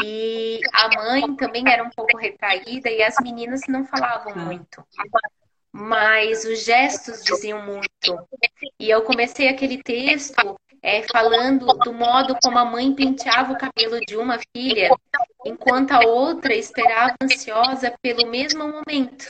E 0.03 0.59
a 0.73 0.89
mãe 0.95 1.35
também 1.35 1.63
era 1.69 1.83
um 1.83 1.89
pouco 1.89 2.17
retraída 2.17 2.89
e 2.89 3.03
as 3.03 3.15
meninas 3.21 3.61
não 3.67 3.85
falavam 3.85 4.35
muito. 4.35 4.83
Mas 5.71 6.43
os 6.43 6.65
gestos 6.65 7.23
diziam 7.23 7.61
muito. 7.63 8.27
E 8.79 8.89
eu 8.89 9.03
comecei 9.03 9.47
aquele 9.47 9.81
texto 9.83 10.57
é, 10.81 11.03
falando 11.03 11.67
do 11.67 11.93
modo 11.93 12.35
como 12.41 12.57
a 12.57 12.65
mãe 12.65 12.93
penteava 12.93 13.53
o 13.53 13.57
cabelo 13.57 13.99
de 13.99 14.17
uma 14.17 14.39
filha, 14.55 14.89
enquanto 15.45 15.91
a 15.91 15.99
outra 15.99 16.55
esperava 16.55 17.15
ansiosa 17.21 17.93
pelo 18.01 18.27
mesmo 18.27 18.67
momento. 18.67 19.27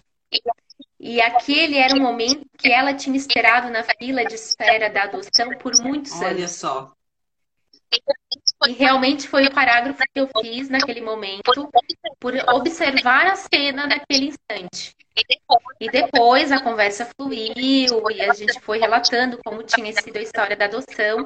E 0.99 1.19
aquele 1.19 1.77
era 1.77 1.95
um 1.95 2.01
momento 2.01 2.45
que 2.57 2.71
ela 2.71 2.93
tinha 2.93 3.17
esperado 3.17 3.69
na 3.69 3.83
fila 3.83 4.23
de 4.23 4.35
espera 4.35 4.89
da 4.89 5.03
adoção 5.03 5.49
por 5.57 5.73
muitos 5.81 6.13
Olha 6.13 6.27
anos. 6.27 6.37
Olha 6.37 6.47
só. 6.47 6.93
E 8.67 8.73
realmente 8.73 9.27
foi 9.27 9.47
o 9.47 9.53
parágrafo 9.53 9.99
que 10.13 10.19
eu 10.19 10.29
fiz 10.39 10.69
naquele 10.69 11.01
momento, 11.01 11.69
por 12.19 12.35
observar 12.53 13.27
a 13.27 13.35
cena 13.35 13.87
naquele 13.87 14.27
instante. 14.27 14.95
E 15.79 15.89
depois 15.89 16.51
a 16.51 16.61
conversa 16.61 17.09
fluiu 17.17 18.09
e 18.11 18.21
a 18.21 18.33
gente 18.33 18.59
foi 18.61 18.79
relatando 18.79 19.39
como 19.43 19.63
tinha 19.63 19.91
sido 19.93 20.17
a 20.17 20.21
história 20.21 20.55
da 20.55 20.65
adoção. 20.65 21.25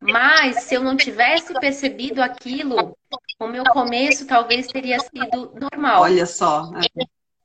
Mas 0.00 0.64
se 0.64 0.74
eu 0.74 0.82
não 0.82 0.96
tivesse 0.96 1.54
percebido 1.54 2.22
aquilo, 2.22 2.94
o 3.40 3.46
meu 3.46 3.64
começo 3.64 4.26
talvez 4.26 4.66
teria 4.66 4.98
sido 5.00 5.52
normal. 5.58 6.02
Olha 6.02 6.26
só. 6.26 6.70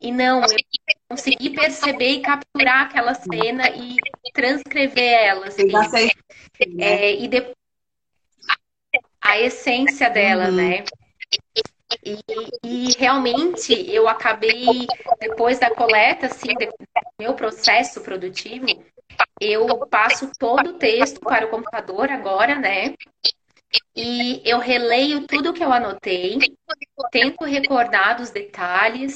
E 0.02 0.12
não, 0.12 0.42
eu 0.42 0.58
consegui 1.10 1.50
perceber 1.52 2.12
e 2.12 2.22
capturar 2.22 2.86
aquela 2.86 3.14
cena 3.14 3.70
e 3.70 3.96
transcrever 4.34 5.14
ela. 5.14 5.48
Assim. 5.48 5.68
Né? 5.68 6.86
É, 6.86 7.22
e 7.22 7.28
depois 7.28 7.59
a 9.22 9.40
essência 9.40 10.10
dela, 10.10 10.46
uhum. 10.46 10.56
né? 10.56 10.84
E, 12.06 12.20
e, 12.64 12.98
realmente 12.98 13.74
eu 13.92 14.08
acabei, 14.08 14.88
depois 15.20 15.60
da 15.60 15.74
coleta, 15.74 16.28
assim, 16.28 16.54
do 16.54 16.70
meu 17.20 17.34
processo 17.34 18.02
produtivo, 18.02 18.68
eu 19.42 19.88
passo 19.88 20.32
todo 20.38 20.72
o 20.72 20.78
texto 20.78 21.20
para 21.20 21.46
o 21.46 21.50
computador 21.50 22.12
agora, 22.12 22.56
né? 22.56 22.94
E 23.96 24.42
eu 24.46 24.60
releio 24.60 25.28
tudo 25.28 25.54
que 25.54 25.64
eu 25.64 25.72
anotei, 25.72 26.38
tento 27.12 27.44
recordar 27.44 28.18
dos 28.18 28.30
detalhes, 28.30 29.16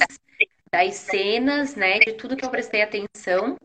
das 0.72 0.96
cenas, 0.96 1.76
né? 1.76 2.00
De 2.00 2.14
tudo 2.14 2.36
que 2.36 2.46
eu 2.46 2.50
prestei 2.50 2.82
atenção. 2.82 3.56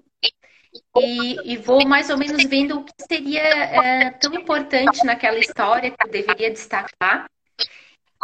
E, 0.96 1.52
e, 1.52 1.56
vou 1.56 1.86
mais 1.86 2.10
ou 2.10 2.18
menos 2.18 2.44
vendo 2.44 2.78
o 2.78 2.84
que 2.84 2.92
seria 3.06 3.42
é, 3.42 4.10
tão 4.10 4.34
importante 4.34 5.04
naquela 5.04 5.38
história 5.38 5.90
que 5.90 6.06
eu 6.06 6.10
deveria 6.10 6.50
destacar. 6.50 7.26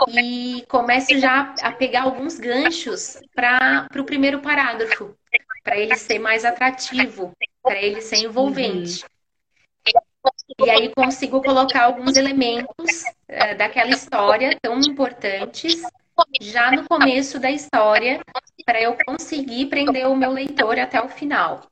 E 0.08 0.64
começo 0.68 1.16
já 1.18 1.54
a 1.62 1.70
pegar 1.70 2.02
alguns 2.02 2.38
ganchos 2.38 3.20
para 3.34 3.86
o 3.96 4.04
primeiro 4.04 4.40
parágrafo, 4.40 5.16
para 5.62 5.76
ele 5.76 5.96
ser 5.96 6.18
mais 6.18 6.44
atrativo, 6.44 7.32
para 7.62 7.80
ele 7.80 8.00
ser 8.00 8.16
envolvente. 8.16 9.04
E 10.58 10.70
aí 10.70 10.92
consigo 10.94 11.42
colocar 11.42 11.84
alguns 11.84 12.16
elementos 12.16 13.04
é, 13.28 13.54
daquela 13.54 13.90
história 13.90 14.58
tão 14.60 14.80
importantes 14.80 15.82
já 16.40 16.70
no 16.70 16.88
começo 16.88 17.38
da 17.38 17.50
história, 17.50 18.20
para 18.64 18.80
eu 18.80 18.96
conseguir 19.04 19.66
prender 19.66 20.08
o 20.08 20.16
meu 20.16 20.30
leitor 20.30 20.78
até 20.78 21.00
o 21.00 21.08
final. 21.08 21.62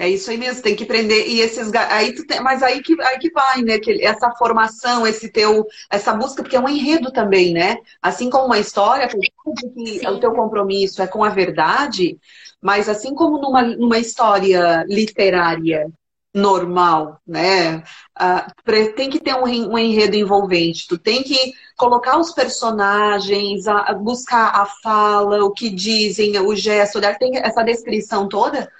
É 0.00 0.08
isso 0.08 0.30
aí 0.30 0.38
mesmo, 0.38 0.62
tem 0.62 0.74
que 0.74 0.86
prender. 0.86 1.28
E 1.28 1.42
esses 1.42 1.70
aí 1.74 2.14
tu 2.14 2.26
tem, 2.26 2.40
mas 2.40 2.62
aí 2.62 2.80
que, 2.80 2.98
aí 3.02 3.18
que 3.18 3.30
vai, 3.30 3.60
né? 3.60 3.78
Que 3.78 4.02
essa 4.02 4.30
formação, 4.30 5.06
esse 5.06 5.30
teu, 5.30 5.66
essa 5.90 6.14
busca, 6.14 6.42
porque 6.42 6.56
é 6.56 6.60
um 6.60 6.70
enredo 6.70 7.12
também, 7.12 7.52
né? 7.52 7.76
Assim 8.00 8.30
como 8.30 8.46
uma 8.46 8.58
história, 8.58 9.06
que 9.06 10.08
o 10.08 10.18
teu 10.18 10.32
compromisso 10.32 11.02
é 11.02 11.06
com 11.06 11.22
a 11.22 11.28
verdade, 11.28 12.18
mas 12.62 12.88
assim 12.88 13.14
como 13.14 13.36
numa, 13.42 13.62
numa 13.62 13.98
história 13.98 14.86
literária 14.88 15.86
normal, 16.34 17.20
né? 17.26 17.82
Uh, 18.18 18.92
tem 18.96 19.10
que 19.10 19.20
ter 19.20 19.34
um, 19.34 19.44
um, 19.44 19.76
enredo 19.76 20.16
envolvente. 20.16 20.88
Tu 20.88 20.96
tem 20.96 21.22
que 21.22 21.52
colocar 21.76 22.16
os 22.18 22.32
personagens, 22.32 23.66
a, 23.68 23.80
a 23.80 23.92
buscar 23.92 24.46
a 24.46 24.64
fala, 24.82 25.44
o 25.44 25.50
que 25.50 25.68
dizem, 25.68 26.38
o 26.38 26.56
gesto, 26.56 26.96
olhar, 26.96 27.18
tem 27.18 27.36
essa 27.36 27.62
descrição 27.62 28.26
toda 28.26 28.70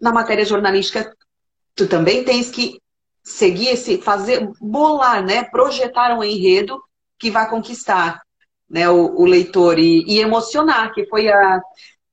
na 0.00 0.12
matéria 0.12 0.44
jornalística, 0.44 1.12
tu 1.74 1.86
também 1.86 2.24
tens 2.24 2.50
que 2.50 2.80
seguir 3.22 3.68
esse, 3.68 3.98
fazer, 3.98 4.48
bolar, 4.60 5.24
né? 5.24 5.44
Projetar 5.44 6.16
um 6.16 6.24
enredo 6.24 6.80
que 7.18 7.30
vai 7.30 7.48
conquistar 7.48 8.20
né, 8.68 8.88
o, 8.88 9.20
o 9.20 9.24
leitor 9.24 9.78
e, 9.78 10.04
e, 10.06 10.20
emocionar, 10.20 10.92
que 10.92 11.06
foi 11.06 11.28
a, 11.28 11.60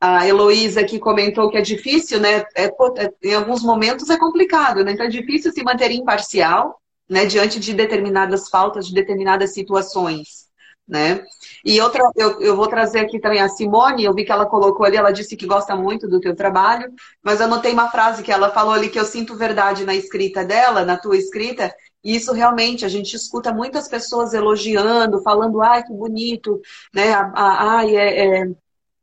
a 0.02 0.28
Heloísa 0.28 0.84
que 0.84 1.00
comentou 1.00 1.50
que 1.50 1.58
é 1.58 1.62
difícil, 1.62 2.20
né? 2.20 2.44
É, 2.56 2.66
é, 2.66 3.14
em 3.24 3.34
alguns 3.34 3.64
momentos 3.64 4.10
é 4.10 4.18
complicado, 4.18 4.84
né? 4.84 4.92
Então 4.92 5.06
é 5.06 5.10
difícil 5.10 5.52
se 5.52 5.64
manter 5.64 5.92
imparcial, 5.92 6.80
né? 7.10 7.26
Diante 7.26 7.60
de 7.60 7.74
determinadas 7.74 8.50
faltas, 8.50 8.88
de 8.88 8.94
determinadas 8.94 9.54
situações 9.54 10.46
né? 10.88 11.24
E 11.66 11.82
outra, 11.82 12.04
eu, 12.16 12.40
eu 12.40 12.56
vou 12.56 12.68
trazer 12.68 13.00
aqui 13.00 13.20
também 13.20 13.42
a 13.42 13.50
Simone, 13.50 14.04
eu 14.04 14.14
vi 14.14 14.24
que 14.24 14.32
ela 14.32 14.46
colocou 14.46 14.86
ali, 14.86 14.98
ela 14.98 15.12
disse 15.12 15.36
que 15.36 15.48
gosta 15.48 15.76
muito 15.76 16.08
do 16.08 16.20
teu 16.20 16.36
trabalho, 16.36 16.94
mas 17.24 17.42
eu 17.42 17.48
notei 17.48 17.74
uma 17.74 17.90
frase 17.90 18.22
que 18.22 18.32
ela 18.32 18.52
falou 18.52 18.74
ali 18.74 18.88
que 18.88 19.00
eu 19.00 19.06
sinto 19.06 19.36
verdade 19.36 19.84
na 19.84 19.96
escrita 19.96 20.46
dela, 20.46 20.86
na 20.86 20.96
tua 20.96 21.18
escrita, 21.18 21.74
e 22.04 22.16
isso 22.16 22.32
realmente, 22.34 22.86
a 22.86 22.88
gente 22.88 23.16
escuta 23.16 23.52
muitas 23.52 23.88
pessoas 23.88 24.32
elogiando, 24.36 25.24
falando, 25.24 25.60
ai, 25.60 25.84
que 25.84 25.92
bonito, 25.92 26.62
né? 26.94 27.14
Ai, 27.34 27.96
é, 27.96 28.28
é 28.28 28.44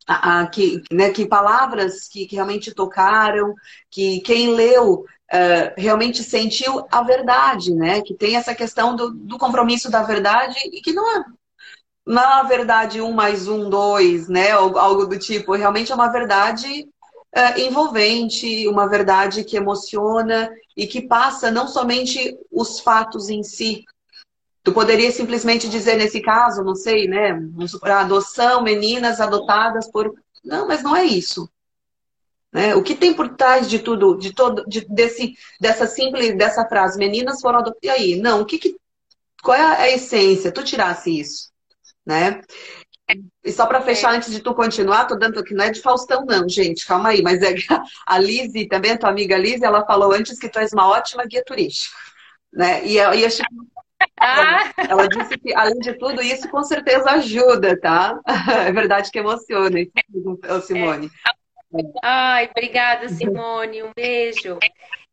a, 0.06 0.42
a, 0.42 0.46
que, 0.46 0.80
né, 0.92 1.10
que 1.10 1.26
palavras 1.26 2.06
que, 2.06 2.26
que, 2.26 2.36
realmente 2.36 2.72
tocaram, 2.72 3.54
que 3.90 4.20
quem 4.20 4.54
leu 4.54 5.00
uh, 5.00 5.74
realmente 5.76 6.22
sentiu 6.22 6.86
a 6.92 7.02
verdade, 7.02 7.74
né? 7.74 8.02
Que 8.02 8.14
tem 8.14 8.36
essa 8.36 8.54
questão 8.54 8.94
do, 8.94 9.10
do 9.10 9.36
compromisso 9.36 9.90
da 9.90 10.04
verdade 10.04 10.56
e 10.72 10.80
que 10.80 10.92
não 10.92 11.18
é 11.18 11.24
na 12.06 12.42
verdade 12.42 13.00
um 13.00 13.12
mais 13.12 13.48
um, 13.48 13.70
dois, 13.70 14.28
né? 14.28 14.50
Algo 14.50 15.06
do 15.06 15.18
tipo. 15.18 15.54
Realmente 15.54 15.92
é 15.92 15.94
uma 15.94 16.10
verdade 16.10 16.88
é, 17.32 17.60
envolvente, 17.60 18.68
uma 18.68 18.88
verdade 18.88 19.44
que 19.44 19.56
emociona 19.56 20.50
e 20.76 20.86
que 20.86 21.02
passa 21.02 21.50
não 21.50 21.66
somente 21.68 22.36
os 22.50 22.80
fatos 22.80 23.28
em 23.28 23.42
si. 23.42 23.84
Tu 24.64 24.72
poderia 24.72 25.10
simplesmente 25.10 25.68
dizer 25.68 25.96
nesse 25.96 26.20
caso, 26.20 26.62
não 26.62 26.74
sei, 26.74 27.08
né? 27.08 27.38
Adoção, 27.82 28.62
meninas 28.62 29.20
adotadas 29.20 29.90
por. 29.90 30.12
Não, 30.44 30.66
mas 30.66 30.82
não 30.82 30.94
é 30.94 31.04
isso. 31.04 31.48
Né? 32.52 32.74
O 32.74 32.82
que 32.82 32.94
tem 32.94 33.14
por 33.14 33.30
trás 33.30 33.68
de 33.68 33.78
tudo, 33.78 34.16
de 34.16 34.34
todo, 34.34 34.64
de, 34.66 34.86
desse, 34.88 35.34
dessa 35.58 35.86
simples, 35.86 36.36
dessa 36.36 36.66
frase, 36.68 36.98
meninas 36.98 37.40
foram 37.40 37.60
adotadas. 37.60 37.82
E 37.82 37.88
aí? 37.88 38.16
Não, 38.16 38.42
o 38.42 38.44
que, 38.44 38.58
que 38.58 38.76
qual 39.42 39.56
é 39.56 39.62
a 39.62 39.90
essência? 39.90 40.52
Tu 40.52 40.62
tirasse 40.62 41.18
isso 41.18 41.51
né? 42.06 42.40
E 43.44 43.52
só 43.52 43.66
para 43.66 43.82
fechar, 43.82 44.14
é. 44.14 44.16
antes 44.16 44.30
de 44.30 44.40
tu 44.40 44.54
continuar, 44.54 45.06
tô 45.06 45.16
dando 45.16 45.42
que 45.42 45.54
não 45.54 45.64
é 45.64 45.70
de 45.70 45.80
Faustão, 45.80 46.24
não, 46.24 46.48
gente, 46.48 46.86
calma 46.86 47.10
aí, 47.10 47.22
mas 47.22 47.42
é 47.42 47.54
a 48.06 48.18
Lise, 48.18 48.66
também 48.66 48.92
a 48.92 48.98
tua 48.98 49.10
amiga 49.10 49.36
Lise, 49.36 49.64
ela 49.64 49.84
falou 49.84 50.12
antes 50.12 50.38
que 50.38 50.48
tu 50.48 50.58
és 50.58 50.72
uma 50.72 50.88
ótima 50.88 51.24
guia 51.26 51.42
turística, 51.44 51.94
né? 52.52 52.84
E, 52.86 52.96
eu 52.96 53.10
achei... 53.10 53.44
ah. 54.20 54.72
ela 54.88 55.08
disse 55.08 55.36
que, 55.38 55.54
além 55.54 55.78
de 55.80 55.94
tudo 55.94 56.22
isso, 56.22 56.48
com 56.48 56.62
certeza 56.62 57.10
ajuda, 57.10 57.78
tá? 57.78 58.18
É 58.66 58.72
verdade 58.72 59.10
que 59.10 59.18
emociona, 59.18 59.78
Simone. 60.62 61.10
É. 61.28 61.42
Ai, 62.02 62.48
obrigada, 62.50 63.08
Simone, 63.08 63.82
um 63.82 63.90
beijo. 63.94 64.58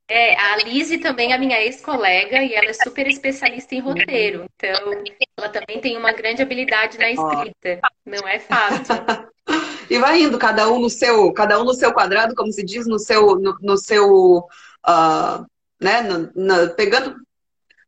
É, 0.09 0.35
a 0.35 0.57
Lise 0.57 0.97
também 0.97 1.31
é 1.31 1.37
minha 1.37 1.61
ex-colega 1.61 2.43
e 2.43 2.55
ela 2.55 2.71
é 2.71 2.73
super 2.73 3.07
especialista 3.07 3.75
em 3.75 3.79
roteiro. 3.79 4.45
Então, 4.55 5.03
ela 5.37 5.49
também 5.49 5.79
tem 5.79 5.97
uma 5.97 6.11
grande 6.11 6.41
habilidade 6.41 6.97
na 6.97 7.11
escrita. 7.11 7.79
Não 8.03 8.27
é 8.27 8.39
fácil. 8.39 8.95
e 9.87 9.99
vai 9.99 10.23
indo, 10.23 10.39
cada 10.39 10.67
um 10.67 10.79
no 10.79 10.89
seu, 10.89 11.31
cada 11.33 11.61
um 11.61 11.63
no 11.63 11.75
seu 11.75 11.93
quadrado, 11.93 12.33
como 12.33 12.51
se 12.51 12.65
diz, 12.65 12.87
no 12.87 12.97
seu, 12.97 13.35
no, 13.35 13.55
no 13.61 13.77
seu, 13.77 14.37
uh, 14.39 15.45
né, 15.79 16.01
no, 16.01 16.31
no, 16.35 16.73
pegando, 16.73 17.15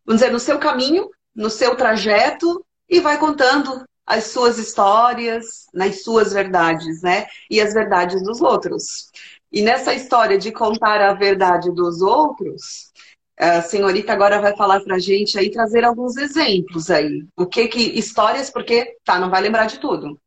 vamos 0.06 0.22
dizer, 0.22 0.32
no 0.32 0.40
seu 0.40 0.60
caminho, 0.60 1.10
no 1.36 1.50
seu 1.50 1.76
trajeto 1.76 2.64
e 2.88 3.00
vai 3.00 3.18
contando 3.18 3.84
as 4.06 4.26
suas 4.26 4.60
histórias, 4.60 5.66
nas 5.74 6.04
suas 6.04 6.34
verdades, 6.34 7.02
né? 7.02 7.26
E 7.50 7.62
as 7.62 7.74
verdades 7.74 8.22
dos 8.22 8.42
outros. 8.42 9.10
E 9.52 9.62
nessa 9.62 9.94
história 9.94 10.38
de 10.38 10.52
contar 10.52 11.02
a 11.02 11.14
verdade 11.14 11.72
dos 11.72 12.02
outros, 12.02 12.92
a 13.38 13.62
senhorita 13.62 14.14
agora 14.14 14.40
vai 14.40 14.56
falar 14.56 14.80
pra 14.82 15.00
gente 15.00 15.38
aí, 15.38 15.50
trazer 15.50 15.84
alguns 15.84 16.16
exemplos 16.16 16.90
aí. 16.90 17.26
O 17.36 17.46
que 17.46 17.68
que, 17.68 17.80
histórias, 17.98 18.50
porque, 18.50 18.96
tá, 19.04 19.20
não 19.20 19.30
vai 19.30 19.42
lembrar 19.42 19.66
de 19.66 19.80
tudo. 19.80 20.20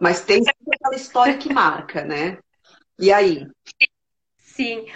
Mas 0.00 0.20
tem 0.20 0.42
aquela 0.46 0.96
história 0.96 1.38
que 1.38 1.52
marca, 1.52 2.04
né? 2.04 2.38
E 2.98 3.12
aí? 3.12 3.46
Sim. 4.38 4.86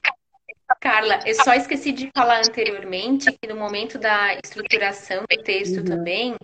Carla, 0.80 1.20
eu 1.24 1.34
só 1.34 1.55
esqueci 1.55 1.92
de 1.92 2.11
falar 2.14 2.40
anteriormente 2.40 3.32
que 3.32 3.49
no 3.49 3.57
momento 3.57 3.99
da 3.99 4.34
estruturação 4.34 5.24
do 5.28 5.42
texto 5.42 5.78
uhum. 5.78 5.84
também, 5.84 6.36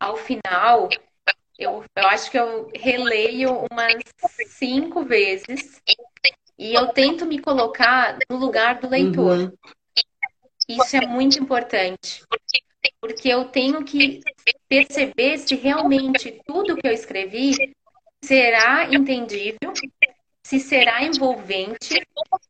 ao 0.00 0.16
final, 0.16 0.88
eu, 1.58 1.84
eu 1.94 2.06
acho 2.08 2.30
que 2.30 2.38
eu 2.38 2.70
releio 2.74 3.66
umas 3.70 4.02
cinco 4.48 5.04
vezes 5.04 5.80
e 6.58 6.74
eu 6.74 6.88
tento 6.88 7.26
me 7.26 7.38
colocar 7.38 8.18
no 8.30 8.36
lugar 8.36 8.80
do 8.80 8.88
leitor. 8.88 9.38
Uhum. 9.38 9.52
Isso 10.68 10.96
é 10.96 11.06
muito 11.06 11.38
importante. 11.38 12.22
Porque 13.00 13.28
eu 13.28 13.46
tenho 13.46 13.84
que 13.84 14.20
perceber 14.68 15.38
se 15.38 15.54
realmente 15.54 16.40
tudo 16.46 16.76
que 16.76 16.86
eu 16.86 16.92
escrevi 16.92 17.74
será 18.22 18.88
entendível, 18.90 19.72
se 20.42 20.60
será 20.60 21.02
envolvente, 21.02 22.02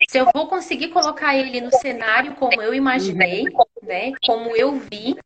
se 0.08 0.18
eu 0.18 0.28
vou 0.32 0.48
conseguir 0.48 0.88
colocar 0.88 1.36
ele 1.36 1.60
no 1.60 1.72
cenário 1.72 2.34
como 2.34 2.60
eu 2.60 2.74
imaginei, 2.74 3.44
né? 3.82 4.12
Como 4.24 4.56
eu 4.56 4.78
vi. 4.78 5.16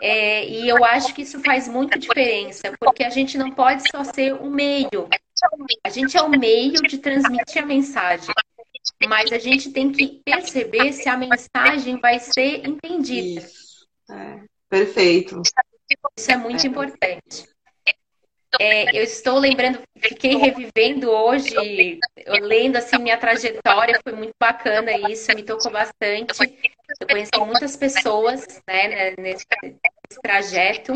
É, 0.00 0.46
e 0.46 0.68
eu 0.68 0.84
acho 0.84 1.14
que 1.14 1.22
isso 1.22 1.40
faz 1.40 1.68
muita 1.68 1.98
diferença, 1.98 2.72
porque 2.78 3.04
a 3.04 3.10
gente 3.10 3.36
não 3.36 3.50
pode 3.50 3.82
só 3.90 4.04
ser 4.04 4.34
o 4.34 4.48
meio. 4.50 5.08
A 5.84 5.90
gente 5.90 6.16
é 6.16 6.22
o 6.22 6.28
meio 6.28 6.74
de 6.82 6.98
transmitir 6.98 7.62
a 7.62 7.66
mensagem. 7.66 8.32
Mas 9.06 9.32
a 9.32 9.38
gente 9.38 9.70
tem 9.70 9.90
que 9.92 10.20
perceber 10.24 10.92
se 10.92 11.08
a 11.08 11.16
mensagem 11.16 11.98
vai 12.00 12.18
ser 12.18 12.66
entendida. 12.66 13.40
Isso. 13.40 13.86
É, 14.10 14.40
perfeito. 14.68 15.42
Isso 16.16 16.30
é 16.30 16.36
muito 16.36 16.64
é. 16.64 16.68
importante. 16.68 17.52
É, 18.60 18.98
eu 18.98 19.02
estou 19.02 19.38
lembrando, 19.38 19.80
fiquei 19.98 20.36
revivendo 20.36 21.10
hoje, 21.10 21.54
lendo 22.42 22.76
assim 22.76 22.98
minha 22.98 23.16
trajetória, 23.16 23.98
foi 24.02 24.12
muito 24.12 24.34
bacana 24.38 24.92
isso, 25.10 25.34
me 25.34 25.42
tocou 25.42 25.72
bastante. 25.72 26.34
Eu 27.00 27.06
conheci 27.08 27.30
muitas 27.38 27.76
pessoas 27.76 28.46
né, 28.68 28.88
né 28.88 29.14
nesse, 29.18 29.46
nesse 30.12 30.20
trajeto 30.20 30.92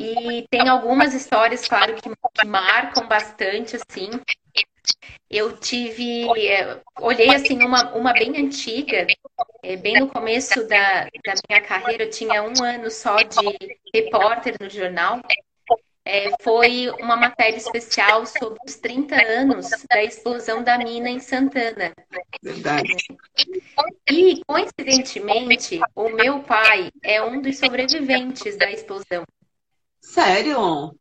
e 0.00 0.46
tem 0.50 0.68
algumas 0.68 1.14
histórias, 1.14 1.66
claro, 1.66 1.94
que, 1.94 2.10
que 2.10 2.46
marcam 2.46 3.06
bastante, 3.06 3.76
assim. 3.76 4.10
eu 5.30 5.56
tive, 5.56 6.28
é, 6.38 6.80
olhei 7.00 7.34
assim 7.34 7.62
uma, 7.64 7.94
uma 7.94 8.12
bem 8.12 8.36
antiga, 8.36 9.06
é, 9.62 9.76
bem 9.76 9.98
no 10.00 10.08
começo 10.08 10.66
da, 10.66 11.04
da 11.04 11.34
minha 11.48 11.60
carreira, 11.60 12.04
eu 12.04 12.10
tinha 12.10 12.42
um 12.42 12.62
ano 12.62 12.90
só 12.90 13.16
de 13.16 13.40
repórter 13.94 14.56
no 14.60 14.68
jornal. 14.68 15.20
É, 16.04 16.30
foi 16.42 16.90
uma 17.00 17.16
matéria 17.16 17.56
especial 17.56 18.26
sobre 18.26 18.58
os 18.66 18.74
30 18.76 19.14
anos 19.14 19.70
da 19.88 20.02
explosão 20.02 20.62
da 20.62 20.76
mina 20.76 21.08
em 21.08 21.20
Santana. 21.20 21.92
Verdade. 22.42 22.92
E, 24.10 24.42
coincidentemente, 24.44 25.80
o 25.94 26.08
meu 26.08 26.40
pai 26.40 26.90
é 27.02 27.22
um 27.22 27.40
dos 27.40 27.56
sobreviventes 27.58 28.56
da 28.56 28.70
explosão. 28.70 29.24
Sério? 30.00 30.92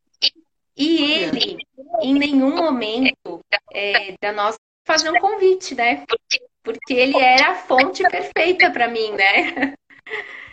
E 0.78 1.04
ele, 1.04 1.58
em 2.02 2.14
nenhum 2.14 2.56
momento 2.56 3.42
é, 3.74 4.16
da 4.22 4.32
nossa. 4.32 4.60
fazer 4.86 5.10
um 5.10 5.20
convite, 5.20 5.74
né? 5.74 6.06
Porque 6.64 6.94
ele 6.94 7.18
era 7.18 7.52
a 7.52 7.56
fonte 7.56 8.04
perfeita 8.04 8.70
para 8.70 8.88
mim, 8.88 9.12
né? 9.14 9.74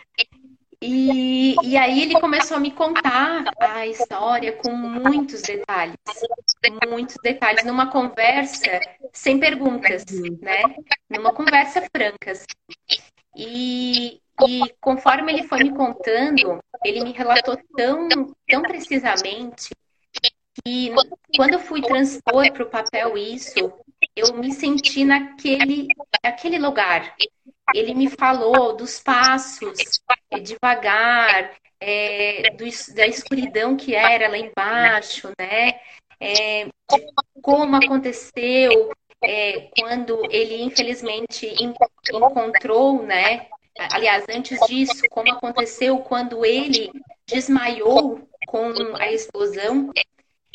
E, 0.81 1.55
e 1.61 1.75
aí 1.75 2.03
ele 2.03 2.19
começou 2.21 2.55
a 2.55 2.59
me 2.59 2.71
contar 2.71 3.43
a 3.59 3.85
história 3.85 4.53
com 4.53 4.71
muitos 4.71 5.41
detalhes, 5.41 5.97
muitos 6.87 7.17
detalhes, 7.21 7.65
numa 7.65 7.91
conversa 7.91 8.79
sem 9.11 9.39
perguntas, 9.39 10.05
né? 10.41 10.63
Numa 11.09 11.33
conversa 11.33 11.81
francas. 11.93 12.45
E, 13.35 14.21
e 14.47 14.73
conforme 14.79 15.33
ele 15.33 15.43
foi 15.43 15.63
me 15.63 15.75
contando, 15.75 16.59
ele 16.85 17.03
me 17.03 17.11
relatou 17.11 17.57
tão, 17.75 18.07
tão 18.47 18.61
precisamente 18.61 19.69
que 20.63 20.93
quando 21.35 21.53
eu 21.53 21.59
fui 21.59 21.81
transpor 21.81 22.51
para 22.53 22.63
o 22.63 22.69
papel 22.69 23.17
isso, 23.17 23.73
eu 24.15 24.33
me 24.35 24.53
senti 24.53 25.03
naquele, 25.03 25.87
naquele 26.23 26.57
lugar. 26.57 27.15
Ele 27.73 27.93
me 27.93 28.09
falou 28.09 28.75
dos 28.75 28.99
passos, 28.99 30.01
é, 30.31 30.39
devagar, 30.39 31.51
é, 31.79 32.51
do, 32.51 32.65
da 32.93 33.07
escuridão 33.07 33.75
que 33.75 33.95
era 33.95 34.27
lá 34.27 34.37
embaixo, 34.37 35.31
né? 35.39 35.79
É, 36.19 36.67
como 37.41 37.75
aconteceu 37.75 38.91
é, 39.23 39.69
quando 39.79 40.21
ele 40.29 40.61
infelizmente 40.61 41.53
encontrou, 42.11 43.03
né? 43.03 43.47
Aliás, 43.93 44.25
antes 44.29 44.59
disso, 44.67 45.03
como 45.09 45.31
aconteceu 45.31 45.99
quando 45.99 46.45
ele 46.45 46.91
desmaiou 47.25 48.27
com 48.47 48.73
a 48.97 49.11
explosão 49.11 49.91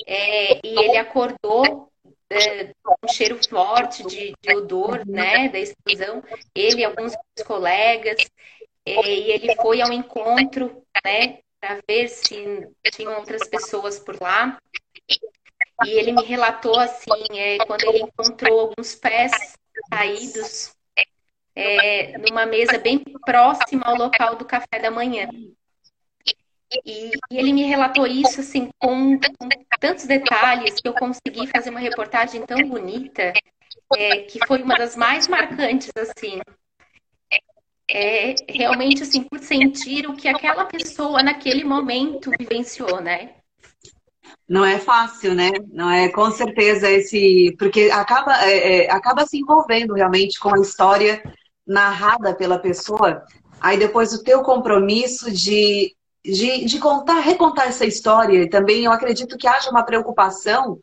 é, 0.07 0.61
e 0.63 0.79
ele 0.79 0.99
acordou 0.99 1.89
é, 2.31 2.73
um 3.03 3.09
cheiro 3.09 3.39
forte 3.49 4.05
de, 4.05 4.35
de, 4.41 4.55
odor, 4.55 5.07
né, 5.07 5.49
da 5.49 5.59
explosão. 5.59 6.23
Ele 6.55 6.81
e 6.81 6.85
alguns 6.85 7.15
colegas, 7.47 8.27
é, 8.87 8.93
e 8.93 9.31
ele 9.31 9.55
foi 9.57 9.81
ao 9.81 9.93
encontro, 9.93 10.83
né, 11.05 11.39
para 11.61 11.81
ver 11.87 12.09
se 12.09 12.69
tinham 12.93 13.17
outras 13.19 13.49
pessoas 13.49 13.99
por 13.99 14.21
lá. 14.21 14.59
E 15.85 15.91
ele 15.91 16.13
me 16.13 16.25
relatou 16.25 16.79
assim, 16.79 17.11
é, 17.33 17.59
quando 17.67 17.85
ele 17.85 18.03
encontrou 18.03 18.61
alguns 18.61 18.95
pés 18.95 19.33
caídos 19.91 20.75
é, 21.55 22.17
numa 22.19 22.47
mesa 22.47 22.79
bem 22.79 22.99
próxima 22.99 23.85
ao 23.87 23.97
local 23.97 24.37
do 24.37 24.45
café 24.45 24.79
da 24.81 24.91
manhã. 24.91 25.29
E, 26.85 27.11
e, 27.11 27.39
ele 27.39 27.53
me 27.53 27.63
relatou 27.65 28.07
isso 28.07 28.41
assim 28.41 28.69
com, 28.79 29.19
com, 29.19 29.49
tantos 29.81 30.07
detalhes 30.07 30.75
que 30.81 30.89
eu 30.89 30.95
consegui 30.95 31.47
fazer 31.47 31.71
uma 31.71 31.81
reportagem 31.81 32.45
tão 32.47 32.59
bonita 32.69 33.33
é, 33.97 34.21
que 34.23 34.39
foi 34.47 34.63
uma 34.63 34.77
das 34.77 34.97
mais 34.97 35.29
marcantes 35.29 35.91
assim. 35.97 36.41
É, 37.91 38.35
realmente 38.49 39.03
assim 39.03 39.23
por 39.23 39.39
sentir 39.41 40.09
o 40.09 40.17
que 40.17 40.27
aquela 40.27 40.65
pessoa 40.65 41.23
naquele 41.23 41.65
momento 41.65 42.31
vivenciou, 42.39 43.01
né? 43.01 43.35
Não 44.49 44.65
é 44.65 44.79
fácil, 44.79 45.35
né? 45.35 45.51
Não 45.71 45.91
é 45.91 46.09
com 46.09 46.31
certeza 46.31 46.91
esse 46.91 47.55
porque 47.59 47.91
acaba 47.93 48.43
é, 48.47 48.85
é 48.85 48.91
acaba 48.91 49.27
se 49.27 49.39
envolvendo 49.39 49.95
realmente 49.95 50.39
com 50.39 50.55
a 50.55 50.61
história 50.61 51.23
narrada 51.67 52.35
pela 52.35 52.59
pessoa. 52.59 53.23
Aí 53.61 53.79
depois 53.79 54.13
o 54.13 54.23
teu 54.23 54.43
compromisso 54.43 55.31
de 55.31 55.95
de, 56.25 56.65
de 56.65 56.79
contar, 56.79 57.21
recontar 57.21 57.69
essa 57.69 57.85
história. 57.85 58.43
E 58.43 58.49
também 58.49 58.85
eu 58.85 58.93
acredito 58.93 59.37
que 59.37 59.47
haja 59.47 59.71
uma 59.71 59.85
preocupação 59.85 60.81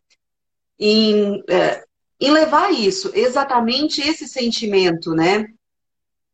em, 0.79 1.43
é, 1.49 1.83
em 2.19 2.31
levar 2.31 2.71
isso, 2.71 3.11
exatamente 3.13 4.01
esse 4.01 4.27
sentimento, 4.27 5.13
né? 5.13 5.47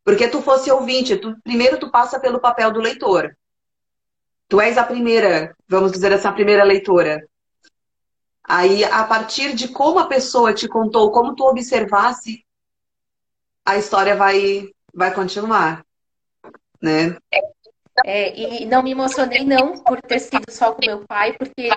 Porque 0.04 0.28
tu 0.28 0.42
fosse 0.42 0.72
ouvinte, 0.72 1.18
tu, 1.18 1.36
primeiro 1.44 1.80
tu 1.80 1.90
passa 1.90 2.20
pelo 2.20 2.40
papel 2.40 2.72
do 2.72 2.80
leitor. 2.80 3.36
Tu 4.50 4.62
és 4.62 4.78
a 4.78 4.84
primeira, 4.84 5.56
vamos 5.68 5.92
dizer 5.92 6.14
assim, 6.14 6.28
a 6.28 6.34
primeira 6.34 6.64
leitora. 6.64 7.28
Aí, 8.44 8.86
a 8.86 9.04
partir 9.04 9.54
de 9.54 9.68
como 9.68 10.00
a 10.00 10.08
pessoa 10.08 10.54
te 10.54 10.70
contou, 10.70 11.12
como 11.12 11.36
tu 11.36 11.44
observasse, 11.44 12.46
a 13.66 13.76
história 13.78 14.16
vai, 14.16 14.70
vai 14.94 15.14
continuar, 15.14 15.86
né? 16.82 17.18
É, 17.30 17.42
e 18.06 18.66
não 18.66 18.84
me 18.84 18.92
emocionei 18.92 19.44
não 19.44 19.78
por 19.78 20.02
ter 20.02 20.20
sido 20.20 20.50
só 20.50 20.74
com 20.74 20.86
meu 20.86 21.06
pai, 21.06 21.34
porque 21.34 21.70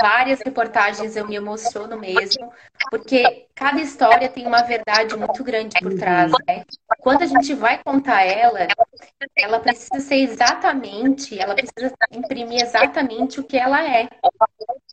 várias 0.00 0.40
reportagens 0.40 1.16
eu 1.16 1.26
me 1.26 1.36
emociono 1.36 1.98
mesmo, 1.98 2.52
porque 2.90 3.46
cada 3.54 3.80
história 3.80 4.28
tem 4.28 4.46
uma 4.46 4.62
verdade 4.62 5.16
muito 5.16 5.42
grande 5.44 5.78
por 5.80 5.94
trás, 5.94 6.32
né? 6.46 6.64
Quando 6.98 7.22
a 7.22 7.26
gente 7.26 7.54
vai 7.54 7.82
contar 7.82 8.22
ela, 8.22 8.66
ela 9.36 9.60
precisa 9.60 10.00
ser 10.00 10.16
exatamente, 10.16 11.38
ela 11.38 11.54
precisa 11.54 11.94
imprimir 12.10 12.62
exatamente 12.62 13.40
o 13.40 13.44
que 13.44 13.56
ela 13.56 13.84
é, 13.84 14.08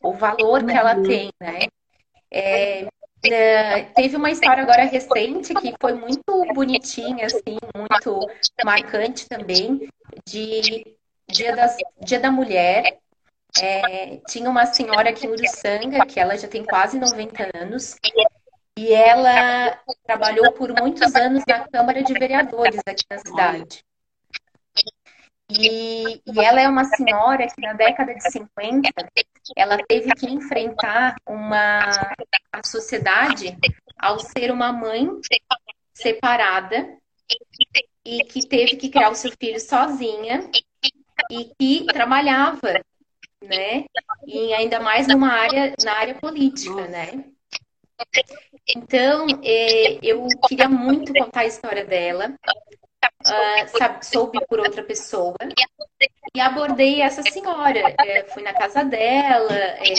o 0.02 0.12
valor 0.12 0.64
que 0.64 0.72
ela 0.72 0.94
tem, 1.02 1.30
né? 1.40 1.60
É, 2.30 2.86
é, 3.24 3.82
teve 3.94 4.16
uma 4.16 4.30
história 4.30 4.62
agora 4.62 4.84
recente 4.84 5.54
que 5.54 5.74
foi 5.80 5.94
muito 5.94 6.22
bonitinha, 6.54 7.26
assim, 7.26 7.58
muito 7.76 8.26
marcante 8.64 9.28
também, 9.28 9.88
de 10.26 10.96
Dia, 11.28 11.54
das, 11.54 11.76
Dia 12.00 12.18
da 12.18 12.30
Mulher. 12.30 12.98
É, 13.60 14.16
tinha 14.28 14.48
uma 14.48 14.66
senhora 14.66 15.10
aqui 15.10 15.26
em 15.26 15.30
Uruçanga, 15.30 16.06
que 16.06 16.20
ela 16.20 16.36
já 16.36 16.48
tem 16.48 16.64
quase 16.64 16.98
90 16.98 17.50
anos, 17.56 17.96
e 18.78 18.92
ela 18.92 19.78
trabalhou 20.06 20.52
por 20.52 20.72
muitos 20.72 21.14
anos 21.14 21.42
na 21.46 21.68
Câmara 21.68 22.02
de 22.02 22.12
Vereadores 22.14 22.80
aqui 22.86 23.04
na 23.10 23.18
cidade. 23.18 23.84
E, 25.58 26.20
e, 26.26 26.40
ela 26.40 26.60
é 26.60 26.68
uma 26.68 26.84
senhora 26.84 27.48
que 27.48 27.60
na 27.60 27.72
década 27.72 28.14
de 28.14 28.30
50 28.30 28.90
ela 29.56 29.78
teve 29.88 30.12
que 30.14 30.26
enfrentar 30.26 31.16
uma 31.26 32.14
a 32.52 32.62
sociedade 32.64 33.56
ao 33.98 34.18
ser 34.18 34.50
uma 34.52 34.72
mãe 34.72 35.08
separada 35.92 36.96
e 38.04 38.24
que 38.24 38.46
teve 38.46 38.76
que 38.76 38.88
criar 38.88 39.10
o 39.10 39.14
seu 39.14 39.32
filho 39.38 39.60
sozinha 39.60 40.48
e 41.30 41.44
que 41.58 41.86
trabalhava, 41.86 42.80
né? 43.42 43.84
E 44.26 44.52
ainda 44.54 44.80
mais 44.80 45.06
numa 45.06 45.32
área 45.32 45.74
na 45.82 45.92
área 45.92 46.14
política, 46.14 46.86
né? 46.86 47.24
Então, 48.68 49.26
é, 49.42 49.98
eu 50.02 50.26
queria 50.48 50.68
muito 50.68 51.12
contar 51.12 51.40
a 51.40 51.46
história 51.46 51.84
dela 51.84 52.34
uh, 53.04 54.04
soube 54.04 54.38
por 54.46 54.58
outra 54.60 54.82
pessoa 54.82 55.36
e 56.34 56.40
abordei 56.40 57.02
essa 57.02 57.22
senhora. 57.22 57.94
É, 57.98 58.24
fui 58.24 58.42
na 58.42 58.52
casa 58.52 58.84
dela, 58.84 59.52
é, 59.52 59.94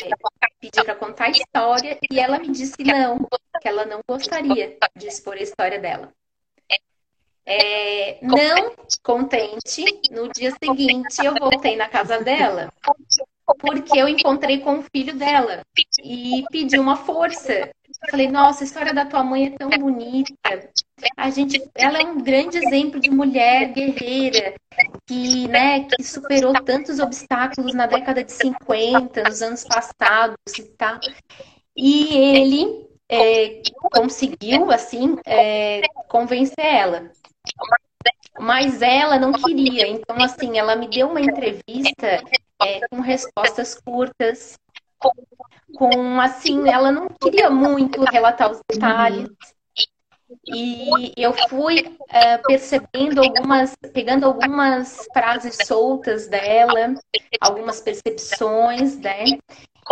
pedi 0.59 0.83
para 0.83 0.95
contar 0.95 1.25
a 1.25 1.31
história 1.31 1.97
e 2.09 2.19
ela 2.19 2.39
me 2.39 2.49
disse 2.49 2.83
não, 2.83 3.19
que 3.61 3.67
ela 3.67 3.85
não 3.85 4.01
gostaria 4.07 4.77
de 4.95 5.07
expor 5.07 5.35
a 5.35 5.41
história 5.41 5.79
dela. 5.79 6.13
É, 7.43 8.19
não 8.21 8.75
contente, 9.01 9.83
no 10.11 10.31
dia 10.31 10.53
seguinte 10.63 11.25
eu 11.25 11.33
voltei 11.33 11.75
na 11.75 11.89
casa 11.89 12.19
dela 12.19 12.71
porque 13.59 13.99
eu 13.99 14.07
encontrei 14.07 14.59
com 14.59 14.79
o 14.79 14.83
filho 14.83 15.15
dela 15.15 15.61
e 16.03 16.43
pedi 16.51 16.79
uma 16.79 16.95
força. 16.95 17.69
Falei, 18.09 18.27
nossa, 18.29 18.63
a 18.63 18.65
história 18.65 18.93
da 18.93 19.05
tua 19.05 19.23
mãe 19.23 19.47
é 19.47 19.57
tão 19.57 19.69
bonita. 19.69 20.33
A 21.15 21.29
gente, 21.29 21.61
ela 21.75 21.99
é 21.99 22.03
um 22.03 22.21
grande 22.21 22.57
exemplo 22.57 22.99
de 22.99 23.11
mulher 23.11 23.71
guerreira 23.73 24.55
que, 25.05 25.47
né, 25.47 25.83
que 25.85 26.03
superou 26.03 26.53
tantos 26.63 26.99
obstáculos 26.99 27.73
na 27.73 27.85
década 27.85 28.23
de 28.23 28.31
50, 28.31 29.23
nos 29.23 29.41
anos 29.41 29.63
passados 29.63 30.37
e 30.57 30.63
tal. 30.77 30.99
E 31.75 32.17
ele 32.17 32.87
é, 33.07 33.61
conseguiu, 33.93 34.71
assim, 34.71 35.17
é, 35.25 35.81
convencer 36.07 36.65
ela. 36.65 37.11
Mas 38.39 38.81
ela 38.81 39.19
não 39.19 39.33
queria. 39.33 39.87
Então, 39.87 40.15
assim, 40.23 40.57
ela 40.57 40.75
me 40.75 40.87
deu 40.87 41.07
uma 41.07 41.21
entrevista 41.21 42.23
é, 42.63 42.87
com 42.89 42.99
respostas 42.99 43.75
curtas, 43.75 44.57
com 45.75 46.19
assim, 46.19 46.69
ela 46.69 46.91
não 46.91 47.07
queria 47.07 47.49
muito 47.49 48.03
relatar 48.03 48.51
os 48.51 48.61
detalhes. 48.69 49.29
E 50.47 51.13
eu 51.17 51.33
fui 51.49 51.81
uh, 51.81 52.41
percebendo 52.47 53.21
algumas, 53.21 53.75
pegando 53.93 54.25
algumas 54.25 55.07
frases 55.13 55.57
soltas 55.65 56.27
dela, 56.27 56.95
algumas 57.39 57.81
percepções, 57.81 58.97
né? 58.97 59.25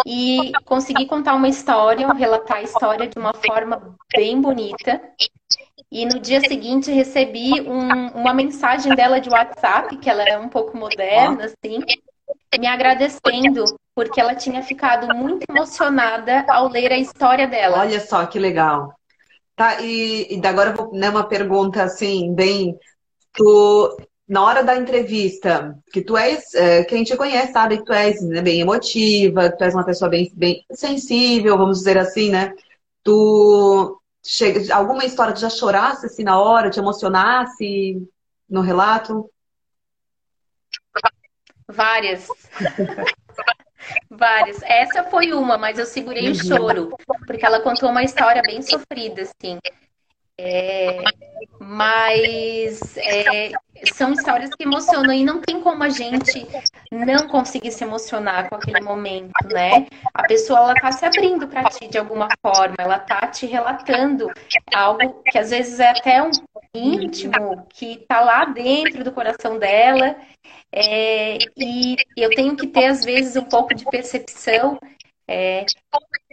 E 0.05 0.51
consegui 0.65 1.05
contar 1.05 1.35
uma 1.35 1.49
história, 1.49 2.11
relatar 2.13 2.57
a 2.57 2.63
história 2.63 3.07
de 3.07 3.17
uma 3.19 3.33
forma 3.33 3.97
bem 4.15 4.39
bonita. 4.39 5.01
E 5.91 6.05
no 6.05 6.19
dia 6.19 6.39
seguinte 6.39 6.91
recebi 6.91 7.61
um, 7.61 8.07
uma 8.09 8.33
mensagem 8.33 8.93
dela 8.95 9.19
de 9.19 9.29
WhatsApp, 9.29 9.97
que 9.97 10.09
ela 10.09 10.23
é 10.23 10.37
um 10.37 10.47
pouco 10.47 10.77
moderna, 10.77 11.45
assim, 11.45 11.79
me 12.57 12.67
agradecendo 12.67 13.65
porque 13.99 14.21
ela 14.21 14.33
tinha 14.33 14.63
ficado 14.63 15.13
muito 15.13 15.45
emocionada 15.49 16.45
ao 16.47 16.69
ler 16.69 16.93
a 16.93 16.97
história 16.97 17.45
dela. 17.45 17.79
Olha 17.79 17.99
só 17.99 18.25
que 18.25 18.39
legal. 18.39 18.93
Tá, 19.57 19.81
e, 19.81 20.39
e 20.39 20.47
agora 20.47 20.71
vou 20.71 20.93
né, 20.93 21.09
uma 21.09 21.27
pergunta 21.27 21.83
assim, 21.83 22.33
bem. 22.33 22.79
Tu, 23.33 23.97
na 24.25 24.41
hora 24.41 24.63
da 24.63 24.77
entrevista, 24.77 25.77
que 25.91 26.01
tu 26.01 26.15
és, 26.15 26.53
é, 26.53 26.85
quem 26.85 27.03
te 27.03 27.17
conhece 27.17 27.51
sabe 27.51 27.79
que 27.79 27.83
tu 27.83 27.91
és 27.91 28.21
né, 28.21 28.41
bem 28.41 28.61
emotiva, 28.61 29.49
que 29.49 29.57
tu 29.57 29.65
és 29.65 29.73
uma 29.73 29.83
pessoa 29.83 30.09
bem, 30.09 30.31
bem 30.33 30.63
sensível, 30.71 31.57
vamos 31.57 31.79
dizer 31.79 31.97
assim, 31.97 32.29
né? 32.29 32.53
Tu 33.03 34.01
chega, 34.25 34.73
alguma 34.73 35.03
história 35.03 35.33
tu 35.33 35.41
já 35.41 35.49
chorasse 35.49 36.05
assim 36.05 36.23
na 36.23 36.39
hora, 36.39 36.69
te 36.69 36.79
emocionasse 36.79 38.01
no 38.49 38.61
relato? 38.61 39.29
Várias. 41.67 42.29
Várias. 44.09 44.61
Essa 44.63 45.03
foi 45.03 45.33
uma, 45.33 45.57
mas 45.57 45.79
eu 45.79 45.85
segurei 45.85 46.27
o 46.27 46.29
uhum. 46.29 46.35
choro, 46.35 46.97
porque 47.25 47.45
ela 47.45 47.61
contou 47.61 47.89
uma 47.89 48.03
história 48.03 48.41
bem 48.41 48.61
sofrida, 48.61 49.23
assim. 49.23 49.59
É, 50.41 51.03
mas 51.59 52.95
é, 52.97 53.51
são 53.93 54.13
histórias 54.13 54.49
que 54.55 54.63
emocionam 54.63 55.13
e 55.13 55.25
não 55.25 55.41
tem 55.41 55.59
como 55.59 55.83
a 55.83 55.89
gente 55.89 56.47
não 56.89 57.27
conseguir 57.27 57.71
se 57.71 57.83
emocionar 57.83 58.47
com 58.47 58.55
aquele 58.55 58.79
momento, 58.79 59.33
né? 59.51 59.85
A 60.13 60.23
pessoa 60.23 60.59
ela 60.59 60.75
tá 60.75 60.93
se 60.93 61.05
abrindo 61.05 61.45
para 61.45 61.65
ti 61.65 61.89
de 61.89 61.97
alguma 61.97 62.29
forma, 62.41 62.75
ela 62.77 62.99
tá 62.99 63.27
te 63.27 63.45
relatando 63.45 64.31
algo 64.73 65.21
que 65.23 65.37
às 65.37 65.49
vezes 65.49 65.77
é 65.81 65.89
até 65.89 66.23
um 66.23 66.31
íntimo 66.73 67.65
que 67.69 68.05
tá 68.07 68.21
lá 68.21 68.45
dentro 68.45 69.03
do 69.03 69.11
coração 69.11 69.59
dela 69.59 70.15
é, 70.71 71.37
e 71.57 71.95
eu 72.15 72.29
tenho 72.31 72.55
que 72.55 72.67
ter 72.67 72.85
às 72.85 73.03
vezes 73.03 73.35
um 73.35 73.43
pouco 73.43 73.73
de 73.73 73.85
percepção 73.85 74.79
é, 75.27 75.65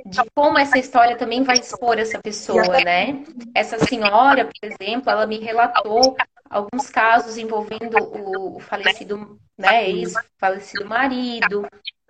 de 0.07 0.19
como 0.35 0.59
essa 0.59 0.79
história 0.79 1.17
também 1.17 1.43
vai 1.43 1.59
expor 1.59 1.99
essa 1.99 2.19
pessoa, 2.19 2.81
né? 2.85 3.23
Essa 3.55 3.79
senhora, 3.79 4.47
por 4.47 4.55
exemplo, 4.63 5.11
ela 5.11 5.27
me 5.27 5.39
relatou 5.39 6.17
alguns 6.49 6.89
casos 6.89 7.37
envolvendo 7.37 7.97
o, 7.99 8.61
falecido, 8.61 9.39
né, 9.59 9.91
ex-falecido 9.91 10.87
marido, 10.87 11.67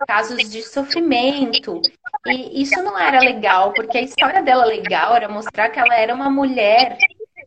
casos 0.07 0.49
de 0.49 0.63
sofrimento. 0.63 1.81
E 2.25 2.61
isso 2.61 2.81
não 2.83 2.97
era 2.97 3.19
legal, 3.19 3.73
porque 3.73 3.97
a 3.97 4.03
história 4.03 4.41
dela 4.41 4.63
legal 4.63 5.15
era 5.15 5.27
mostrar 5.27 5.69
que 5.69 5.79
ela 5.79 5.95
era 5.95 6.13
uma 6.13 6.29
mulher 6.29 6.97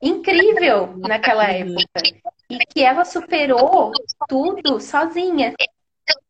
incrível 0.03 0.95
naquela 0.99 1.45
época 1.45 2.03
e 2.51 2.59
que 2.67 2.83
ela 2.83 3.05
superou 3.05 3.93
tudo 4.29 4.81
sozinha. 4.81 5.55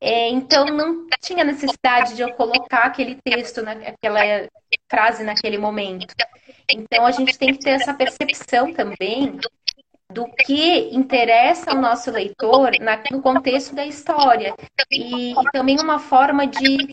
É, 0.01 0.29
então 0.29 0.67
não 0.67 1.07
tinha 1.21 1.43
necessidade 1.43 2.15
de 2.15 2.23
eu 2.23 2.33
colocar 2.35 2.85
aquele 2.85 3.17
texto, 3.25 3.61
aquela 3.61 4.21
frase 4.91 5.25
naquele 5.25 5.57
momento. 5.57 6.15
Então 6.69 7.07
a 7.07 7.11
gente 7.11 7.39
tem 7.39 7.53
que 7.55 7.61
ter 7.61 7.71
essa 7.71 7.95
percepção 7.95 8.73
também 8.75 9.39
do 10.11 10.27
que 10.45 10.95
interessa 10.95 11.71
ao 11.71 11.81
nosso 11.81 12.11
leitor 12.11 12.73
no 13.11 13.23
contexto 13.23 13.75
da 13.75 13.87
história. 13.87 14.55
E, 14.91 15.33
e, 15.33 15.35
também 15.53 15.79
uma 15.81 15.99
forma 15.99 16.47
de 16.47 16.89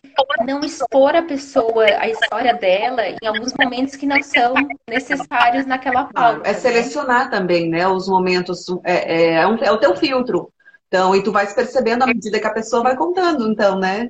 não 0.45 0.59
expor 0.61 1.15
a 1.15 1.23
pessoa, 1.23 1.85
a 1.85 2.07
história 2.07 2.53
dela, 2.53 3.03
em 3.07 3.27
alguns 3.27 3.53
momentos 3.53 3.95
que 3.95 4.05
não 4.05 4.21
são 4.21 4.53
necessários 4.87 5.65
naquela 5.65 6.05
pauta. 6.05 6.47
É 6.47 6.53
né? 6.53 6.59
selecionar 6.59 7.25
né? 7.25 7.31
também, 7.31 7.69
né? 7.69 7.87
Os 7.87 8.07
momentos. 8.07 8.65
É, 8.83 8.93
é, 8.93 9.33
é, 9.35 9.47
um, 9.47 9.57
é 9.57 9.71
o 9.71 9.77
teu 9.77 9.95
filtro. 9.95 10.51
Então, 10.87 11.15
e 11.15 11.23
tu 11.23 11.31
vais 11.31 11.53
percebendo 11.53 12.03
à 12.03 12.07
medida 12.07 12.39
que 12.39 12.47
a 12.47 12.53
pessoa 12.53 12.83
vai 12.83 12.95
contando, 12.95 13.49
então, 13.49 13.77
né? 13.77 14.09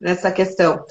Nessa 0.00 0.30
questão. 0.30 0.84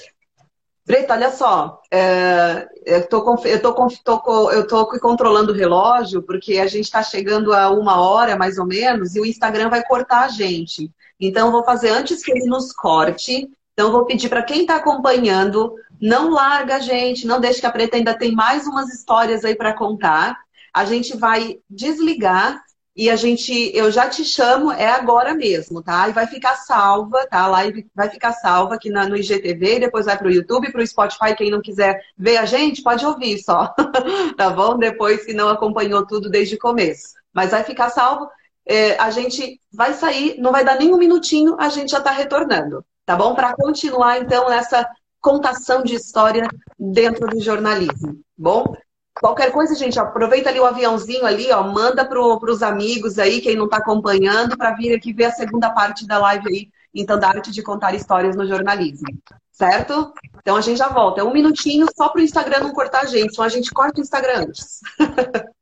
Preta, 0.90 1.14
olha 1.14 1.30
só, 1.30 1.80
é, 1.92 2.68
eu, 2.84 3.08
tô, 3.08 3.36
eu, 3.46 3.62
tô, 3.62 3.74
tô, 4.04 4.52
eu 4.52 4.68
tô 4.68 4.88
controlando 5.00 5.52
o 5.52 5.56
relógio 5.56 6.24
porque 6.24 6.58
a 6.58 6.66
gente 6.66 6.86
está 6.86 7.04
chegando 7.04 7.54
a 7.54 7.70
uma 7.70 8.02
hora 8.02 8.36
mais 8.36 8.58
ou 8.58 8.66
menos 8.66 9.16
e 9.16 9.20
o 9.20 9.26
Instagram 9.26 9.70
vai 9.70 9.84
cortar 9.84 10.22
a 10.22 10.30
gente. 10.30 10.92
Então, 11.20 11.52
vou 11.52 11.64
fazer 11.64 11.90
antes 11.90 12.24
que 12.24 12.32
ele 12.32 12.48
nos 12.48 12.74
corte. 12.74 13.48
Então, 13.72 13.92
vou 13.92 14.04
pedir 14.04 14.30
para 14.30 14.42
quem 14.42 14.62
está 14.62 14.78
acompanhando, 14.78 15.76
não 16.02 16.32
larga 16.32 16.78
a 16.78 16.80
gente, 16.80 17.28
não 17.28 17.40
deixe 17.40 17.60
que 17.60 17.68
a 17.68 17.72
Preta 17.72 17.96
ainda 17.96 18.18
tem 18.18 18.32
mais 18.32 18.66
umas 18.66 18.92
histórias 18.92 19.46
aí 19.46 19.54
para 19.54 19.78
contar. 19.78 20.40
A 20.74 20.86
gente 20.86 21.16
vai 21.16 21.60
desligar 21.70 22.60
e 22.96 23.10
a 23.10 23.16
gente, 23.16 23.72
eu 23.74 23.92
já 23.92 24.10
te 24.10 24.26
chamo, 24.26 24.72
é 24.72 24.88
agora 24.88 25.34
mesmo, 25.34 25.82
tá? 25.82 26.10
E 26.10 26.12
vai 26.12 26.28
ficar 26.28 26.56
salva, 26.56 27.26
tá? 27.28 27.42
A 27.42 27.48
live 27.48 27.88
vai 27.96 28.10
ficar 28.10 28.34
salva 28.34 28.76
aqui 28.76 28.90
na, 28.90 29.08
no 29.08 29.16
IGTV, 29.16 29.80
depois 29.80 30.06
vai 30.06 30.18
para 30.18 30.28
o 30.28 30.32
YouTube, 30.32 30.72
para 30.72 30.82
o 30.82 30.88
Spotify. 30.88 31.36
Quem 31.36 31.50
não 31.50 31.62
quiser 31.62 32.02
ver 32.18 32.38
a 32.38 32.46
gente, 32.46 32.84
pode 32.84 33.06
ouvir 33.06 33.38
só, 33.40 33.74
tá 34.36 34.50
bom? 34.50 34.78
Depois 34.78 35.26
que 35.26 35.34
não 35.34 35.50
acompanhou 35.50 36.06
tudo 36.06 36.30
desde 36.30 36.56
o 36.56 36.60
começo. 36.60 37.14
Mas 37.34 37.52
vai 37.52 37.64
ficar 37.64 37.90
salvo. 37.90 38.30
É, 38.66 38.98
a 39.00 39.10
gente 39.10 39.60
vai 39.72 39.94
sair, 39.94 40.38
não 40.40 40.52
vai 40.52 40.66
dar 40.66 40.78
nem 40.78 40.94
um 40.94 40.98
minutinho, 40.98 41.56
a 41.60 41.70
gente 41.70 41.92
já 41.92 42.00
está 42.00 42.12
retornando, 42.12 42.86
tá 43.06 43.16
bom? 43.16 43.34
Para 43.34 43.56
continuar, 43.56 44.20
então, 44.20 44.52
essa 44.52 44.88
contação 45.22 45.84
de 45.84 45.96
história 45.96 46.48
dentro 46.78 47.28
do 47.28 47.40
jornalismo, 47.40 48.20
bom? 48.38 48.76
Qualquer 49.20 49.52
coisa, 49.52 49.76
gente, 49.76 50.00
aproveita 50.00 50.50
ali 50.50 50.60
o 50.60 50.66
aviãozinho 50.66 51.26
ali, 51.26 51.52
ó, 51.52 51.62
manda 51.62 52.06
para 52.06 52.20
os 52.22 52.64
amigos 52.64 53.20
aí, 53.20 53.42
quem 53.42 53.56
não 53.56 53.66
está 53.66 53.78
acompanhando, 53.78 54.58
para 54.58 54.74
vir 54.76 54.96
aqui 54.96 55.12
ver 55.12 55.26
a 55.26 55.32
segunda 55.32 55.70
parte 55.72 56.08
da 56.08 56.18
live 56.18 56.48
aí, 56.48 56.70
então, 56.94 57.20
da 57.20 57.28
arte 57.28 57.52
de 57.52 57.62
contar 57.62 57.94
histórias 57.94 58.36
no 58.36 58.48
jornalismo. 58.48 59.08
Certo? 59.52 60.14
Então 60.38 60.56
a 60.56 60.62
gente 60.62 60.78
já 60.78 60.88
volta. 60.88 61.20
É 61.20 61.24
um 61.24 61.34
minutinho 61.34 61.86
só 61.94 62.08
para 62.08 62.22
o 62.22 62.24
Instagram 62.24 62.62
não 62.62 62.72
cortar 62.72 63.02
a 63.02 63.06
gente, 63.06 63.36
senão 63.36 63.46
a 63.46 63.50
gente 63.50 63.72
corta 63.72 64.00
o 64.00 64.02
Instagram 64.02 64.46
antes. 64.48 64.80